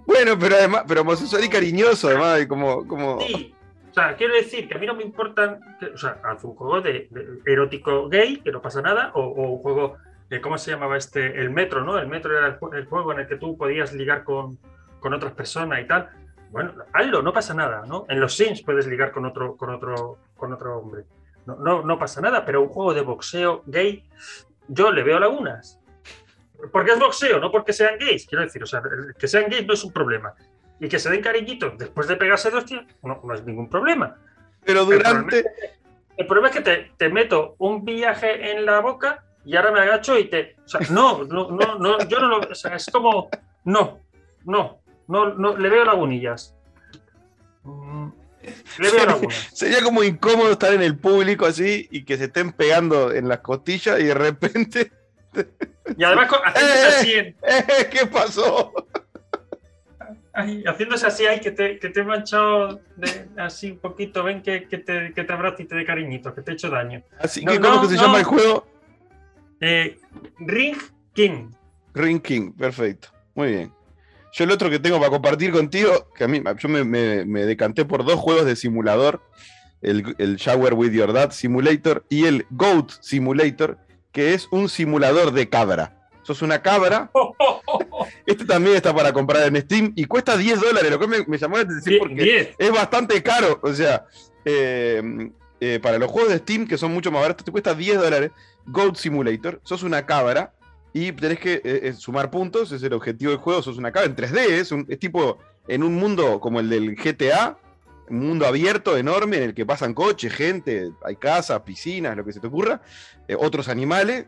Bueno, 0.05 0.37
pero 0.39 0.55
además, 0.55 0.83
pero 0.87 1.01
homosexual 1.01 1.43
y 1.43 1.49
cariñoso, 1.49 2.07
además, 2.07 2.41
y 2.41 2.47
como, 2.47 2.87
como... 2.87 3.19
Sí. 3.21 3.53
O 3.91 3.93
sea, 3.93 4.15
quiero 4.15 4.35
decir 4.35 4.67
que 4.67 4.75
a 4.75 4.77
mí 4.77 4.85
no 4.85 4.93
me 4.93 5.03
importan. 5.03 5.59
que- 5.79 5.87
o 5.87 5.97
sea, 5.97 6.21
haz 6.23 6.43
un 6.43 6.55
juego 6.55 6.81
de, 6.81 7.07
de 7.09 7.39
erótico 7.51 8.07
gay, 8.09 8.37
que 8.41 8.51
no 8.51 8.61
pasa 8.61 8.81
nada, 8.81 9.11
o, 9.15 9.21
o 9.21 9.49
un 9.53 9.61
juego 9.61 9.97
de. 10.29 10.41
¿Cómo 10.41 10.57
se 10.57 10.71
llamaba 10.71 10.97
este? 10.97 11.39
El 11.39 11.49
metro, 11.49 11.83
¿no? 11.83 11.97
El 11.97 12.07
metro 12.07 12.37
era 12.37 12.47
el, 12.47 12.57
el 12.77 12.85
juego 12.85 13.11
en 13.13 13.19
el 13.19 13.27
que 13.27 13.37
tú 13.37 13.57
podías 13.57 13.93
ligar 13.93 14.23
con, 14.23 14.57
con 14.99 15.13
otras 15.13 15.33
personas 15.33 15.81
y 15.81 15.85
tal. 15.85 16.09
Bueno, 16.51 16.73
hazlo, 16.93 17.21
no 17.21 17.31
pasa 17.33 17.53
nada, 17.53 17.83
¿no? 17.85 18.05
En 18.09 18.19
los 18.19 18.35
Sims 18.35 18.63
puedes 18.63 18.87
ligar 18.87 19.11
con 19.11 19.25
otro, 19.25 19.55
con 19.55 19.69
otro, 19.69 20.17
con 20.35 20.51
otro 20.53 20.77
hombre. 20.77 21.03
No, 21.45 21.55
no, 21.57 21.83
no 21.83 21.99
pasa 21.99 22.21
nada, 22.21 22.45
pero 22.45 22.61
un 22.61 22.69
juego 22.69 22.93
de 22.93 23.01
boxeo 23.01 23.63
gay, 23.65 24.03
yo 24.67 24.91
le 24.91 25.03
veo 25.03 25.19
lagunas. 25.19 25.79
Porque 26.71 26.91
es 26.91 26.99
boxeo, 26.99 27.39
no 27.39 27.51
porque 27.51 27.71
sean 27.71 27.97
gays. 27.99 28.25
Quiero 28.27 28.43
decir, 28.43 28.61
o 28.63 28.65
sea, 28.65 28.79
el- 28.79 29.13
que 29.15 29.27
sean 29.27 29.49
gays 29.49 29.65
no 29.65 29.73
es 29.73 29.83
un 29.83 29.93
problema. 29.93 30.33
Y 30.79 30.89
que 30.89 30.99
se 30.99 31.09
den 31.09 31.21
cariñitos 31.21 31.77
después 31.77 32.07
de 32.07 32.15
pegarse 32.15 32.49
dos 32.49 32.65
tíos, 32.65 32.83
no, 33.03 33.21
no 33.23 33.33
es 33.33 33.43
ningún 33.45 33.69
problema. 33.69 34.15
Pero 34.65 34.85
durante... 34.85 35.45
El 36.17 36.27
problema 36.27 36.49
es 36.49 36.55
que 36.55 36.61
te, 36.61 36.91
te 36.97 37.09
meto 37.09 37.55
un 37.59 37.85
viaje 37.85 38.51
en 38.51 38.65
la 38.65 38.81
boca 38.81 39.23
y 39.49 39.55
ahora 39.55 39.71
me 39.71 39.79
agacho 39.79 40.17
y 40.19 40.25
te. 40.29 40.55
O 40.63 40.67
sea, 40.67 40.81
no, 40.91 41.23
no, 41.23 41.49
no, 41.49 41.79
no, 41.79 41.97
yo 42.07 42.19
no 42.19 42.27
lo. 42.27 42.39
O 42.39 42.55
sea, 42.55 42.75
es 42.75 42.85
como. 42.91 43.29
No, 43.65 43.99
no, 44.45 44.79
no, 45.07 45.33
no, 45.33 45.57
le 45.57 45.69
veo 45.69 45.83
lagunillas. 45.85 46.55
Mm, 47.63 48.09
Le 48.77 48.91
veo 48.91 49.05
lagunas. 49.07 49.49
Sería 49.53 49.81
como 49.81 50.03
incómodo 50.03 50.51
estar 50.51 50.71
en 50.73 50.81
el 50.83 50.97
público 50.97 51.45
así 51.47 51.87
y 51.91 52.05
que 52.05 52.17
se 52.17 52.25
estén 52.25 52.51
pegando 52.51 53.11
en 53.11 53.27
las 53.27 53.39
costillas 53.39 53.99
y 53.99 54.03
de 54.03 54.13
repente... 54.13 54.91
Y 55.97 56.03
además 56.03 56.29
haciéndose 56.45 56.85
así, 56.87 57.13
en- 57.13 57.35
"Eh, 57.41 57.89
¿Qué 57.91 58.05
pasó? 58.05 58.71
ay, 60.33 60.63
haciéndose 60.65 61.05
así, 61.07 61.25
ay, 61.25 61.39
que 61.39 61.51
te, 61.51 61.79
que 61.79 61.89
te 61.89 61.99
he 61.99 62.03
manchado 62.03 62.79
de- 62.95 63.27
así 63.37 63.71
un 63.71 63.79
poquito, 63.79 64.23
ven 64.23 64.41
que, 64.41 64.67
que 64.67 64.77
te, 64.77 65.13
que 65.13 65.23
te 65.23 65.33
abrazo 65.33 65.61
y 65.63 65.65
te 65.65 65.75
dé 65.75 65.85
cariñito, 65.85 66.33
que 66.33 66.41
te 66.41 66.51
he 66.51 66.53
hecho 66.53 66.69
daño. 66.69 67.03
Así 67.19 67.43
No, 67.43 67.51
que, 67.51 67.59
¿cómo 67.59 67.75
no, 67.75 67.81
que 67.81 67.87
se 67.89 67.95
no. 67.95 68.01
llama 68.03 68.19
el 68.19 68.23
juego? 68.25 68.65
Eh, 69.61 69.97
Ring 70.39 70.77
King. 71.13 71.49
Ring 71.93 72.19
King, 72.21 72.51
perfecto. 72.53 73.09
Muy 73.35 73.49
bien. 73.49 73.73
Yo 74.33 74.43
el 74.43 74.51
otro 74.51 74.69
que 74.69 74.79
tengo 74.79 74.99
para 74.99 75.09
compartir 75.09 75.51
contigo, 75.51 76.07
que 76.15 76.23
a 76.23 76.27
mí 76.27 76.41
yo 76.59 76.69
me, 76.69 76.83
me- 76.83 77.25
me 77.25 77.45
decanté 77.45 77.83
por 77.85 78.05
dos 78.05 78.19
juegos 78.19 78.45
de 78.45 78.55
simulador, 78.55 79.21
el, 79.81 80.15
el 80.19 80.35
Shower 80.35 80.73
with 80.75 80.91
Your 80.91 81.13
Dad 81.13 81.31
Simulator 81.31 82.05
y 82.09 82.25
el 82.25 82.45
Goat 82.51 82.91
Simulator, 83.01 83.77
que 84.11 84.33
es 84.33 84.47
un 84.51 84.69
simulador 84.69 85.31
de 85.31 85.49
cabra. 85.49 85.95
Sos 86.21 86.43
una 86.43 86.61
cabra, 86.61 87.09
este 88.27 88.45
también 88.45 88.75
está 88.75 88.93
para 88.95 89.11
comprar 89.13 89.47
en 89.47 89.59
Steam 89.63 89.93
y 89.95 90.05
cuesta 90.05 90.37
10 90.37 90.61
dólares, 90.61 90.91
lo 90.91 90.99
que 90.99 91.07
me, 91.07 91.25
me 91.25 91.37
llamó 91.39 91.57
la 91.57 91.63
atención 91.63 91.95
porque 91.99 92.53
es 92.57 92.71
bastante 92.71 93.23
caro. 93.23 93.59
O 93.63 93.73
sea, 93.73 94.05
eh, 94.45 95.01
eh, 95.59 95.79
para 95.81 95.97
los 95.97 96.11
juegos 96.11 96.31
de 96.31 96.37
Steam, 96.37 96.67
que 96.67 96.77
son 96.77 96.93
mucho 96.93 97.11
más 97.11 97.21
baratos, 97.23 97.43
te 97.45 97.51
cuesta 97.51 97.73
10 97.73 97.97
dólares. 97.99 98.31
Goat 98.65 98.95
Simulator, 98.95 99.59
sos 99.63 99.83
una 99.83 100.05
cabra 100.05 100.53
y 100.93 101.11
tenés 101.11 101.39
que 101.39 101.53
eh, 101.55 101.61
eh, 101.63 101.93
sumar 101.93 102.31
puntos, 102.31 102.71
es 102.71 102.81
el 102.83 102.93
objetivo 102.93 103.31
del 103.31 103.39
juego, 103.39 103.61
sos 103.61 103.77
una 103.77 103.91
cabra 103.91 104.07
en 104.09 104.15
3D, 104.15 104.37
es, 104.49 104.71
un- 104.71 104.85
tipo 104.85 105.37
en 105.67 105.83
un 105.83 105.95
mundo 105.95 106.39
como 106.39 106.59
el 106.59 106.69
del 106.69 106.95
GTA, 106.95 107.57
un 108.09 108.27
mundo 108.27 108.47
abierto, 108.47 108.97
enorme, 108.97 109.37
en 109.37 109.43
el 109.43 109.53
que 109.53 109.67
pasan 109.67 109.93
coches, 109.93 110.33
gente, 110.33 110.89
hay 111.05 111.15
casas, 111.15 111.61
piscinas, 111.61 112.17
lo 112.17 112.25
que 112.25 112.33
se 112.33 112.39
te 112.39 112.47
ocurra, 112.47 112.81
eh, 113.27 113.35
otros 113.39 113.69
animales, 113.69 114.25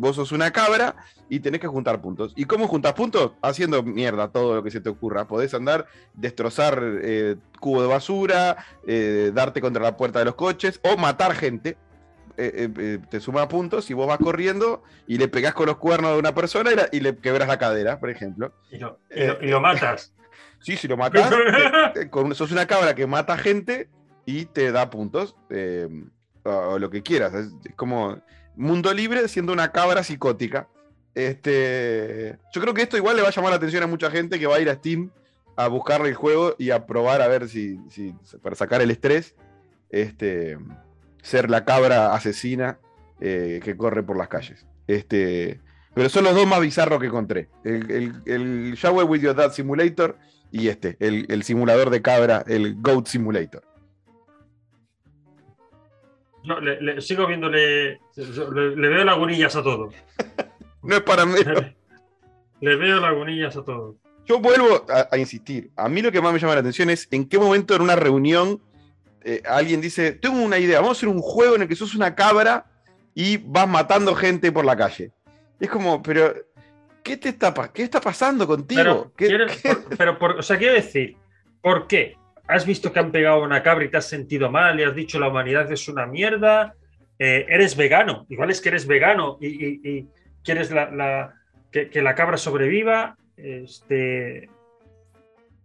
vos 0.00 0.16
sos 0.16 0.32
una 0.32 0.50
cabra 0.50 0.96
y 1.28 1.38
tenés 1.38 1.60
que 1.60 1.68
juntar 1.68 2.00
puntos. 2.02 2.32
¿Y 2.34 2.44
cómo 2.44 2.66
juntas 2.66 2.92
puntos? 2.94 3.32
Haciendo 3.40 3.84
mierda 3.84 4.26
todo 4.32 4.56
lo 4.56 4.64
que 4.64 4.72
se 4.72 4.80
te 4.80 4.88
ocurra. 4.88 5.28
Podés 5.28 5.54
andar, 5.54 5.86
destrozar 6.12 6.82
cubo 7.60 7.80
de 7.82 7.86
basura, 7.88 8.56
darte 9.32 9.60
contra 9.60 9.80
la 9.84 9.96
puerta 9.96 10.18
de 10.18 10.24
los 10.24 10.34
coches 10.34 10.80
o 10.82 10.96
matar 10.96 11.34
gente. 11.36 11.76
Te 12.36 13.20
suma 13.20 13.48
puntos 13.48 13.90
y 13.90 13.94
vos 13.94 14.06
vas 14.06 14.18
corriendo 14.18 14.82
y 15.06 15.18
le 15.18 15.28
pegás 15.28 15.54
con 15.54 15.66
los 15.66 15.76
cuernos 15.76 16.12
de 16.12 16.18
una 16.18 16.34
persona 16.34 16.70
y, 16.90 17.00
le 17.00 17.16
quebras 17.16 17.48
la 17.48 17.58
cadera, 17.58 18.00
por 18.00 18.10
ejemplo. 18.10 18.52
y 18.70 18.78
lo 18.78 19.60
matas. 19.60 20.12
Sí, 20.60 20.78
si 20.78 20.88
lo 20.88 20.96
matas, 20.96 21.30
sos 22.32 22.50
una 22.50 22.66
cabra 22.66 22.94
que 22.94 23.06
mata 23.06 23.36
gente 23.36 23.90
y 24.24 24.46
te 24.46 24.72
da 24.72 24.88
puntos. 24.88 25.36
Eh, 25.50 25.86
o, 26.44 26.78
lo 26.78 26.90
que 26.90 27.02
quieras. 27.02 27.34
Es, 27.34 27.52
como 27.76 28.20
mundo 28.56 28.92
libre 28.92 29.26
siendo 29.28 29.52
una 29.52 29.72
cabra 29.72 30.02
psicótica. 30.02 30.68
Este, 31.14 32.38
yo 32.52 32.60
creo 32.60 32.74
que 32.74 32.82
esto 32.82 32.96
igual 32.96 33.16
le 33.16 33.22
va 33.22 33.28
a 33.28 33.32
llamar 33.32 33.50
la 33.50 33.56
atención 33.56 33.82
a 33.82 33.86
mucha 33.86 34.10
gente 34.10 34.38
que 34.38 34.46
va 34.46 34.56
a 34.56 34.60
ir 34.60 34.68
a 34.68 34.74
Steam 34.74 35.10
a 35.56 35.68
buscarle 35.68 36.08
el 36.08 36.14
juego 36.14 36.56
y 36.58 36.70
a 36.70 36.86
probar 36.86 37.22
a 37.22 37.28
ver 37.28 37.48
si, 37.48 37.78
para 38.42 38.56
sacar 38.56 38.82
el 38.82 38.90
estrés, 38.90 39.36
este, 39.88 40.58
ser 41.24 41.50
la 41.50 41.64
cabra 41.64 42.14
asesina 42.14 42.78
eh, 43.20 43.60
que 43.64 43.76
corre 43.76 44.02
por 44.02 44.16
las 44.16 44.28
calles. 44.28 44.66
Este, 44.86 45.60
pero 45.94 46.08
son 46.08 46.24
los 46.24 46.34
dos 46.34 46.46
más 46.46 46.60
bizarros 46.60 47.00
que 47.00 47.06
encontré. 47.06 47.48
El, 47.64 47.90
el, 47.90 48.22
el 48.26 48.74
Shower 48.74 49.06
with 49.06 49.22
Your 49.22 49.34
Dad 49.34 49.52
Simulator 49.52 50.16
y 50.52 50.68
este, 50.68 50.96
el, 51.00 51.42
simulador 51.42 51.90
de 51.90 52.02
cabra, 52.02 52.44
el 52.46 52.76
Goat 52.76 53.06
Simulator. 53.06 53.62
No, 56.44 56.60
le, 56.60 57.00
sigo 57.00 57.26
viéndole. 57.26 58.00
Le, 58.14 58.88
veo 58.88 59.02
lagunillas 59.02 59.56
a 59.56 59.62
todo. 59.62 59.90
no 60.82 60.94
es 60.94 61.02
para 61.02 61.24
mí. 61.24 61.38
le 62.60 62.76
veo 62.76 63.00
lagunillas 63.00 63.56
a 63.56 63.64
todo. 63.64 63.96
Yo 64.26 64.40
vuelvo 64.40 64.86
a, 64.88 65.16
insistir. 65.16 65.70
A 65.74 65.88
mí 65.88 66.02
lo 66.02 66.12
que 66.12 66.20
más 66.20 66.32
me 66.32 66.38
llama 66.38 66.54
la 66.54 66.60
atención 66.60 66.90
es 66.90 67.08
en 67.10 67.28
qué 67.28 67.38
momento 67.38 67.74
en 67.74 67.82
una 67.82 67.96
reunión 67.96 68.60
eh, 69.24 69.42
alguien 69.46 69.80
dice: 69.80 70.12
Tengo 70.12 70.42
una 70.42 70.58
idea, 70.58 70.80
vamos 70.80 70.96
a 70.96 70.98
hacer 70.98 71.08
un 71.08 71.20
juego 71.20 71.56
en 71.56 71.62
el 71.62 71.68
que 71.68 71.76
sos 71.76 71.94
una 71.94 72.14
cabra 72.14 72.66
y 73.14 73.38
vas 73.38 73.68
matando 73.68 74.14
gente 74.14 74.52
por 74.52 74.64
la 74.64 74.76
calle. 74.76 75.12
Es 75.58 75.70
como, 75.70 76.02
pero 76.02 76.34
¿qué 77.02 77.16
te 77.16 77.28
está, 77.30 77.54
qué 77.72 77.84
está 77.84 78.00
pasando 78.00 78.46
contigo? 78.46 79.12
Pero, 79.16 80.18
o 80.38 80.42
sea, 80.42 80.58
quiero 80.58 80.74
decir, 80.74 81.16
¿por 81.60 81.86
qué? 81.86 82.16
¿Has 82.48 82.66
visto 82.66 82.92
que 82.92 82.98
han 82.98 83.12
pegado 83.12 83.42
una 83.42 83.62
cabra 83.62 83.84
y 83.84 83.88
te 83.88 83.96
has 83.96 84.08
sentido 84.08 84.50
mal 84.50 84.78
y 84.78 84.82
has 84.82 84.94
dicho 84.94 85.18
la 85.18 85.28
humanidad 85.28 85.70
es 85.70 85.88
una 85.88 86.06
mierda? 86.06 86.74
Eh, 87.18 87.46
eres 87.48 87.76
vegano, 87.76 88.26
igual 88.28 88.50
es 88.50 88.60
que 88.60 88.70
eres 88.70 88.86
vegano 88.86 89.38
y, 89.40 90.06
quieres 90.42 90.70
la, 90.70 91.32
que, 91.70 92.02
la 92.02 92.14
cabra 92.14 92.36
sobreviva. 92.36 93.16
Este, 93.36 94.48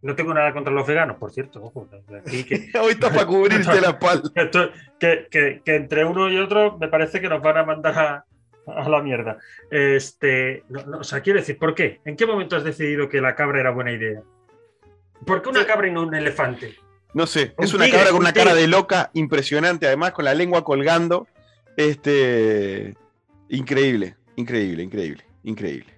no 0.01 0.15
tengo 0.15 0.33
nada 0.33 0.53
contra 0.53 0.73
los 0.73 0.87
veganos, 0.87 1.17
por 1.17 1.31
cierto. 1.31 1.61
Hoy 1.73 2.91
está 2.91 3.09
para 3.09 3.25
cubrirte 3.25 3.81
la 3.81 3.89
espalda. 3.89 4.29
Que, 4.99 5.29
que, 5.31 5.75
entre 5.75 6.03
uno 6.03 6.29
y 6.29 6.37
otro 6.37 6.77
me 6.77 6.89
parece 6.89 7.21
que 7.21 7.29
nos 7.29 7.41
van 7.41 7.57
a 7.57 7.63
mandar 7.63 7.97
a, 7.97 8.25
a 8.67 8.89
la 8.89 9.01
mierda. 9.01 9.37
Este, 9.71 10.63
o 10.99 11.05
sea, 11.05 11.21
quiero 11.21 11.39
decir, 11.39 11.57
¿por 11.57 11.73
qué? 11.73 12.01
¿En 12.03 12.17
qué 12.17 12.25
momento 12.25 12.57
has 12.57 12.65
decidido 12.65 13.07
que 13.07 13.21
la 13.21 13.33
cabra 13.33 13.61
era 13.61 13.71
buena 13.71 13.93
idea? 13.93 14.21
¿Por 15.25 15.41
qué 15.41 15.49
una 15.49 15.65
cabra 15.65 15.87
y 15.87 15.91
no 15.91 16.03
un 16.03 16.13
elefante? 16.13 16.75
No 17.13 17.25
sé, 17.25 17.53
es 17.57 17.73
una 17.73 17.89
cabra 17.89 18.11
con 18.11 18.19
una 18.19 18.33
cara 18.33 18.53
de 18.53 18.67
loca 18.67 19.09
impresionante, 19.13 19.87
además 19.87 20.11
con 20.11 20.25
la 20.25 20.33
lengua 20.33 20.63
colgando. 20.63 21.27
Este, 21.75 22.95
increíble, 23.47 24.17
increíble, 24.35 24.83
increíble, 24.83 25.23
increíble. 25.43 25.93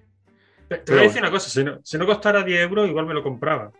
Te, 0.68 0.92
voy 0.92 1.00
a 1.00 1.02
decir 1.02 1.20
una 1.20 1.30
cosa, 1.30 1.50
si 1.82 1.98
no, 1.98 2.06
costara 2.06 2.42
10 2.42 2.62
euros, 2.62 2.88
igual 2.88 3.06
me 3.06 3.14
lo 3.14 3.22
compraba. 3.22 3.72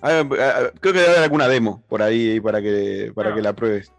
Creo 0.00 0.92
que 0.92 0.92
debe 0.92 1.08
haber 1.08 1.22
alguna 1.22 1.48
demo 1.48 1.82
por 1.88 2.02
ahí 2.02 2.40
para 2.40 2.60
que, 2.60 3.12
para 3.14 3.34
que 3.34 3.42
la 3.42 3.52
pruebes. 3.54 3.92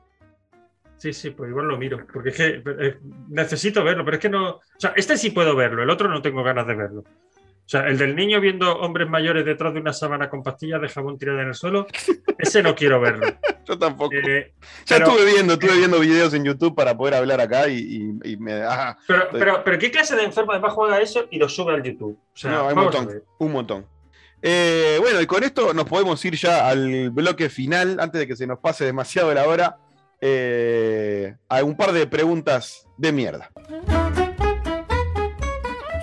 Sí, 1.01 1.13
sí, 1.13 1.31
pues 1.31 1.49
igual 1.49 1.67
lo 1.67 1.77
miro, 1.79 2.05
porque 2.13 2.29
es 2.29 2.35
que 2.35 2.63
eh, 2.79 2.99
necesito 3.29 3.83
verlo, 3.83 4.05
pero 4.05 4.17
es 4.17 4.21
que 4.21 4.29
no. 4.29 4.49
O 4.49 4.61
sea, 4.77 4.93
este 4.95 5.17
sí 5.17 5.31
puedo 5.31 5.55
verlo, 5.55 5.81
el 5.81 5.89
otro 5.89 6.07
no 6.07 6.21
tengo 6.21 6.43
ganas 6.43 6.67
de 6.67 6.75
verlo. 6.75 6.99
O 6.99 7.69
sea, 7.71 7.87
el 7.87 7.97
del 7.97 8.15
niño 8.15 8.39
viendo 8.39 8.77
hombres 8.79 9.09
mayores 9.09 9.43
detrás 9.43 9.73
de 9.73 9.79
una 9.79 9.93
sábana 9.93 10.29
con 10.29 10.43
pastillas 10.43 10.79
de 10.79 10.89
jabón 10.89 11.17
tirada 11.17 11.41
en 11.41 11.47
el 11.47 11.55
suelo, 11.55 11.87
ese 12.37 12.61
no 12.61 12.75
quiero 12.75 13.01
verlo. 13.01 13.25
Yo 13.65 13.79
tampoco. 13.79 14.13
Eh, 14.13 14.53
ya 14.85 14.97
estuve 14.97 15.25
viendo, 15.25 15.53
estuve 15.53 15.77
viendo 15.77 15.99
videos 15.99 16.35
en 16.35 16.43
YouTube 16.43 16.75
para 16.75 16.95
poder 16.95 17.15
hablar 17.15 17.41
acá 17.41 17.67
y, 17.67 18.13
me 18.37 18.55
da. 18.55 18.95
Pero, 19.07 19.27
pero, 19.31 19.63
pero, 19.63 19.79
¿qué 19.79 19.89
clase 19.89 20.15
de 20.15 20.23
enfermo 20.23 20.51
además 20.51 20.73
juega 20.73 20.99
eso 21.01 21.25
y 21.31 21.39
lo 21.39 21.49
sube 21.49 21.73
al 21.73 21.81
YouTube? 21.81 22.15
O 22.15 22.37
sea, 22.37 22.51
no, 22.51 22.67
hay 22.67 22.75
un 22.75 22.83
montón. 22.83 23.23
Un 23.39 23.51
montón. 23.51 23.85
Eh, 24.41 24.97
bueno, 24.99 25.21
y 25.21 25.27
con 25.27 25.43
esto 25.43 25.73
nos 25.73 25.85
podemos 25.85 26.23
ir 26.25 26.35
ya 26.35 26.67
al 26.67 27.11
bloque 27.11 27.49
final, 27.49 27.99
antes 27.99 28.19
de 28.19 28.27
que 28.27 28.35
se 28.35 28.47
nos 28.47 28.59
pase 28.59 28.85
demasiado 28.85 29.33
la 29.33 29.47
hora 29.47 29.77
eh, 30.19 31.35
a 31.49 31.63
un 31.63 31.75
par 31.75 31.91
de 31.91 32.07
preguntas 32.07 32.87
de 32.97 33.11
mierda. 33.11 33.51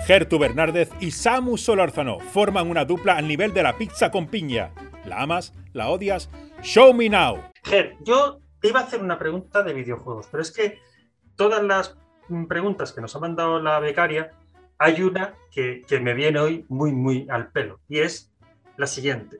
Gertu 0.05 0.39
Bernárdez 0.39 0.89
y 0.99 1.11
Samu 1.11 1.57
Solarzano 1.57 2.19
forman 2.19 2.69
una 2.69 2.85
dupla 2.85 3.17
al 3.17 3.27
nivel 3.27 3.53
de 3.53 3.63
la 3.63 3.77
pizza 3.77 4.09
con 4.09 4.27
piña. 4.27 4.71
¿La 5.05 5.21
amas? 5.21 5.53
¿La 5.73 5.89
odias? 5.89 6.29
Show 6.61 6.93
me 6.93 7.09
now. 7.09 7.37
Ger, 7.63 7.95
yo 8.01 8.39
te 8.59 8.69
iba 8.69 8.79
a 8.79 8.83
hacer 8.83 9.01
una 9.01 9.19
pregunta 9.19 9.63
de 9.63 9.73
videojuegos, 9.73 10.27
pero 10.31 10.41
es 10.41 10.51
que 10.51 10.79
todas 11.35 11.63
las 11.63 11.97
preguntas 12.47 12.91
que 12.91 13.01
nos 13.01 13.15
ha 13.15 13.19
mandado 13.19 13.61
la 13.61 13.79
becaria, 13.79 14.31
hay 14.77 15.01
una 15.01 15.35
que, 15.51 15.81
que 15.87 15.99
me 15.99 16.13
viene 16.13 16.39
hoy 16.39 16.65
muy, 16.69 16.91
muy 16.91 17.27
al 17.29 17.51
pelo, 17.51 17.79
y 17.87 17.99
es 17.99 18.28
la 18.79 18.87
siguiente. 18.87 19.39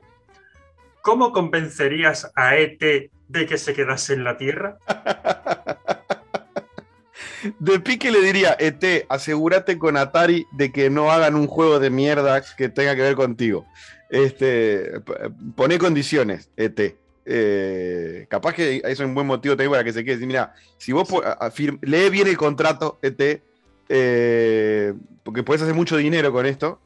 ¿Cómo 1.02 1.32
convencerías 1.32 2.30
a 2.36 2.56
ET 2.56 2.78
de 2.78 3.46
que 3.46 3.58
se 3.58 3.72
quedase 3.72 4.12
en 4.12 4.24
la 4.24 4.36
Tierra? 4.36 4.78
De 7.58 7.80
pique 7.80 8.10
le 8.10 8.20
diría, 8.20 8.54
ET, 8.58 9.06
asegúrate 9.08 9.78
con 9.78 9.96
Atari 9.96 10.46
de 10.52 10.70
que 10.70 10.90
no 10.90 11.10
hagan 11.10 11.36
un 11.36 11.46
juego 11.46 11.78
de 11.78 11.88
mierda 11.88 12.42
que 12.54 12.68
tenga 12.68 12.94
que 12.94 13.00
ver 13.00 13.14
contigo. 13.14 13.64
Este, 14.10 15.00
pone 15.56 15.78
condiciones, 15.78 16.50
ET. 16.58 16.98
Eh, 17.24 18.26
capaz 18.28 18.52
que 18.52 18.82
es 18.84 19.00
un 19.00 19.14
buen 19.14 19.26
motivo 19.26 19.56
también 19.56 19.70
para 19.70 19.84
que 19.84 19.94
se 19.94 20.04
quede. 20.04 20.26
Mira, 20.26 20.52
si 20.76 20.92
vos 20.92 21.08
lee 21.80 22.10
bien 22.10 22.28
el 22.28 22.36
contrato, 22.36 22.98
ET, 23.00 23.42
eh, 23.88 24.92
porque 25.22 25.42
puedes 25.42 25.62
hacer 25.62 25.74
mucho 25.74 25.96
dinero 25.96 26.32
con 26.32 26.44
esto 26.44 26.78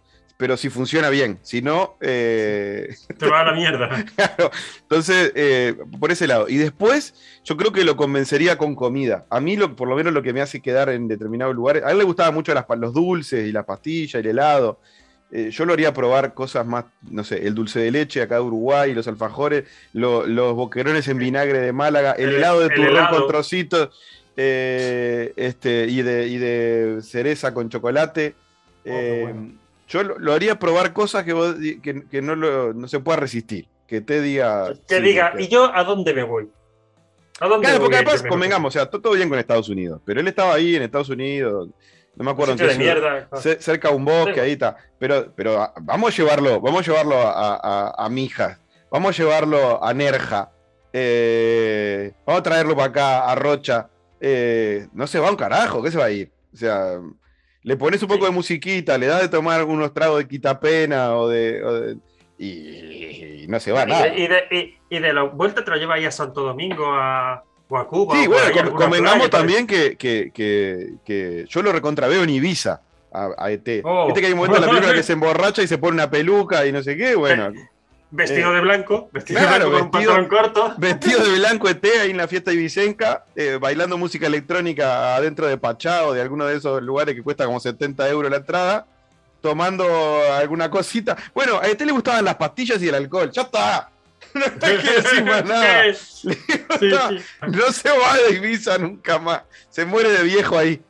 pero 0.44 0.58
si 0.58 0.68
funciona 0.68 1.08
bien. 1.08 1.38
Si 1.40 1.62
no. 1.62 1.96
Eh... 2.02 2.94
Te 3.18 3.26
va 3.26 3.40
a 3.40 3.44
la 3.44 3.52
mierda. 3.54 4.04
Entonces, 4.82 5.32
eh, 5.34 5.74
por 5.98 6.12
ese 6.12 6.26
lado. 6.26 6.50
Y 6.50 6.58
después, 6.58 7.14
yo 7.44 7.56
creo 7.56 7.72
que 7.72 7.82
lo 7.82 7.96
convencería 7.96 8.58
con 8.58 8.74
comida. 8.74 9.24
A 9.30 9.40
mí, 9.40 9.56
lo, 9.56 9.74
por 9.74 9.88
lo 9.88 9.96
menos, 9.96 10.12
lo 10.12 10.22
que 10.22 10.34
me 10.34 10.42
hace 10.42 10.60
quedar 10.60 10.90
en 10.90 11.08
determinados 11.08 11.54
lugares. 11.54 11.82
A 11.82 11.92
él 11.92 11.96
le 11.96 12.04
gustaban 12.04 12.34
mucho 12.34 12.52
las, 12.52 12.66
los 12.76 12.92
dulces 12.92 13.48
y 13.48 13.52
las 13.52 13.64
pastillas, 13.64 14.16
el 14.16 14.26
helado. 14.26 14.80
Eh, 15.32 15.48
yo 15.50 15.64
lo 15.64 15.72
haría 15.72 15.94
probar 15.94 16.34
cosas 16.34 16.66
más, 16.66 16.84
no 17.10 17.24
sé, 17.24 17.46
el 17.46 17.54
dulce 17.54 17.80
de 17.80 17.90
leche 17.90 18.20
acá 18.20 18.34
de 18.34 18.42
Uruguay, 18.42 18.92
los 18.92 19.08
alfajores, 19.08 19.64
los 19.94 20.54
boquerones 20.54 21.08
en 21.08 21.16
vinagre 21.16 21.60
de 21.60 21.72
Málaga, 21.72 22.12
el, 22.12 22.34
helado 22.34 22.60
de 22.60 22.68
turrón 22.68 23.06
con 23.08 23.26
trocitos 23.28 23.98
eh, 24.36 25.32
este, 25.36 25.86
y, 25.86 26.02
de, 26.02 26.28
y 26.28 26.36
de 26.36 26.98
cereza 27.00 27.54
con 27.54 27.70
chocolate. 27.70 28.34
Oh, 28.86 29.63
yo 29.94 30.02
lo, 30.02 30.32
haría 30.32 30.58
probar 30.58 30.92
cosas 30.92 31.22
que, 31.22 31.80
que, 32.10 32.22
no, 32.22 32.34
no, 32.34 32.88
se 32.88 32.98
pueda 32.98 33.16
resistir. 33.16 33.68
Que 33.86 34.00
te 34.00 34.20
diga. 34.20 34.74
Que 34.88 35.00
diga, 35.00 35.34
¿y 35.38 35.46
yo 35.46 35.70
a 35.72 35.84
dónde 35.84 36.12
me 36.12 36.24
voy? 36.24 36.50
¿A 37.38 37.46
dónde 37.46 37.68
claro, 37.68 37.80
porque 37.80 37.96
además 37.96 38.24
convengamos, 38.28 38.74
o 38.74 38.76
sea, 38.76 38.90
todo, 38.90 39.12
bien 39.12 39.28
con 39.28 39.38
Estados 39.38 39.68
Unidos. 39.68 40.00
Pero 40.04 40.20
él 40.20 40.26
estaba 40.26 40.54
ahí 40.54 40.74
en 40.74 40.82
Estados 40.82 41.10
Unidos, 41.10 41.68
no 42.16 42.24
me 42.24 42.30
acuerdo 42.32 42.54
en 42.54 42.58
qué 42.58 43.56
cerca 43.60 43.90
de 43.90 43.94
un 43.94 44.04
bosque, 44.04 44.40
ahí 44.40 44.52
está. 44.52 44.76
Pero, 44.98 45.32
pero 45.36 45.62
ah, 45.62 45.72
vamos 45.80 46.12
a 46.12 46.16
llevarlo, 46.16 46.60
vamos 46.60 46.80
a 46.80 46.90
llevarlo 46.90 47.16
a, 47.16 47.94
a, 47.96 48.08
Mijas, 48.08 48.58
vamos 48.90 49.16
a 49.16 49.22
llevarlo 49.22 49.84
a 49.84 49.94
Nerja, 49.94 50.50
eh, 50.92 52.12
vamos 52.26 52.40
a 52.40 52.42
traerlo 52.42 52.74
para 52.74 52.88
acá, 52.88 53.30
a 53.30 53.34
Rocha. 53.36 53.90
Eh, 54.20 54.88
no 54.92 55.06
se 55.06 55.20
va 55.20 55.30
un 55.30 55.36
carajo, 55.36 55.82
¿qué 55.82 55.92
se 55.92 55.98
va 55.98 56.06
a 56.06 56.10
ir? 56.10 56.32
O 56.52 56.56
sea, 56.56 56.98
le 57.64 57.76
pones 57.78 58.02
un 58.02 58.08
poco 58.08 58.26
de 58.26 58.30
musiquita, 58.30 58.98
le 58.98 59.06
das 59.06 59.22
de 59.22 59.28
tomar 59.28 59.58
algunos 59.58 59.92
tragos 59.94 60.18
de 60.18 60.28
quitapena 60.28 61.16
o 61.16 61.28
de. 61.28 61.96
y, 62.38 63.46
no 63.48 63.58
se 63.58 63.72
va 63.72 63.86
nada. 63.86 64.14
Y 64.14 64.28
de, 64.28 64.76
y, 64.90 64.98
de 64.98 65.12
la 65.12 65.22
vuelta 65.22 65.64
te 65.64 65.70
lo 65.70 65.76
lleva 65.78 65.94
ahí 65.94 66.04
a 66.04 66.10
Santo 66.10 66.42
Domingo, 66.42 66.86
a, 66.86 67.42
o 67.68 67.78
a 67.78 67.88
Cuba. 67.88 68.16
Sí, 68.16 68.26
bueno, 68.26 68.74
convengamos 68.74 69.30
también 69.30 69.66
que, 69.66 69.96
que, 69.96 70.30
que, 70.32 71.46
yo 71.48 71.62
lo 71.62 71.72
recontraveo 71.72 72.22
en 72.22 72.30
Ibiza 72.30 72.82
a, 73.10 73.50
ET. 73.50 73.80
Oh. 73.82 74.06
Viste 74.06 74.20
que 74.20 74.26
hay 74.26 74.32
un 74.34 74.38
momento 74.38 74.56
en 74.56 74.62
la 74.62 74.68
película 74.70 74.94
que 74.94 75.02
se 75.02 75.14
emborracha 75.14 75.62
y 75.62 75.66
se 75.66 75.78
pone 75.78 75.94
una 75.94 76.10
peluca 76.10 76.66
y 76.66 76.72
no 76.72 76.82
sé 76.82 76.96
qué, 76.98 77.14
bueno. 77.14 77.50
Vestido 78.16 78.52
Eh, 78.52 78.54
de 78.54 78.60
blanco, 78.60 79.08
vestido 79.12 79.40
claro, 79.40 79.64
de 79.64 79.70
blanco 79.70 79.90
con 79.90 80.00
un 80.00 80.06
pantalón 80.06 80.28
corto. 80.28 80.74
Vestido 80.78 81.20
de 81.24 81.38
blanco 81.38 81.68
ET 81.68 81.84
ahí 82.00 82.10
en 82.12 82.16
la 82.16 82.28
fiesta 82.28 82.52
de 82.52 82.56
Vicenca, 82.58 83.24
eh, 83.34 83.58
bailando 83.60 83.98
música 83.98 84.28
electrónica 84.28 85.16
adentro 85.16 85.48
de 85.48 85.58
Pachá 85.58 86.06
o 86.06 86.12
de 86.12 86.20
alguno 86.22 86.46
de 86.46 86.56
esos 86.56 86.80
lugares 86.80 87.16
que 87.16 87.24
cuesta 87.24 87.44
como 87.44 87.58
70 87.58 88.08
euros 88.08 88.30
la 88.30 88.36
entrada, 88.36 88.86
tomando 89.40 89.84
alguna 90.38 90.70
cosita. 90.70 91.16
Bueno, 91.34 91.58
a 91.60 91.66
ET 91.66 91.80
le 91.80 91.90
gustaban 91.90 92.24
las 92.24 92.36
pastillas 92.36 92.80
y 92.82 92.88
el 92.88 92.94
alcohol. 92.94 93.30
¡Ya 93.32 93.42
está! 93.42 93.90
No 94.34 94.42
hay 94.66 94.78
que 94.78 94.90
decir 94.92 95.24
más 95.24 95.44
nada. 95.46 95.84
Sí, 95.94 96.28
sí, 96.32 96.64
sí. 96.80 96.90
No 97.48 97.72
se 97.72 97.88
va 97.90 98.16
de 98.16 98.36
Ibiza 98.36 98.78
nunca 98.78 99.18
más. 99.18 99.42
Se 99.70 99.84
muere 99.84 100.10
de 100.10 100.22
viejo 100.22 100.56
ahí. 100.56 100.80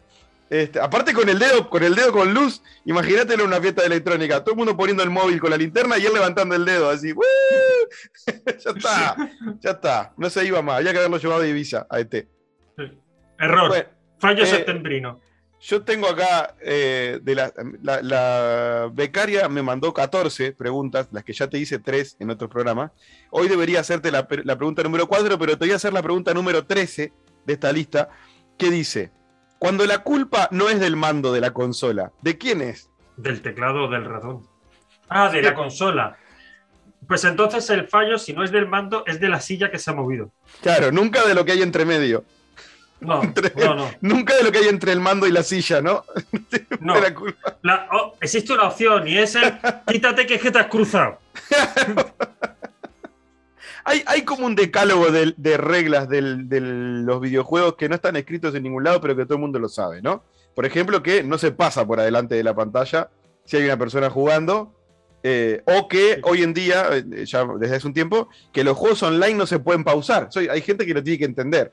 Este, 0.51 0.78
aparte 0.78 1.12
con 1.14 1.28
el 1.28 1.38
dedo, 1.38 1.68
con 1.70 1.82
el 1.82 1.95
dedo 1.95 2.12
con 2.12 2.32
luz, 2.34 2.62
imagínatelo 2.84 3.42
en 3.45 3.49
una 3.49 3.61
fiesta 3.61 3.80
de 3.82 3.86
electrónica, 3.88 4.40
todo 4.45 4.53
el 4.53 4.59
mundo 4.59 4.76
poniendo 4.76 5.03
el 5.03 5.11
móvil 5.11 5.40
con 5.40 5.51
la 5.51 5.57
linterna 5.57 5.97
y 5.99 6.05
él 6.07 6.12
levantando 6.12 6.55
el 6.55 6.64
dedo 6.64 6.90
así. 6.90 7.12
Ya 8.26 8.70
está, 8.70 9.16
ya 9.61 9.70
está. 9.70 10.12
No 10.16 10.30
se 10.30 10.45
iba 10.45 10.62
más, 10.62 10.76
había 10.78 10.92
que 10.92 10.99
haberlo 10.99 11.18
llevado 11.18 11.40
de 11.42 11.51
Ibiza 11.51 11.86
a 11.90 12.01
ET. 12.01 12.26
Error. 13.38 13.68
Bueno, 13.68 13.84
Fallo 14.18 14.42
eh, 14.45 14.47
septembrino. 14.47 15.20
yo 15.61 15.82
tengo 15.82 16.09
acá 16.09 16.55
eh, 16.61 17.18
de 17.22 17.34
la, 17.34 17.53
la- 17.82 18.01
la 18.03 18.90
becaria 18.92 19.49
me 19.49 19.62
mandó 19.62 19.92
14 19.92 20.53
preguntas, 20.53 21.09
las 21.12 21.24
que 21.24 21.32
ya 21.32 21.49
te 21.49 21.59
hice 21.59 21.78
3 21.78 22.16
en 22.20 22.30
otro 22.30 22.49
programa. 22.49 22.92
Hoy 23.30 23.49
debería 23.49 23.80
hacerte 23.80 24.11
la, 24.11 24.26
la 24.45 24.57
pregunta 24.57 24.82
número 24.82 25.07
4, 25.09 25.38
pero 25.38 25.53
te 25.59 25.64
voy 25.64 25.72
a 25.72 25.76
hacer 25.76 25.92
la 25.92 26.03
pregunta 26.03 26.32
número 26.32 26.64
13 26.64 27.12
de 27.45 27.53
esta 27.53 27.72
lista, 27.72 28.09
que 28.57 28.70
dice, 28.70 29.11
cuando 29.65 29.87
la 29.87 30.01
culpa 30.01 30.47
no 30.51 30.69
es 30.69 30.79
del 30.79 30.95
mando 30.95 31.33
de 31.33 31.41
la 31.41 31.55
consola, 31.55 32.12
¿de 32.21 32.37
quién 32.37 32.61
es? 32.61 32.91
Del 33.17 33.41
teclado 33.41 33.85
o 33.85 33.89
del 33.89 34.05
ratón. 34.05 34.47
Ah, 35.09 35.31
de 35.31 35.41
la 35.41 35.55
consola. 35.55 36.19
Pues 37.09 37.25
entonces 37.25 37.71
el 37.71 37.89
fallo, 37.89 38.19
si 38.19 38.35
no 38.35 38.45
es 38.45 38.51
del 38.51 38.69
mando, 38.69 39.05
es 39.07 39.21
de 39.21 39.29
la 39.31 39.41
silla 39.41 39.71
que 39.71 39.79
se 39.79 39.91
ha 39.91 39.95
movido. 39.95 40.31
Claro, 40.61 40.93
nunca 40.93 41.27
de 41.27 41.35
lo 41.35 41.47
que 41.47 41.53
hay 41.53 41.62
entre 41.62 41.87
medio, 41.87 42.27
No, 43.01 43.23
Entre- 43.23 43.55
no, 43.57 43.75
no. 43.75 43.91
nunca 44.03 44.35
de 44.37 44.43
lo 44.43 44.53
que 44.53 44.59
hay 44.59 44.69
entre 44.69 44.93
el 44.93 45.01
mando 45.01 45.27
y 45.27 45.33
la 45.33 45.43
silla, 45.43 45.81
¿no? 45.81 46.05
no. 46.81 46.95
De 46.97 47.01
la 47.01 47.15
culpa. 47.15 47.57
La- 47.62 47.89
oh, 47.91 48.17
existe 48.21 48.53
una 48.53 48.65
opción 48.65 49.09
y 49.09 49.17
es 49.17 49.35
el 49.35 49.51
quítate 49.87 50.27
que 50.27 50.35
es 50.35 50.43
que 50.43 50.51
te 50.51 50.59
has 50.59 50.67
cruzado. 50.67 51.19
Hay, 53.85 54.03
hay 54.07 54.22
como 54.22 54.47
un 54.47 54.55
decálogo 54.55 55.11
de, 55.11 55.35
de 55.37 55.57
reglas 55.57 56.09
del- 56.09 56.49
de 56.49 56.61
los 56.61 57.20
videojuegos 57.20 57.76
que 57.76 57.89
no 57.89 57.95
están 57.97 58.16
escritos 58.16 58.55
en 58.55 58.62
ningún 58.62 58.85
lado, 58.85 59.01
pero 59.01 59.14
que 59.14 59.24
todo 59.24 59.35
el 59.35 59.41
mundo 59.41 59.59
lo 59.59 59.68
sabe, 59.68 60.01
¿no? 60.03 60.22
Por 60.55 60.64
ejemplo, 60.66 61.03
que 61.03 61.22
no 61.22 61.37
se 61.39 61.51
pasa 61.53 61.87
por 61.87 62.01
adelante 62.01 62.35
de 62.35 62.45
la 62.45 62.55
pantalla 62.55 63.11
si 63.45 63.57
hay 63.59 63.64
una 63.64 63.76
persona 63.78 64.09
jugando, 64.09 64.72
eh, 65.22 65.62
o 65.66 65.89
que 65.89 66.20
hoy 66.22 66.43
en 66.43 66.55
día, 66.55 66.89
eh, 66.93 67.24
ya 67.26 67.45
desde 67.59 67.76
hace 67.76 67.87
un 67.87 67.95
tiempo, 67.95 68.28
que 68.53 68.64
los 68.64 68.76
juegos 68.76 69.03
online 69.03 69.35
no 69.35 69.47
se 69.47 69.59
pueden 69.59 69.85
pausar. 69.85 70.28
Soy, 70.30 70.49
hay 70.49 70.61
gente 70.62 70.87
que 70.87 70.95
lo 70.95 71.03
tiene 71.03 71.18
que 71.18 71.24
entender. 71.26 71.72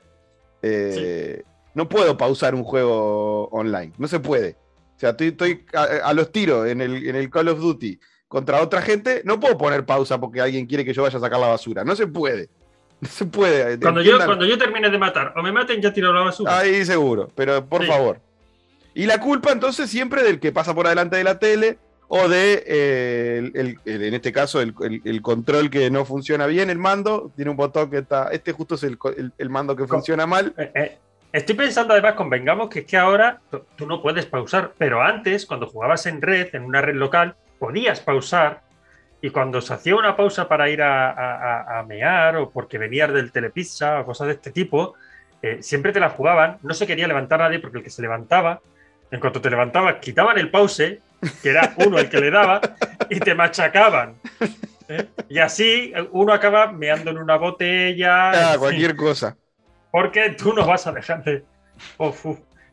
Eh, 0.62 1.42
No 1.74 1.88
puedo 1.88 2.16
pausar 2.18 2.54
un 2.54 2.64
juego 2.64 3.48
online, 3.48 3.94
no 3.96 4.06
se 4.06 4.20
puede. 4.20 4.56
O 4.96 4.98
sea, 4.98 5.10
estoy, 5.10 5.28
estoy 5.28 5.64
a, 5.72 5.84
a 6.08 6.12
los 6.12 6.30
tiros 6.30 6.68
en 6.68 6.82
el, 6.82 7.08
en 7.08 7.16
el 7.16 7.30
Call 7.30 7.48
of 7.48 7.58
Duty 7.60 7.98
contra 8.32 8.62
otra 8.62 8.80
gente, 8.80 9.20
no 9.26 9.38
puedo 9.38 9.58
poner 9.58 9.84
pausa 9.84 10.18
porque 10.18 10.40
alguien 10.40 10.64
quiere 10.64 10.86
que 10.86 10.94
yo 10.94 11.02
vaya 11.02 11.18
a 11.18 11.20
sacar 11.20 11.38
la 11.38 11.48
basura. 11.48 11.84
No 11.84 11.94
se 11.94 12.06
puede. 12.06 12.48
No 13.02 13.08
se 13.08 13.26
puede. 13.26 13.78
Cuando 13.80 14.00
yo, 14.00 14.16
cuando 14.24 14.46
yo 14.46 14.56
termine 14.56 14.88
de 14.88 14.96
matar 14.96 15.34
o 15.36 15.42
me 15.42 15.50
maten, 15.52 15.82
ya 15.82 15.92
tiro 15.92 16.12
la 16.12 16.20
basura. 16.22 16.56
Ahí 16.56 16.84
seguro, 16.84 17.30
pero 17.34 17.66
por 17.66 17.82
Sí. 17.82 17.88
favor. 17.88 18.20
Y 18.94 19.04
la 19.06 19.18
culpa 19.18 19.50
entonces 19.52 19.90
siempre 19.90 20.22
del 20.22 20.38
que 20.40 20.50
pasa 20.52 20.72
por 20.72 20.86
adelante 20.86 21.16
de 21.16 21.24
la 21.24 21.38
tele 21.40 21.78
o 22.06 22.28
de, 22.28 22.62
eh, 22.64 23.38
el- 23.38 23.52
el- 23.56 23.78
el- 23.92 24.02
en 24.04 24.14
este 24.14 24.32
caso, 24.32 24.60
el, 24.62 24.72
el- 24.82 25.02
el 25.04 25.20
control 25.20 25.68
que 25.68 25.90
no 25.90 26.04
funciona 26.04 26.46
bien, 26.46 26.70
el 26.70 26.78
mando, 26.78 27.32
tiene 27.34 27.50
un 27.50 27.56
botón 27.56 27.90
que 27.90 27.98
está, 27.98 28.28
este 28.30 28.52
justo 28.52 28.76
es 28.76 28.84
el, 28.84 28.96
co- 28.96 29.10
el- 29.10 29.32
el 29.36 29.50
mando 29.50 29.74
que 29.76 29.86
funciona 29.88 30.24
mal. 30.26 30.54
Eh, 30.56 30.70
eh, 30.74 30.98
Estoy 31.32 31.56
pensando 31.56 31.94
además, 31.94 32.14
convengamos 32.14 32.68
que 32.70 32.80
es 32.80 32.84
que 32.86 32.96
ahora 32.98 33.40
tú 33.76 33.86
no 33.86 34.00
puedes 34.00 34.26
pausar, 34.26 34.74
pero 34.78 35.02
antes, 35.02 35.44
cuando 35.46 35.66
jugabas 35.66 36.06
en 36.06 36.20
red, 36.22 36.54
en 36.54 36.62
una 36.64 36.82
red 36.82 36.94
local, 36.94 37.34
podías 37.62 38.00
pausar 38.00 38.62
y 39.20 39.30
cuando 39.30 39.60
se 39.60 39.72
hacía 39.72 39.94
una 39.94 40.16
pausa 40.16 40.48
para 40.48 40.68
ir 40.68 40.82
a, 40.82 41.78
a- 41.78 41.84
mear 41.84 42.34
o 42.36 42.50
porque 42.50 42.76
venías 42.76 43.12
del 43.12 43.30
telepizza 43.30 44.00
o 44.00 44.04
cosas 44.04 44.26
de 44.26 44.32
este 44.32 44.50
tipo, 44.50 44.94
eh, 45.42 45.58
siempre 45.62 45.92
te 45.92 46.00
la 46.00 46.10
jugaban, 46.10 46.58
no 46.62 46.74
se 46.74 46.88
quería 46.88 47.06
levantar 47.06 47.38
nadie 47.38 47.60
porque 47.60 47.78
el 47.78 47.84
que 47.84 47.90
se 47.90 48.02
levantaba, 48.02 48.60
en 49.12 49.20
cuanto 49.20 49.40
te 49.40 49.48
levantabas, 49.48 49.96
quitaban 50.00 50.38
el 50.38 50.50
pause, 50.50 51.00
que 51.40 51.50
era 51.50 51.72
uno 51.76 52.00
el 52.00 52.10
que 52.10 52.18
le 52.20 52.32
daba, 52.32 52.60
y 53.08 53.20
te 53.20 53.32
machacaban. 53.36 54.16
¿eh? 54.88 55.06
Y 55.28 55.38
así 55.38 55.92
uno 56.10 56.32
acaba 56.32 56.72
meando 56.72 57.12
en 57.12 57.18
una 57.18 57.36
botella. 57.36 58.54
Ah, 58.54 58.58
cualquier 58.58 58.96
cosa. 58.96 59.36
Porque 59.92 60.30
tú 60.30 60.52
no 60.52 60.66
vas 60.66 60.84
a 60.88 60.92
dejar 60.92 61.22
de. 61.22 61.44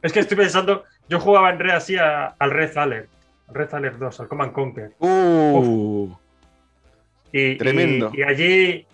Es 0.02 0.12
que 0.14 0.22
estoy 0.22 0.38
pensando, 0.38 0.84
yo 1.08 1.20
jugaba 1.20 1.52
en 1.52 1.60
Red 1.60 1.76
así 1.76 1.96
a- 1.96 2.34
al 2.40 2.50
Red 2.50 2.76
Alert, 2.76 3.10
al 3.10 3.19
Red 3.52 3.74
Alert 3.74 3.98
2, 3.98 4.20
al 4.20 4.28
Command 4.28 4.52
Conquer. 4.54 4.94
Uh, 5.00 6.14
Y, 7.32 7.58
Tremendo. 7.58 8.12
Y, 8.14 8.20
y 8.20 8.24
allí. 8.24 8.88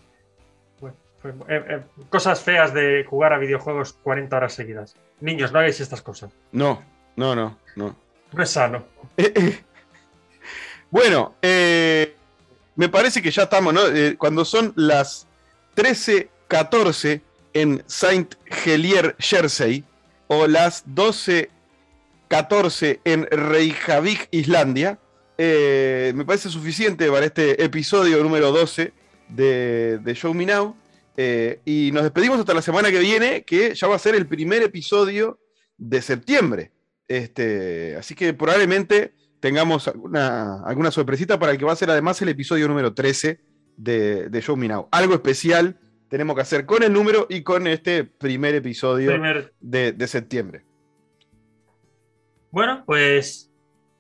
bueno, 0.80 0.96
fue- 1.22 1.32
eh, 1.48 1.64
eh, 1.70 1.82
cosas 2.10 2.42
feas 2.42 2.74
de 2.74 3.06
jugar 3.10 3.34
a 3.34 3.38
videojuegos 3.38 3.94
40 4.04 4.36
horas 4.38 4.54
seguidas. 4.54 4.96
Niños, 5.22 5.52
no 5.52 5.60
hagáis 5.60 5.80
estas 5.80 6.02
cosas. 6.02 6.32
no, 6.52 6.84
no, 7.16 7.34
no, 7.36 7.58
no. 7.76 7.96
No 8.34 8.44
es 8.44 8.50
sano. 8.50 8.84
Eh. 9.18 9.60
Bueno, 10.92 11.36
me 11.42 12.90
parece 12.90 13.22
que 13.22 13.32
ya 13.32 13.44
estamos, 13.44 13.74
¿no? 13.74 13.82
Cuando 14.18 14.44
son 14.46 14.74
las 14.76 15.28
13.14 15.76 17.22
en 17.54 17.84
Saint 17.86 18.36
Helier, 18.66 19.16
Jersey, 19.20 19.84
o 20.28 20.48
las 20.48 20.84
12.14 22.30 23.00
en 23.04 23.26
Reykjavik, 23.30 24.28
Islandia, 24.32 25.00
eh, 25.38 26.14
me 26.16 26.26
parece 26.26 26.50
suficiente 26.50 27.10
para 27.12 27.26
este 27.26 27.64
episodio 27.64 28.22
número 28.24 28.52
12 28.52 28.94
de, 29.30 30.00
de 30.00 30.16
Show 30.16 30.34
Me 30.34 30.46
Now. 30.46 30.76
Eh, 31.18 31.60
y 31.66 31.92
nos 31.94 32.04
despedimos 32.04 32.40
hasta 32.40 32.54
la 32.54 32.62
semana 32.62 32.92
que 32.92 33.00
viene, 33.00 33.44
que 33.44 33.74
ya 33.74 33.88
va 33.88 33.96
a 33.96 34.00
ser 34.00 34.16
el 34.16 34.28
primer 34.28 34.64
episodio 34.64 35.40
de 35.78 36.02
septiembre. 36.02 36.72
Este, 37.08 37.96
así 37.98 38.16
que 38.16 38.34
probablemente 38.34 39.14
tengamos 39.40 39.88
alguna, 39.88 40.62
alguna 40.66 40.92
sorpresita 40.92 41.38
para 41.40 41.52
el 41.54 41.58
que 41.58 41.66
va 41.66 41.74
a 41.74 41.78
ser 41.78 41.90
además 41.90 42.22
el 42.22 42.30
episodio 42.30 42.68
número 42.68 42.94
13 42.94 43.40
de, 43.78 44.30
de 44.30 44.42
Show 44.42 44.58
Me 44.58 44.68
Now. 44.68 44.88
Algo 44.92 45.14
especial 45.14 45.80
tenemos 46.10 46.36
que 46.36 46.42
hacer 46.42 46.66
con 46.66 46.84
el 46.84 46.92
número 46.92 47.28
y 47.30 47.44
con 47.44 47.68
este 47.68 48.04
primer 48.04 48.56
episodio 48.56 49.12
Primer- 49.12 49.54
de, 49.60 49.92
de 49.92 50.08
septiembre. 50.08 50.64
Bueno, 52.56 52.84
pues 52.86 53.52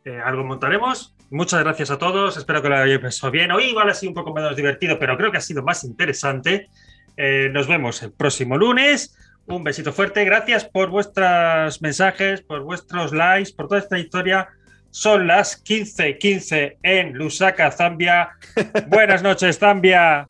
eh, 0.06 0.18
algo 0.24 0.46
montaremos. 0.46 1.14
Muchas 1.30 1.62
gracias 1.62 1.92
a 1.92 1.98
todos. 1.98 2.38
Espero 2.38 2.62
que 2.62 2.70
lo 2.70 2.78
hayáis 2.78 3.00
pasado 3.00 3.30
bien. 3.30 3.52
Hoy 3.52 3.66
igual 3.66 3.90
ha 3.90 3.94
sido 3.94 4.12
un 4.12 4.16
poco 4.16 4.34
menos 4.34 4.56
divertido, 4.56 4.98
pero 4.98 5.18
creo 5.18 5.30
que 5.30 5.40
ha 5.40 5.42
sido 5.42 5.62
más 5.62 5.84
interesante. 5.84 6.70
Eh, 7.18 7.50
nos 7.52 7.68
vemos 7.68 8.02
el 8.02 8.14
próximo 8.14 8.58
lunes. 8.58 9.14
Un 9.46 9.66
besito 9.66 9.92
fuerte. 9.92 10.24
Gracias 10.24 10.64
por 10.64 10.90
vuestros 10.90 11.82
mensajes, 11.82 12.44
por 12.44 12.62
vuestros 12.62 13.12
likes, 13.12 13.52
por 13.52 13.68
toda 13.68 13.82
esta 13.82 14.00
historia. 14.00 14.48
Son 14.90 15.28
las 15.28 15.62
15:15 15.62 16.78
en 16.82 17.12
Lusaka, 17.12 17.70
Zambia. 17.72 18.38
Buenas 18.88 19.22
noches, 19.22 19.60
Zambia. 19.60 20.28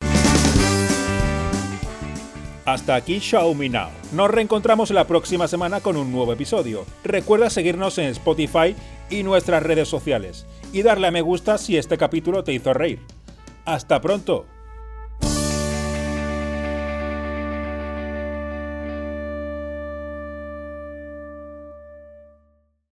Hasta 2.66 2.96
aquí 2.96 3.20
Me 3.56 3.68
Now. 3.68 3.90
Nos 4.12 4.28
reencontramos 4.28 4.90
la 4.90 5.06
próxima 5.06 5.46
semana 5.46 5.80
con 5.80 5.96
un 5.96 6.10
nuevo 6.10 6.32
episodio. 6.32 6.84
Recuerda 7.04 7.48
seguirnos 7.48 7.96
en 7.98 8.06
Spotify 8.06 8.74
y 9.08 9.22
nuestras 9.22 9.62
redes 9.62 9.86
sociales 9.86 10.46
y 10.72 10.82
darle 10.82 11.06
a 11.06 11.12
me 11.12 11.22
gusta 11.22 11.58
si 11.58 11.76
este 11.76 11.96
capítulo 11.96 12.42
te 12.42 12.52
hizo 12.52 12.74
reír. 12.74 12.98
Hasta 13.64 14.00
pronto. 14.00 14.46